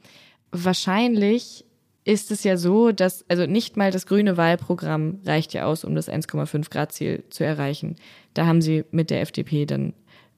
Wahrscheinlich 0.51 1.63
ist 2.03 2.31
es 2.31 2.43
ja 2.43 2.57
so, 2.57 2.91
dass, 2.91 3.23
also 3.29 3.45
nicht 3.45 3.77
mal 3.77 3.91
das 3.91 4.05
grüne 4.05 4.35
Wahlprogramm 4.35 5.19
reicht 5.25 5.53
ja 5.53 5.65
aus, 5.65 5.85
um 5.85 5.95
das 5.95 6.09
1,5 6.09 6.69
Grad 6.69 6.91
Ziel 6.91 7.23
zu 7.29 7.45
erreichen. 7.45 7.95
Da 8.33 8.45
haben 8.45 8.61
sie 8.61 8.83
mit 8.91 9.09
der 9.09 9.21
FDP 9.21 9.65
dann 9.65 9.93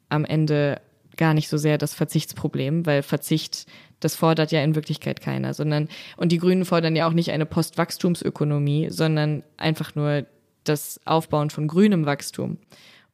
am 0.09 0.23
Ende 0.23 0.79
gar 1.17 1.33
nicht 1.33 1.49
so 1.49 1.57
sehr 1.57 1.79
das 1.79 1.95
Verzichtsproblem, 1.95 2.85
weil 2.85 3.01
Verzicht, 3.01 3.65
das 3.99 4.15
fordert 4.15 4.51
ja 4.51 4.61
in 4.61 4.75
Wirklichkeit 4.75 5.21
keiner, 5.21 5.55
sondern, 5.55 5.87
und 6.17 6.31
die 6.31 6.37
Grünen 6.37 6.65
fordern 6.65 6.95
ja 6.95 7.07
auch 7.07 7.13
nicht 7.13 7.31
eine 7.31 7.47
Postwachstumsökonomie, 7.47 8.89
sondern 8.91 9.41
einfach 9.57 9.95
nur 9.95 10.27
das 10.63 10.99
Aufbauen 11.05 11.49
von 11.49 11.67
grünem 11.67 12.05
Wachstum. 12.05 12.57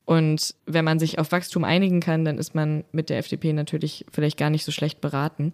Und 0.06 0.56
wenn 0.66 0.86
man 0.86 1.00
sich 1.00 1.20
auf 1.20 1.32
Wachstum 1.32 1.64
einigen 1.64 2.00
kann, 2.00 2.24
dann 2.24 2.38
ist 2.38 2.56
man 2.56 2.86
mit 2.92 3.10
der 3.10 3.18
FDP 3.18 3.52
natürlich 3.52 4.06
vielleicht 4.12 4.38
gar 4.38 4.50
nicht 4.50 4.64
so 4.64 4.72
schlecht 4.72 5.02
beraten. 5.02 5.54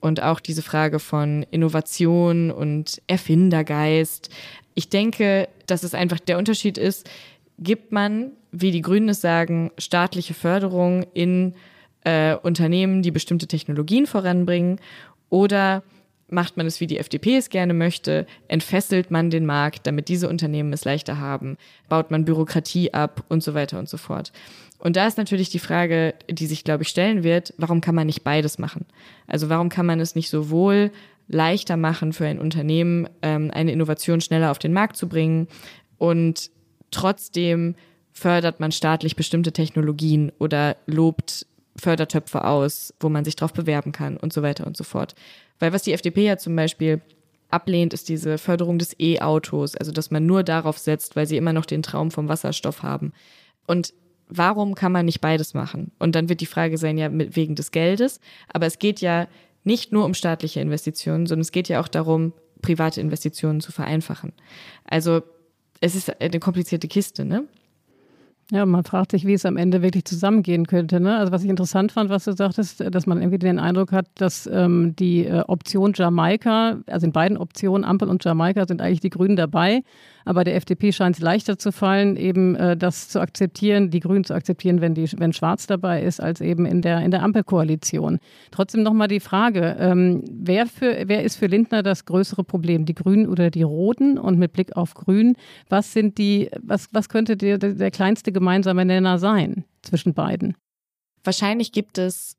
Und 0.00 0.22
auch 0.22 0.40
diese 0.40 0.62
Frage 0.62 0.98
von 0.98 1.44
Innovation 1.50 2.50
und 2.50 3.02
Erfindergeist. 3.06 4.30
Ich 4.74 4.88
denke, 4.88 5.48
dass 5.66 5.82
es 5.82 5.94
einfach 5.94 6.18
der 6.20 6.38
Unterschied 6.38 6.78
ist, 6.78 7.08
gibt 7.58 7.92
man, 7.92 8.32
wie 8.50 8.70
die 8.70 8.82
Grünen 8.82 9.10
es 9.10 9.20
sagen, 9.20 9.70
staatliche 9.78 10.34
Förderung 10.34 11.04
in 11.14 11.54
äh, 12.04 12.34
Unternehmen, 12.34 13.02
die 13.02 13.10
bestimmte 13.10 13.46
Technologien 13.46 14.06
voranbringen 14.06 14.80
oder 15.28 15.82
macht 16.32 16.56
man 16.56 16.66
es, 16.66 16.80
wie 16.80 16.86
die 16.86 16.98
FDP 16.98 17.36
es 17.36 17.50
gerne 17.50 17.74
möchte, 17.74 18.26
entfesselt 18.48 19.10
man 19.10 19.30
den 19.30 19.46
Markt, 19.46 19.86
damit 19.86 20.08
diese 20.08 20.28
Unternehmen 20.28 20.72
es 20.72 20.84
leichter 20.84 21.18
haben, 21.18 21.56
baut 21.88 22.10
man 22.10 22.24
Bürokratie 22.24 22.92
ab 22.92 23.24
und 23.28 23.42
so 23.42 23.54
weiter 23.54 23.78
und 23.78 23.88
so 23.88 23.96
fort. 23.96 24.32
Und 24.78 24.96
da 24.96 25.06
ist 25.06 25.18
natürlich 25.18 25.50
die 25.50 25.60
Frage, 25.60 26.14
die 26.28 26.46
sich, 26.46 26.64
glaube 26.64 26.82
ich, 26.82 26.88
stellen 26.88 27.22
wird, 27.22 27.54
warum 27.56 27.80
kann 27.80 27.94
man 27.94 28.06
nicht 28.06 28.24
beides 28.24 28.58
machen? 28.58 28.86
Also 29.28 29.48
warum 29.48 29.68
kann 29.68 29.86
man 29.86 30.00
es 30.00 30.16
nicht 30.16 30.28
sowohl 30.28 30.90
leichter 31.28 31.76
machen 31.76 32.12
für 32.12 32.26
ein 32.26 32.40
Unternehmen, 32.40 33.08
ähm, 33.22 33.50
eine 33.52 33.72
Innovation 33.72 34.20
schneller 34.20 34.50
auf 34.50 34.58
den 34.58 34.72
Markt 34.72 34.96
zu 34.96 35.08
bringen 35.08 35.46
und 35.98 36.50
trotzdem 36.90 37.76
fördert 38.12 38.60
man 38.60 38.72
staatlich 38.72 39.16
bestimmte 39.16 39.52
Technologien 39.52 40.32
oder 40.38 40.76
lobt 40.86 41.46
Fördertöpfe 41.76 42.44
aus, 42.44 42.92
wo 43.00 43.08
man 43.08 43.24
sich 43.24 43.36
drauf 43.36 43.52
bewerben 43.52 43.92
kann 43.92 44.16
und 44.16 44.32
so 44.32 44.42
weiter 44.42 44.66
und 44.66 44.76
so 44.76 44.84
fort. 44.84 45.14
Weil 45.58 45.72
was 45.72 45.82
die 45.82 45.92
FDP 45.92 46.24
ja 46.24 46.36
zum 46.38 46.56
Beispiel 46.56 47.00
ablehnt, 47.50 47.92
ist 47.92 48.08
diese 48.08 48.38
Förderung 48.38 48.78
des 48.78 48.98
E-Autos, 48.98 49.76
also 49.76 49.92
dass 49.92 50.10
man 50.10 50.26
nur 50.26 50.42
darauf 50.42 50.78
setzt, 50.78 51.16
weil 51.16 51.26
sie 51.26 51.36
immer 51.36 51.52
noch 51.52 51.66
den 51.66 51.82
Traum 51.82 52.10
vom 52.10 52.28
Wasserstoff 52.28 52.82
haben. 52.82 53.12
Und 53.66 53.92
warum 54.28 54.74
kann 54.74 54.92
man 54.92 55.06
nicht 55.06 55.20
beides 55.20 55.54
machen? 55.54 55.92
Und 55.98 56.14
dann 56.14 56.28
wird 56.28 56.40
die 56.40 56.46
Frage 56.46 56.78
sein, 56.78 56.96
ja, 56.98 57.08
wegen 57.12 57.54
des 57.54 57.70
Geldes. 57.70 58.20
Aber 58.48 58.66
es 58.66 58.78
geht 58.78 59.00
ja 59.00 59.28
nicht 59.64 59.92
nur 59.92 60.04
um 60.04 60.14
staatliche 60.14 60.60
Investitionen, 60.60 61.26
sondern 61.26 61.42
es 61.42 61.52
geht 61.52 61.68
ja 61.68 61.80
auch 61.80 61.88
darum, 61.88 62.32
private 62.62 63.00
Investitionen 63.00 63.60
zu 63.60 63.72
vereinfachen. 63.72 64.32
Also 64.84 65.22
es 65.80 65.94
ist 65.94 66.20
eine 66.20 66.40
komplizierte 66.40 66.88
Kiste, 66.88 67.24
ne? 67.24 67.44
Ja, 68.52 68.66
man 68.66 68.84
fragt 68.84 69.12
sich, 69.12 69.26
wie 69.26 69.32
es 69.32 69.46
am 69.46 69.56
Ende 69.56 69.80
wirklich 69.80 70.04
zusammengehen 70.04 70.66
könnte. 70.66 71.00
Ne? 71.00 71.16
Also 71.16 71.32
was 71.32 71.42
ich 71.42 71.48
interessant 71.48 71.90
fand, 71.90 72.10
was 72.10 72.24
du 72.24 72.32
sagtest, 72.32 72.84
dass 72.94 73.06
man 73.06 73.22
irgendwie 73.22 73.38
den 73.38 73.58
Eindruck 73.58 73.92
hat, 73.92 74.08
dass 74.16 74.46
ähm, 74.46 74.94
die 74.94 75.24
äh, 75.24 75.40
Option 75.48 75.94
Jamaika, 75.94 76.76
also 76.86 77.06
in 77.06 77.12
beiden 77.12 77.38
Optionen, 77.38 77.82
Ampel 77.82 78.10
und 78.10 78.22
Jamaika, 78.22 78.66
sind 78.66 78.82
eigentlich 78.82 79.00
die 79.00 79.08
Grünen 79.08 79.36
dabei. 79.36 79.82
Aber 80.24 80.44
der 80.44 80.56
FDP 80.56 80.92
scheint 80.92 81.16
es 81.16 81.22
leichter 81.22 81.58
zu 81.58 81.72
fallen, 81.72 82.16
eben 82.16 82.54
äh, 82.56 82.76
das 82.76 83.08
zu 83.08 83.20
akzeptieren, 83.20 83.90
die 83.90 84.00
Grünen 84.00 84.24
zu 84.24 84.34
akzeptieren, 84.34 84.80
wenn, 84.80 84.94
die, 84.94 85.10
wenn 85.16 85.32
Schwarz 85.32 85.66
dabei 85.66 86.02
ist, 86.02 86.20
als 86.20 86.40
eben 86.40 86.66
in 86.66 86.82
der, 86.82 87.00
in 87.00 87.10
der 87.10 87.22
Ampelkoalition. 87.22 88.18
Trotzdem 88.50 88.82
nochmal 88.82 89.08
die 89.08 89.20
Frage, 89.20 89.76
ähm, 89.78 90.22
wer, 90.30 90.66
für, 90.66 91.04
wer 91.06 91.22
ist 91.24 91.36
für 91.36 91.46
Lindner 91.46 91.82
das 91.82 92.04
größere 92.04 92.44
Problem, 92.44 92.84
die 92.84 92.94
Grünen 92.94 93.28
oder 93.28 93.50
die 93.50 93.62
Roten? 93.62 94.18
Und 94.18 94.38
mit 94.38 94.52
Blick 94.52 94.76
auf 94.76 94.94
Grün, 94.94 95.36
was 95.68 95.92
sind 95.92 96.18
die, 96.18 96.50
was, 96.62 96.88
was 96.92 97.08
könnte 97.08 97.36
der, 97.36 97.58
der 97.58 97.90
kleinste 97.90 98.32
gemeinsame 98.42 98.84
Nenner 98.84 99.20
sein 99.20 99.64
zwischen 99.82 100.14
beiden? 100.14 100.56
Wahrscheinlich 101.22 101.70
gibt 101.70 101.96
es 101.96 102.36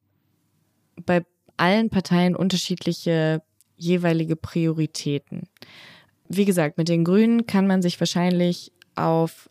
bei 1.06 1.26
allen 1.56 1.90
Parteien 1.90 2.36
unterschiedliche 2.36 3.42
jeweilige 3.78 4.36
Prioritäten. 4.36 5.48
Wie 6.28 6.44
gesagt, 6.44 6.78
mit 6.78 6.90
den 6.90 7.06
Grünen 7.06 7.48
kann 7.48 7.68
man 7.68 7.82
sich 7.82 8.02
wahrscheinlich 8.02 8.74
auf 8.96 9.50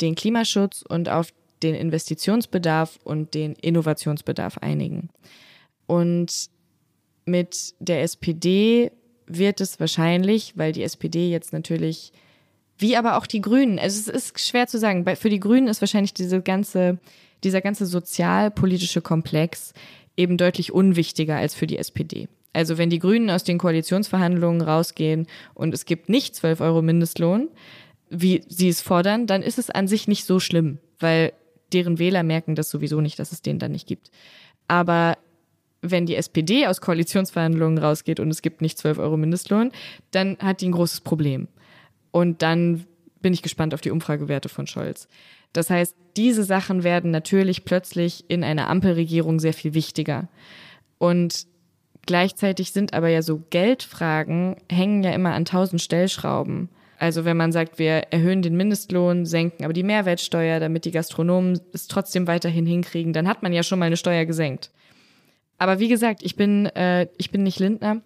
den 0.00 0.14
Klimaschutz 0.14 0.82
und 0.88 1.10
auf 1.10 1.34
den 1.62 1.74
Investitionsbedarf 1.74 2.98
und 3.04 3.34
den 3.34 3.52
Innovationsbedarf 3.52 4.56
einigen. 4.58 5.10
Und 5.86 6.48
mit 7.26 7.74
der 7.78 8.02
SPD 8.02 8.90
wird 9.26 9.60
es 9.60 9.78
wahrscheinlich, 9.80 10.56
weil 10.56 10.72
die 10.72 10.82
SPD 10.82 11.30
jetzt 11.30 11.52
natürlich, 11.52 12.12
wie 12.78 12.96
aber 12.96 13.16
auch 13.16 13.26
die 13.26 13.40
Grünen, 13.40 13.78
also 13.78 13.98
es 13.98 14.08
ist 14.08 14.40
schwer 14.40 14.66
zu 14.66 14.78
sagen, 14.78 15.04
für 15.16 15.30
die 15.30 15.40
Grünen 15.40 15.68
ist 15.68 15.80
wahrscheinlich 15.80 16.14
diese 16.14 16.40
ganze, 16.42 16.98
dieser 17.44 17.60
ganze 17.60 17.86
sozialpolitische 17.86 19.00
Komplex 19.00 19.72
eben 20.16 20.36
deutlich 20.36 20.72
unwichtiger 20.72 21.36
als 21.36 21.54
für 21.54 21.66
die 21.66 21.78
SPD. 21.78 22.28
Also 22.52 22.78
wenn 22.78 22.90
die 22.90 23.00
Grünen 23.00 23.30
aus 23.30 23.44
den 23.44 23.58
Koalitionsverhandlungen 23.58 24.62
rausgehen 24.62 25.26
und 25.54 25.74
es 25.74 25.84
gibt 25.86 26.08
nicht 26.08 26.36
12 26.36 26.60
Euro 26.60 26.82
Mindestlohn, 26.82 27.48
wie 28.10 28.44
sie 28.48 28.68
es 28.68 28.80
fordern, 28.80 29.26
dann 29.26 29.42
ist 29.42 29.58
es 29.58 29.70
an 29.70 29.88
sich 29.88 30.06
nicht 30.06 30.24
so 30.24 30.38
schlimm, 30.38 30.78
weil 31.00 31.32
deren 31.72 31.98
Wähler 31.98 32.22
merken 32.22 32.54
das 32.54 32.70
sowieso 32.70 33.00
nicht, 33.00 33.18
dass 33.18 33.32
es 33.32 33.42
den 33.42 33.58
dann 33.58 33.72
nicht 33.72 33.88
gibt. 33.88 34.10
Aber 34.68 35.18
wenn 35.82 36.06
die 36.06 36.16
SPD 36.16 36.66
aus 36.66 36.80
Koalitionsverhandlungen 36.80 37.78
rausgeht 37.78 38.20
und 38.20 38.30
es 38.30 38.40
gibt 38.40 38.62
nicht 38.62 38.78
12 38.78 38.98
Euro 38.98 39.16
Mindestlohn, 39.16 39.72
dann 40.12 40.38
hat 40.38 40.60
die 40.60 40.68
ein 40.68 40.72
großes 40.72 41.00
Problem. 41.02 41.48
Und 42.14 42.42
dann 42.42 42.84
bin 43.22 43.32
ich 43.32 43.42
gespannt 43.42 43.74
auf 43.74 43.80
die 43.80 43.90
Umfragewerte 43.90 44.48
von 44.48 44.68
Scholz. 44.68 45.08
Das 45.52 45.68
heißt, 45.68 45.96
diese 46.16 46.44
Sachen 46.44 46.84
werden 46.84 47.10
natürlich 47.10 47.64
plötzlich 47.64 48.24
in 48.28 48.44
einer 48.44 48.70
Ampelregierung 48.70 49.40
sehr 49.40 49.52
viel 49.52 49.74
wichtiger. 49.74 50.28
Und 50.98 51.48
gleichzeitig 52.06 52.70
sind 52.70 52.94
aber 52.94 53.08
ja 53.08 53.20
so 53.20 53.42
Geldfragen 53.50 54.54
hängen 54.70 55.02
ja 55.02 55.10
immer 55.10 55.32
an 55.32 55.44
tausend 55.44 55.82
Stellschrauben. 55.82 56.68
Also 57.00 57.24
wenn 57.24 57.36
man 57.36 57.50
sagt, 57.50 57.80
wir 57.80 58.04
erhöhen 58.12 58.42
den 58.42 58.56
Mindestlohn, 58.56 59.26
senken 59.26 59.64
aber 59.64 59.72
die 59.72 59.82
Mehrwertsteuer, 59.82 60.60
damit 60.60 60.84
die 60.84 60.92
Gastronomen 60.92 61.58
es 61.72 61.88
trotzdem 61.88 62.28
weiterhin 62.28 62.64
hinkriegen, 62.64 63.12
dann 63.12 63.26
hat 63.26 63.42
man 63.42 63.52
ja 63.52 63.64
schon 63.64 63.80
mal 63.80 63.86
eine 63.86 63.96
Steuer 63.96 64.24
gesenkt. 64.24 64.70
Aber 65.58 65.80
wie 65.80 65.88
gesagt, 65.88 66.22
ich 66.22 66.36
bin, 66.36 66.66
äh, 66.66 67.08
ich 67.16 67.32
bin 67.32 67.42
nicht 67.42 67.58
Lindner 67.58 68.02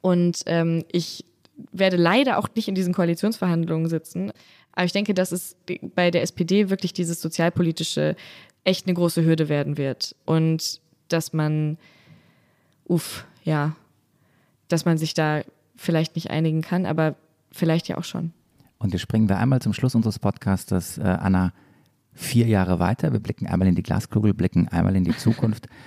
und 0.00 0.44
ähm, 0.46 0.82
ich 0.90 1.26
werde 1.72 1.96
leider 1.96 2.38
auch 2.38 2.48
nicht 2.54 2.68
in 2.68 2.74
diesen 2.74 2.94
Koalitionsverhandlungen 2.94 3.88
sitzen. 3.88 4.32
Aber 4.72 4.84
ich 4.84 4.92
denke, 4.92 5.14
dass 5.14 5.32
es 5.32 5.56
bei 5.94 6.10
der 6.10 6.22
SPD 6.22 6.70
wirklich 6.70 6.92
dieses 6.92 7.20
sozialpolitische 7.20 8.16
echt 8.64 8.86
eine 8.86 8.94
große 8.94 9.24
Hürde 9.24 9.48
werden 9.48 9.78
wird. 9.78 10.14
Und 10.24 10.80
dass 11.08 11.32
man, 11.32 11.78
uff, 12.84 13.26
ja, 13.42 13.74
dass 14.68 14.84
man 14.84 14.98
sich 14.98 15.14
da 15.14 15.42
vielleicht 15.76 16.14
nicht 16.14 16.30
einigen 16.30 16.60
kann, 16.60 16.86
aber 16.86 17.16
vielleicht 17.50 17.88
ja 17.88 17.98
auch 17.98 18.04
schon. 18.04 18.32
Und 18.78 18.92
jetzt 18.92 19.02
springen 19.02 19.28
wir 19.28 19.38
einmal 19.38 19.60
zum 19.60 19.72
Schluss 19.72 19.94
unseres 19.94 20.18
Podcasts, 20.18 20.98
äh, 20.98 21.02
Anna, 21.02 21.52
vier 22.12 22.46
Jahre 22.46 22.78
weiter. 22.78 23.12
Wir 23.12 23.20
blicken 23.20 23.46
einmal 23.46 23.68
in 23.68 23.74
die 23.74 23.82
Glaskugel, 23.82 24.34
blicken 24.34 24.68
einmal 24.68 24.96
in 24.96 25.04
die 25.04 25.16
Zukunft. 25.16 25.68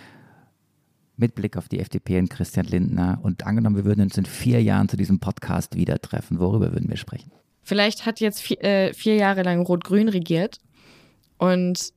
mit 1.15 1.35
Blick 1.35 1.57
auf 1.57 1.69
die 1.69 1.79
FDP 1.79 2.19
und 2.19 2.29
Christian 2.29 2.65
Lindner. 2.65 3.19
Und 3.21 3.45
angenommen, 3.45 3.75
wir 3.75 3.85
würden 3.85 4.01
uns 4.01 4.17
in 4.17 4.25
vier 4.25 4.61
Jahren 4.61 4.89
zu 4.89 4.97
diesem 4.97 5.19
Podcast 5.19 5.75
wieder 5.75 5.99
treffen. 5.99 6.39
Worüber 6.39 6.71
würden 6.73 6.89
wir 6.89 6.97
sprechen? 6.97 7.31
Vielleicht 7.63 8.05
hat 8.05 8.19
jetzt 8.19 8.41
vier, 8.41 8.63
äh, 8.63 8.93
vier 8.93 9.15
Jahre 9.15 9.43
lang 9.43 9.61
Rot-Grün 9.61 10.09
regiert 10.09 10.59
und 11.37 11.93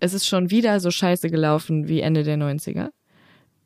es 0.00 0.14
ist 0.14 0.26
schon 0.26 0.50
wieder 0.50 0.80
so 0.80 0.90
scheiße 0.90 1.30
gelaufen 1.30 1.88
wie 1.88 2.00
Ende 2.00 2.22
der 2.22 2.38
90er. 2.38 2.90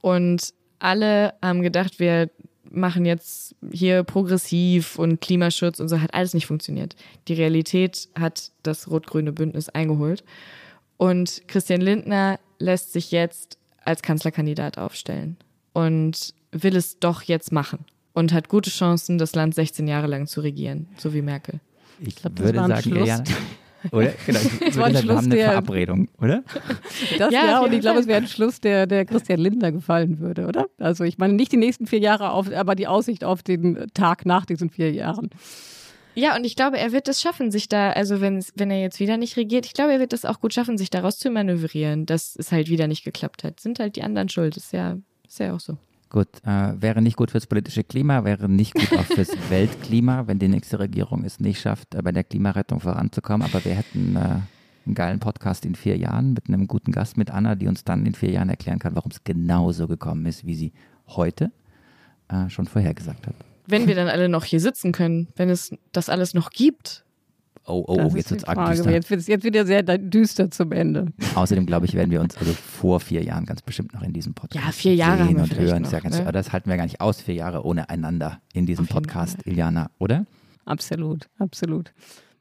Und 0.01 0.53
alle 0.81 1.35
haben 1.41 1.63
gedacht, 1.63 2.01
wir 2.01 2.29
machen 2.71 3.05
jetzt 3.05 3.55
hier 3.73 4.03
progressiv 4.03 4.99
und 4.99 5.21
Klimaschutz 5.21 5.79
und 5.79 5.89
so, 5.89 6.01
hat 6.01 6.13
alles 6.13 6.35
nicht 6.35 6.47
funktioniert. 6.47 6.97
Die 7.29 7.35
Realität 7.35 8.09
hat 8.19 8.51
das 8.65 8.91
rot-grüne 8.91 9.33
Bündnis 9.33 9.69
eingeholt. 9.69 10.25
Und 10.97 11.43
Christian 11.47 11.81
Lindner 11.81 12.41
lässt 12.59 12.93
sich 12.93 13.13
jetzt 13.13 13.59
als 13.85 14.03
Kanzlerkandidat 14.03 14.79
aufstellen 14.79 15.37
und 15.73 16.35
will 16.53 16.77
es 16.77 16.99
doch 16.99 17.23
jetzt 17.23 17.53
machen 17.53 17.81
und 18.13 18.33
hat 18.33 18.49
gute 18.49 18.71
Chancen, 18.71 19.19
das 19.19 19.35
Land 19.35 19.55
16 19.55 19.87
Jahre 19.87 20.07
lang 20.07 20.27
zu 20.27 20.41
regieren, 20.41 20.87
so 20.97 21.13
wie 21.13 21.23
Merkel. 21.23 21.61
Ich, 22.01 22.17
glaub, 22.17 22.39
würde 22.39 22.59
sagen, 22.59 22.83
Schluss. 22.83 23.09
ja, 23.09 23.23
oder? 23.93 24.13
Genau, 24.27 24.41
ich 24.41 24.61
würde 24.61 24.73
sagen, 24.73 25.09
wir 25.09 25.17
haben 25.17 25.33
eine 25.33 25.37
Verabredung, 25.37 26.09
oder? 26.21 26.43
Das 27.19 27.33
ja, 27.33 27.47
ja 27.47 27.61
und 27.61 27.73
ich 27.73 27.81
glaube, 27.81 28.01
es 28.01 28.07
wäre 28.07 28.23
ein 28.23 28.29
Schluss, 28.29 28.61
der, 28.61 28.87
der 28.87 29.05
Christian 29.05 29.41
Lindner 29.41 29.73
gefallen 29.73 30.19
würde, 30.21 30.47
oder? 30.47 30.67
Also 30.79 31.05
ich 31.05 31.19
meine 31.19 31.35
nicht 31.35 31.53
die 31.53 31.57
nächsten 31.57 31.87
vier 31.87 32.01
Jahre, 32.01 32.31
auf, 32.31 32.51
aber 32.53 32.75
die 32.75 32.87
Aussicht 32.87 33.25
auf 33.25 33.43
den 33.43 33.87
Tag 33.95 34.27
nach 34.27 34.47
diesen 34.47 34.71
vier 34.71 34.93
Jahren. 34.93 35.31
Ja, 36.15 36.37
und 36.37 36.45
ich 36.45 36.55
glaube, 36.55 36.79
er 36.79 36.93
wird 36.93 37.09
es 37.09 37.21
schaffen, 37.21 37.51
sich 37.51 37.69
da, 37.69 37.91
also 37.91 38.21
wenn, 38.21 38.45
wenn 38.55 38.71
er 38.71 38.81
jetzt 38.81 39.01
wieder 39.01 39.17
nicht 39.17 39.37
regiert, 39.37 39.67
ich 39.67 39.75
glaube, 39.75 39.93
er 39.93 39.99
wird 39.99 40.13
es 40.13 40.25
auch 40.25 40.41
gut 40.41 40.55
schaffen, 40.55 40.79
sich 40.79 40.91
daraus 40.91 41.19
zu 41.19 41.31
manövrieren, 41.31 42.07
dass 42.07 42.37
es 42.37 42.53
halt 42.53 42.69
wieder 42.69 42.87
nicht 42.87 43.05
geklappt 43.05 43.43
hat. 43.43 43.59
Sind 43.59 43.81
halt 43.81 43.97
die 43.97 44.03
anderen 44.03 44.29
schuld, 44.29 44.57
ist 44.57 44.73
ja, 44.73 44.97
ist 45.27 45.41
ja 45.41 45.55
auch 45.55 45.61
so. 45.61 45.77
Gut, 46.11 46.29
äh, 46.45 46.81
wäre 46.81 47.03
nicht 47.03 47.17
gut 47.17 47.33
fürs 47.33 47.49
politische 47.49 47.83
Klima, 47.83 48.25
wäre 48.25 48.49
nicht 48.49 48.75
gut 48.75 48.97
auch 48.97 49.05
fürs 49.05 49.31
Weltklima, 49.51 50.29
wenn 50.29 50.39
die 50.39 50.47
nächste 50.47 50.79
Regierung 50.79 51.25
es 51.25 51.41
nicht 51.41 51.61
schafft, 51.61 51.97
äh, 51.97 52.03
bei 52.03 52.13
der 52.13 52.23
Klimarettung 52.23 52.79
voranzukommen. 52.79 53.45
Aber 53.45 53.65
wir 53.65 53.75
hätten 53.75 54.15
äh, 54.15 54.19
einen 54.87 54.95
geilen 54.95 55.19
Podcast 55.19 55.67
in 55.67 55.75
vier 55.75 55.97
Jahren 55.97 56.35
mit 56.35 56.47
einem 56.47 56.69
guten 56.69 56.93
Gast, 56.93 57.17
mit 57.17 57.33
Anna, 57.33 57.57
die 57.57 57.67
uns 57.67 57.83
dann 57.83 58.07
in 58.07 58.15
vier 58.15 58.31
Jahren 58.31 58.51
erklären 58.51 58.79
kann, 58.79 58.95
warum 58.95 59.11
es 59.11 59.25
genauso 59.25 59.89
gekommen 59.89 60.27
ist, 60.27 60.47
wie 60.47 60.55
sie 60.55 60.73
heute 61.09 61.51
äh, 62.29 62.49
schon 62.49 62.67
vorhergesagt 62.67 63.27
hat 63.27 63.35
wenn 63.67 63.87
wir 63.87 63.95
dann 63.95 64.09
alle 64.09 64.29
noch 64.29 64.45
hier 64.45 64.61
sitzen 64.61 64.93
können, 64.93 65.29
wenn 65.37 65.49
es 65.49 65.71
das 65.93 66.09
alles 66.09 66.35
noch 66.35 66.51
gibt. 66.51 67.05
Oh, 67.67 67.83
oh, 67.87 67.99
oh, 67.99 68.17
jetzt 68.17 68.31
wird 68.31 68.43
es 68.43 68.45
arg 68.45 68.71
düster. 68.71 68.91
Jetzt 68.91 69.09
wird 69.09 69.21
es 69.21 69.27
jetzt 69.27 69.45
wieder 69.45 69.65
sehr 69.65 69.83
düster 69.83 70.51
zum 70.51 70.73
Ende. 70.73 71.07
Außerdem, 71.35 71.65
glaube 71.65 71.87
ich, 71.87 71.95
werden 71.95 72.11
wir 72.11 72.21
uns 72.21 72.37
also 72.37 72.53
vor 72.53 73.01
vier 73.01 73.23
Jahren 73.23 73.47
ganz 73.47 73.63
bestimmt 73.63 73.95
noch 73.95 74.03
in 74.03 74.13
diesem 74.13 74.35
Podcast 74.35 74.63
ja, 74.63 74.71
vier 74.71 74.95
Jahre 74.95 75.27
sehen 75.27 75.41
und 75.41 75.59
hören. 75.59 75.83
Noch, 75.83 75.93
ja 75.93 76.01
ganz, 76.01 76.19
ne? 76.19 76.31
Das 76.31 76.53
halten 76.53 76.69
wir 76.69 76.77
gar 76.77 76.85
nicht 76.85 77.01
aus, 77.01 77.23
vier 77.23 77.35
Jahre 77.35 77.65
ohne 77.65 77.89
einander 77.89 78.43
in 78.53 78.67
diesem 78.67 78.87
Podcast, 78.87 79.47
Iliana, 79.47 79.91
oder? 79.99 80.27
Absolut, 80.67 81.29
absolut. 81.39 81.95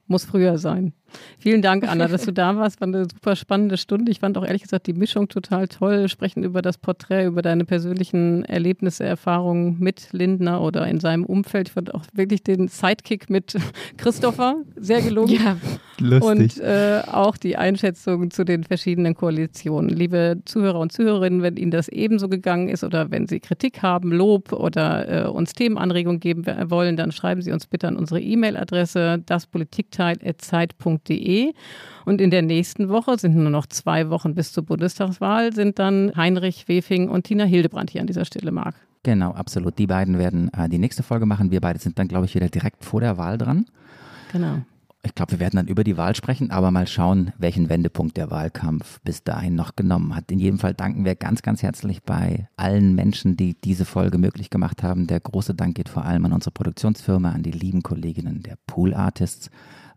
Muss 0.07 0.25
früher 0.25 0.57
sein. 0.57 0.93
Vielen 1.37 1.61
Dank, 1.61 1.87
Anna, 1.87 2.07
dass 2.07 2.23
du 2.23 2.31
da 2.33 2.55
warst. 2.55 2.79
War 2.79 2.87
eine 2.87 3.03
super 3.03 3.35
spannende 3.35 3.77
Stunde. 3.77 4.11
Ich 4.11 4.19
fand 4.19 4.37
auch 4.37 4.45
ehrlich 4.45 4.61
gesagt 4.61 4.87
die 4.87 4.93
Mischung 4.93 5.27
total 5.27 5.67
toll. 5.67 6.07
Sprechen 6.07 6.43
über 6.43 6.61
das 6.61 6.77
Porträt, 6.77 7.25
über 7.25 7.41
deine 7.41 7.65
persönlichen 7.65 8.45
Erlebnisse, 8.45 9.03
Erfahrungen 9.03 9.77
mit 9.79 10.09
Lindner 10.11 10.61
oder 10.61 10.87
in 10.87 10.99
seinem 10.99 11.25
Umfeld. 11.25 11.67
Ich 11.67 11.73
fand 11.73 11.93
auch 11.93 12.03
wirklich 12.13 12.43
den 12.43 12.67
Sidekick 12.67 13.29
mit 13.29 13.55
Christopher 13.97 14.55
sehr 14.75 15.01
gelungen. 15.01 15.33
Ja, 15.33 15.57
lustig. 15.99 16.23
Und 16.23 16.59
äh, 16.63 17.01
auch 17.11 17.37
die 17.37 17.57
Einschätzung 17.57 18.31
zu 18.31 18.43
den 18.43 18.63
verschiedenen 18.63 19.15
Koalitionen. 19.15 19.89
Liebe 19.89 20.39
Zuhörer 20.45 20.79
und 20.79 20.91
Zuhörerinnen, 20.91 21.41
wenn 21.41 21.57
Ihnen 21.57 21.71
das 21.71 21.89
ebenso 21.89 22.29
gegangen 22.29 22.69
ist 22.69 22.83
oder 22.83 23.11
wenn 23.11 23.27
Sie 23.27 23.39
Kritik 23.39 23.81
haben, 23.81 24.11
Lob 24.11 24.53
oder 24.53 25.25
äh, 25.25 25.27
uns 25.27 25.53
Themenanregungen 25.53 26.19
geben 26.19 26.45
wollen, 26.69 26.95
dann 26.97 27.11
schreiben 27.11 27.41
Sie 27.41 27.51
uns 27.51 27.67
bitte 27.67 27.87
an 27.87 27.97
unsere 27.97 28.21
E-Mail-Adresse 28.21 29.21
daspolitikteil.zeit.de 29.25 31.02
www.bundestag.de. 31.07 31.53
Und 32.05 32.19
in 32.19 32.31
der 32.31 32.41
nächsten 32.41 32.89
Woche, 32.89 33.17
sind 33.17 33.35
nur 33.35 33.49
noch 33.49 33.65
zwei 33.67 34.09
Wochen 34.09 34.35
bis 34.35 34.51
zur 34.51 34.63
Bundestagswahl, 34.63 35.53
sind 35.53 35.79
dann 35.79 36.11
Heinrich 36.15 36.67
Wefing 36.67 37.09
und 37.09 37.23
Tina 37.23 37.45
Hildebrand 37.45 37.91
hier 37.91 38.01
an 38.01 38.07
dieser 38.07 38.25
Stelle, 38.25 38.51
Marc. 38.51 38.75
Genau, 39.03 39.31
absolut. 39.31 39.77
Die 39.77 39.87
beiden 39.87 40.17
werden 40.17 40.51
äh, 40.53 40.69
die 40.69 40.77
nächste 40.77 41.03
Folge 41.03 41.25
machen. 41.25 41.51
Wir 41.51 41.61
beide 41.61 41.79
sind 41.79 41.99
dann, 41.99 42.07
glaube 42.07 42.25
ich, 42.25 42.35
wieder 42.35 42.49
direkt 42.49 42.83
vor 42.85 43.01
der 43.01 43.17
Wahl 43.17 43.37
dran. 43.37 43.65
Genau. 44.31 44.59
Ich 45.05 45.15
glaube, 45.15 45.33
wir 45.33 45.39
werden 45.41 45.57
dann 45.57 45.67
über 45.67 45.83
die 45.83 45.97
Wahl 45.97 46.15
sprechen, 46.15 46.49
aber 46.49 46.71
mal 46.71 46.87
schauen, 46.87 47.33
welchen 47.37 47.67
Wendepunkt 47.67 48.15
der 48.15 48.31
Wahlkampf 48.31 49.01
bis 49.01 49.21
dahin 49.21 49.53
noch 49.53 49.75
genommen 49.75 50.15
hat. 50.15 50.31
In 50.31 50.39
jedem 50.39 50.59
Fall 50.59 50.73
danken 50.73 51.03
wir 51.03 51.15
ganz, 51.15 51.41
ganz 51.41 51.61
herzlich 51.61 52.03
bei 52.03 52.47
allen 52.55 52.95
Menschen, 52.95 53.35
die 53.35 53.55
diese 53.61 53.83
Folge 53.83 54.17
möglich 54.17 54.49
gemacht 54.49 54.81
haben. 54.81 55.07
Der 55.07 55.19
große 55.19 55.55
Dank 55.55 55.75
geht 55.75 55.89
vor 55.89 56.05
allem 56.05 56.23
an 56.23 56.31
unsere 56.31 56.51
Produktionsfirma, 56.51 57.31
an 57.31 57.43
die 57.43 57.51
lieben 57.51 57.83
Kolleginnen 57.83 58.43
der 58.43 58.57
Pool 58.65 58.93
Artists, 58.93 59.49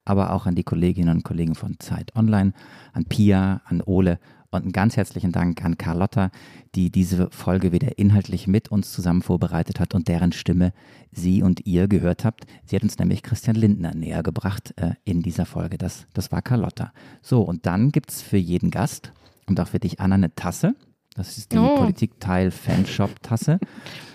aber 0.06 0.32
auch 0.32 0.46
an 0.46 0.54
die 0.54 0.64
Kolleginnen 0.64 1.16
und 1.16 1.24
Kollegen 1.24 1.54
von 1.54 1.78
Zeit 1.78 2.16
Online, 2.16 2.54
an 2.94 3.04
Pia, 3.04 3.60
an 3.66 3.82
Ole 3.82 4.18
und 4.50 4.62
einen 4.62 4.72
ganz 4.72 4.96
herzlichen 4.96 5.32
Dank 5.32 5.62
an 5.64 5.76
Carlotta, 5.76 6.30
die 6.74 6.90
diese 6.90 7.28
Folge 7.30 7.72
wieder 7.72 7.98
inhaltlich 7.98 8.46
mit 8.46 8.70
uns 8.70 8.92
zusammen 8.92 9.22
vorbereitet 9.22 9.80
hat 9.80 9.94
und 9.94 10.08
deren 10.08 10.32
Stimme 10.32 10.72
Sie 11.12 11.42
und 11.42 11.66
ihr 11.66 11.88
gehört 11.88 12.24
habt. 12.24 12.46
Sie 12.64 12.76
hat 12.76 12.82
uns 12.82 12.98
nämlich 12.98 13.22
Christian 13.22 13.56
Lindner 13.56 13.94
näher 13.94 14.22
gebracht 14.22 14.74
äh, 14.76 14.92
in 15.04 15.22
dieser 15.22 15.46
Folge. 15.46 15.78
Das, 15.78 16.06
das 16.14 16.32
war 16.32 16.42
Carlotta. 16.42 16.92
So, 17.22 17.42
und 17.42 17.66
dann 17.66 17.90
gibt 17.92 18.10
es 18.10 18.22
für 18.22 18.36
jeden 18.36 18.70
Gast 18.70 19.12
und 19.46 19.60
auch 19.60 19.68
für 19.68 19.78
dich, 19.78 20.00
Anna, 20.00 20.14
eine 20.14 20.34
Tasse. 20.34 20.74
Das 21.16 21.38
ist 21.38 21.52
die 21.52 21.58
Oh. 21.58 21.76
Politikteil 21.76 22.50
Fanshop-Tasse. 22.50 23.58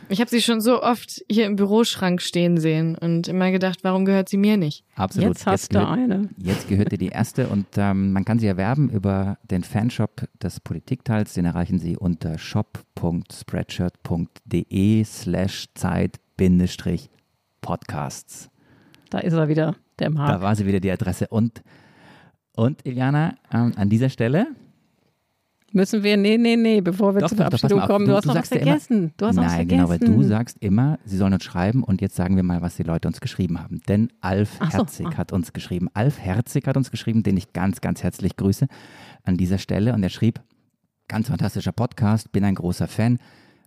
Ich 0.09 0.19
habe 0.19 0.29
sie 0.29 0.41
schon 0.41 0.59
so 0.59 0.83
oft 0.83 1.23
hier 1.31 1.45
im 1.45 1.55
Büroschrank 1.55 2.21
stehen 2.21 2.57
sehen 2.57 2.97
und 2.97 3.29
immer 3.29 3.49
gedacht, 3.51 3.79
warum 3.83 4.03
gehört 4.03 4.27
sie 4.27 4.35
mir 4.37 4.57
nicht? 4.57 4.83
Absolut. 4.95 5.29
Jetzt 5.29 5.45
hast 5.47 5.73
du 5.73 5.79
gehört, 5.79 5.97
eine. 5.97 6.29
Jetzt 6.37 6.67
gehört 6.67 6.91
dir 6.91 6.97
die 6.97 7.07
erste 7.07 7.47
und 7.47 7.65
ähm, 7.77 8.11
man 8.11 8.25
kann 8.25 8.37
sie 8.37 8.47
erwerben 8.47 8.89
über 8.89 9.37
den 9.49 9.63
Fanshop 9.63 10.27
des 10.43 10.59
Politikteils. 10.59 11.33
Den 11.33 11.45
erreichen 11.45 11.79
Sie 11.79 11.95
unter 11.95 12.37
shop.spreadshirt.de 12.37 15.03
slash 15.05 15.65
Zeit 15.75 16.19
bindestrich 16.37 17.09
Podcasts. 17.61 18.49
Da 19.09 19.19
ist 19.19 19.33
er 19.33 19.47
wieder, 19.47 19.75
der 19.99 20.09
Da 20.09 20.13
Marc. 20.13 20.41
war 20.41 20.55
sie 20.55 20.65
wieder 20.65 20.79
die 20.79 20.91
Adresse. 20.91 21.27
Und, 21.29 21.61
und 22.53 22.85
Iliana, 22.85 23.35
ähm, 23.53 23.73
an 23.75 23.89
dieser 23.89 24.09
Stelle 24.09 24.47
Müssen 25.73 26.03
wir, 26.03 26.17
nee, 26.17 26.37
nee, 26.37 26.57
nee, 26.57 26.81
bevor 26.81 27.13
wir 27.15 27.21
Doch, 27.21 27.29
zur 27.29 27.37
doch, 27.37 27.45
doch, 27.45 27.49
Verabschiedung 27.59 27.81
auf. 27.81 27.87
kommen, 27.87 28.05
du, 28.05 28.15
hast 28.15 28.25
noch 28.25 28.35
was 28.35 28.49
vergessen. 28.49 29.13
du 29.15 29.25
hast 29.25 29.35
noch 29.35 29.43
was 29.43 29.51
Nein, 29.51 29.67
vergessen. 29.67 29.87
genau, 29.87 29.89
weil 29.89 29.99
du 29.99 30.23
sagst 30.23 30.57
immer, 30.59 30.99
sie 31.05 31.17
sollen 31.17 31.33
uns 31.33 31.43
schreiben 31.43 31.83
und 31.83 32.01
jetzt 32.01 32.15
sagen 32.15 32.35
wir 32.35 32.43
mal, 32.43 32.61
was 32.61 32.75
die 32.75 32.83
Leute 32.83 33.07
uns 33.07 33.21
geschrieben 33.21 33.59
haben. 33.59 33.81
Denn 33.87 34.11
Alf 34.19 34.57
so, 34.59 34.69
Herzig 34.69 35.07
ah. 35.07 35.17
hat 35.17 35.31
uns 35.31 35.53
geschrieben. 35.53 35.87
Alf 35.93 36.19
Herzig 36.19 36.67
hat 36.67 36.75
uns 36.75 36.91
geschrieben, 36.91 37.23
den 37.23 37.37
ich 37.37 37.53
ganz, 37.53 37.79
ganz 37.79 38.03
herzlich 38.03 38.35
grüße 38.35 38.67
an 39.23 39.37
dieser 39.37 39.57
Stelle. 39.57 39.93
Und 39.93 40.03
er 40.03 40.09
schrieb, 40.09 40.41
ganz 41.07 41.29
fantastischer 41.29 41.71
Podcast, 41.71 42.31
bin 42.31 42.43
ein 42.43 42.55
großer 42.55 42.87
Fan. 42.87 43.19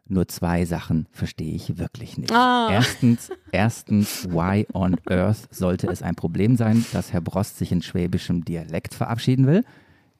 Nur 0.07 0.29
zwei 0.29 0.67
Sachen 0.67 1.07
verstehe 1.13 1.55
ich 1.55 1.79
wirklich 1.79 2.19
nicht. 2.19 2.31
Ah. 2.31 2.69
Erstens, 2.71 3.31
erstens, 3.53 4.29
why 4.31 4.67
on 4.75 4.97
earth 5.09 5.49
sollte 5.51 5.87
es 5.87 6.03
ein 6.03 6.15
Problem 6.15 6.57
sein, 6.57 6.85
dass 6.93 7.15
Herr 7.15 7.23
Brost 7.23 7.57
sich 7.57 7.73
in 7.73 7.81
schwäbischem 7.81 8.45
Dialekt 8.45 8.93
verabschieden 8.93 9.47
will? 9.47 9.65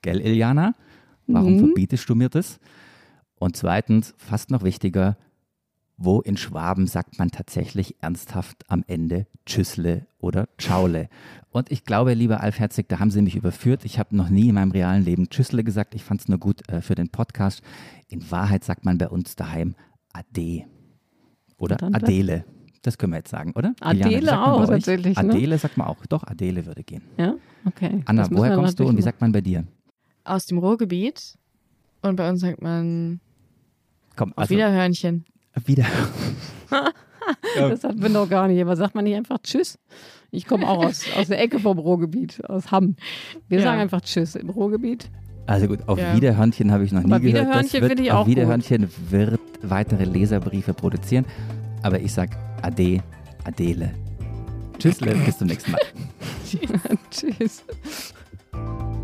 Gell, 0.01 0.21
Iliana? 0.21 0.75
Warum 1.27 1.55
Mhm. 1.55 1.59
verbietest 1.61 2.09
du 2.09 2.15
mir 2.15 2.29
das? 2.29 2.59
Und 3.37 3.57
zweitens, 3.57 4.15
fast 4.17 4.51
noch 4.51 4.63
wichtiger, 4.63 5.17
wo 5.97 6.21
in 6.21 6.37
Schwaben 6.37 6.87
sagt 6.87 7.19
man 7.19 7.31
tatsächlich 7.31 7.97
ernsthaft 8.03 8.65
am 8.69 8.83
Ende 8.89 9.27
Tschüssle 9.47 10.07
oder 10.19 10.49
Tschaule? 10.59 11.09
Und 11.51 11.71
ich 11.71 11.85
glaube, 11.85 12.15
lieber 12.15 12.41
Alf 12.41 12.59
Herzig, 12.59 12.89
da 12.89 12.99
haben 12.99 13.11
Sie 13.11 13.23
mich 13.23 13.37
überführt. 13.37 13.85
Ich 13.85 13.99
habe 13.99 14.17
noch 14.17 14.29
nie 14.29 14.49
in 14.49 14.55
meinem 14.57 14.73
realen 14.73 15.05
Leben 15.05 15.29
Tschüssle 15.29 15.63
gesagt. 15.63 15.95
Ich 15.95 16.03
fand 16.03 16.21
es 16.23 16.29
nur 16.29 16.39
gut 16.39 16.69
äh, 16.69 16.81
für 16.81 16.95
den 16.97 17.11
Podcast. 17.11 17.63
In 18.09 18.29
Wahrheit 18.31 18.65
sagt 18.65 18.85
man 18.85 18.99
bei 18.99 19.09
uns 19.09 19.37
daheim 19.37 19.77
Ade 20.13 20.65
oder 21.59 21.81
Adele. 21.95 22.45
Das 22.83 22.99
können 22.99 23.13
wir 23.13 23.19
jetzt 23.19 23.31
sagen, 23.31 23.53
oder? 23.55 23.75
Adele 23.81 24.43
auch, 24.43 24.67
tatsächlich, 24.67 25.17
ne? 25.17 25.31
Adele 25.31 25.59
sagt 25.59 25.77
man 25.79 25.87
auch. 25.87 26.05
Doch, 26.07 26.25
Adele 26.25 26.67
würde 26.67 26.83
gehen. 26.83 27.03
Ja, 27.17 27.35
okay. 27.65 28.03
Anna, 28.05 28.29
woher 28.31 28.57
kommst 28.57 28.79
du 28.79 28.87
und 28.87 28.97
wie 28.99 29.03
sagt 29.03 29.21
man 29.21 29.33
bei 29.33 29.41
dir? 29.41 29.65
Aus 30.25 30.47
dem 30.47 30.59
Ruhrgebiet. 30.59 31.37
Und 32.03 32.17
bei 32.17 32.29
uns 32.29 32.41
sagt 32.41 32.61
man 32.63 33.21
Komm, 34.17 34.33
auf 34.37 34.51
Wiederhörnchen. 34.51 35.25
wieder. 35.67 35.87
Das 37.57 37.83
hatten 37.85 38.03
wir 38.03 38.11
noch 38.11 38.29
gar 38.29 38.49
nicht. 38.49 38.61
Aber 38.61 38.77
sagt 38.77 38.95
man 38.95 39.05
nicht 39.05 39.17
einfach 39.17 39.39
Tschüss? 39.43 39.79
Ich 40.31 40.47
komme 40.47 40.69
auch 40.69 40.85
aus, 40.85 41.05
aus 41.17 41.29
der 41.29 41.41
Ecke 41.41 41.59
vom 41.59 41.79
Ruhrgebiet, 41.79 42.45
aus 42.51 42.71
Hamm. 42.71 42.97
Wir 43.49 43.61
Ja. 43.61 43.65
sagen 43.65 43.81
einfach 43.81 44.03
Tschüss 44.03 44.35
im 44.35 44.51
Ruhrgebiet. 44.51 45.09
Also 45.47 45.67
gut, 45.67 45.89
auf 45.89 45.99
Ja. 45.99 46.15
Wiederhörnchen 46.15 46.71
habe 46.71 46.85
ich 46.85 46.93
noch 46.93 47.03
nie 47.03 47.09
gehört. 47.09 47.25
Das 47.25 47.73
Wiederhörnchen 47.73 47.81
wird, 47.81 47.91
finde 47.93 48.03
ich 48.03 48.13
auf 48.13 48.19
auch 48.19 48.25
gut. 48.27 48.31
Wiederhörnchen 48.33 48.89
wird 49.09 49.41
weitere 49.63 50.05
Leserbriefe 50.05 50.75
produzieren. 50.75 51.25
Aber 51.83 51.99
ich 51.99 52.13
sag 52.13 52.29
Ade, 52.61 53.03
Adele. 53.45 53.95
Tschüss, 54.79 54.99
bis 54.99 55.39
zum 55.39 55.47
nächsten 55.47 55.73
Mal. 55.73 55.81
Tschüss. 57.11 57.65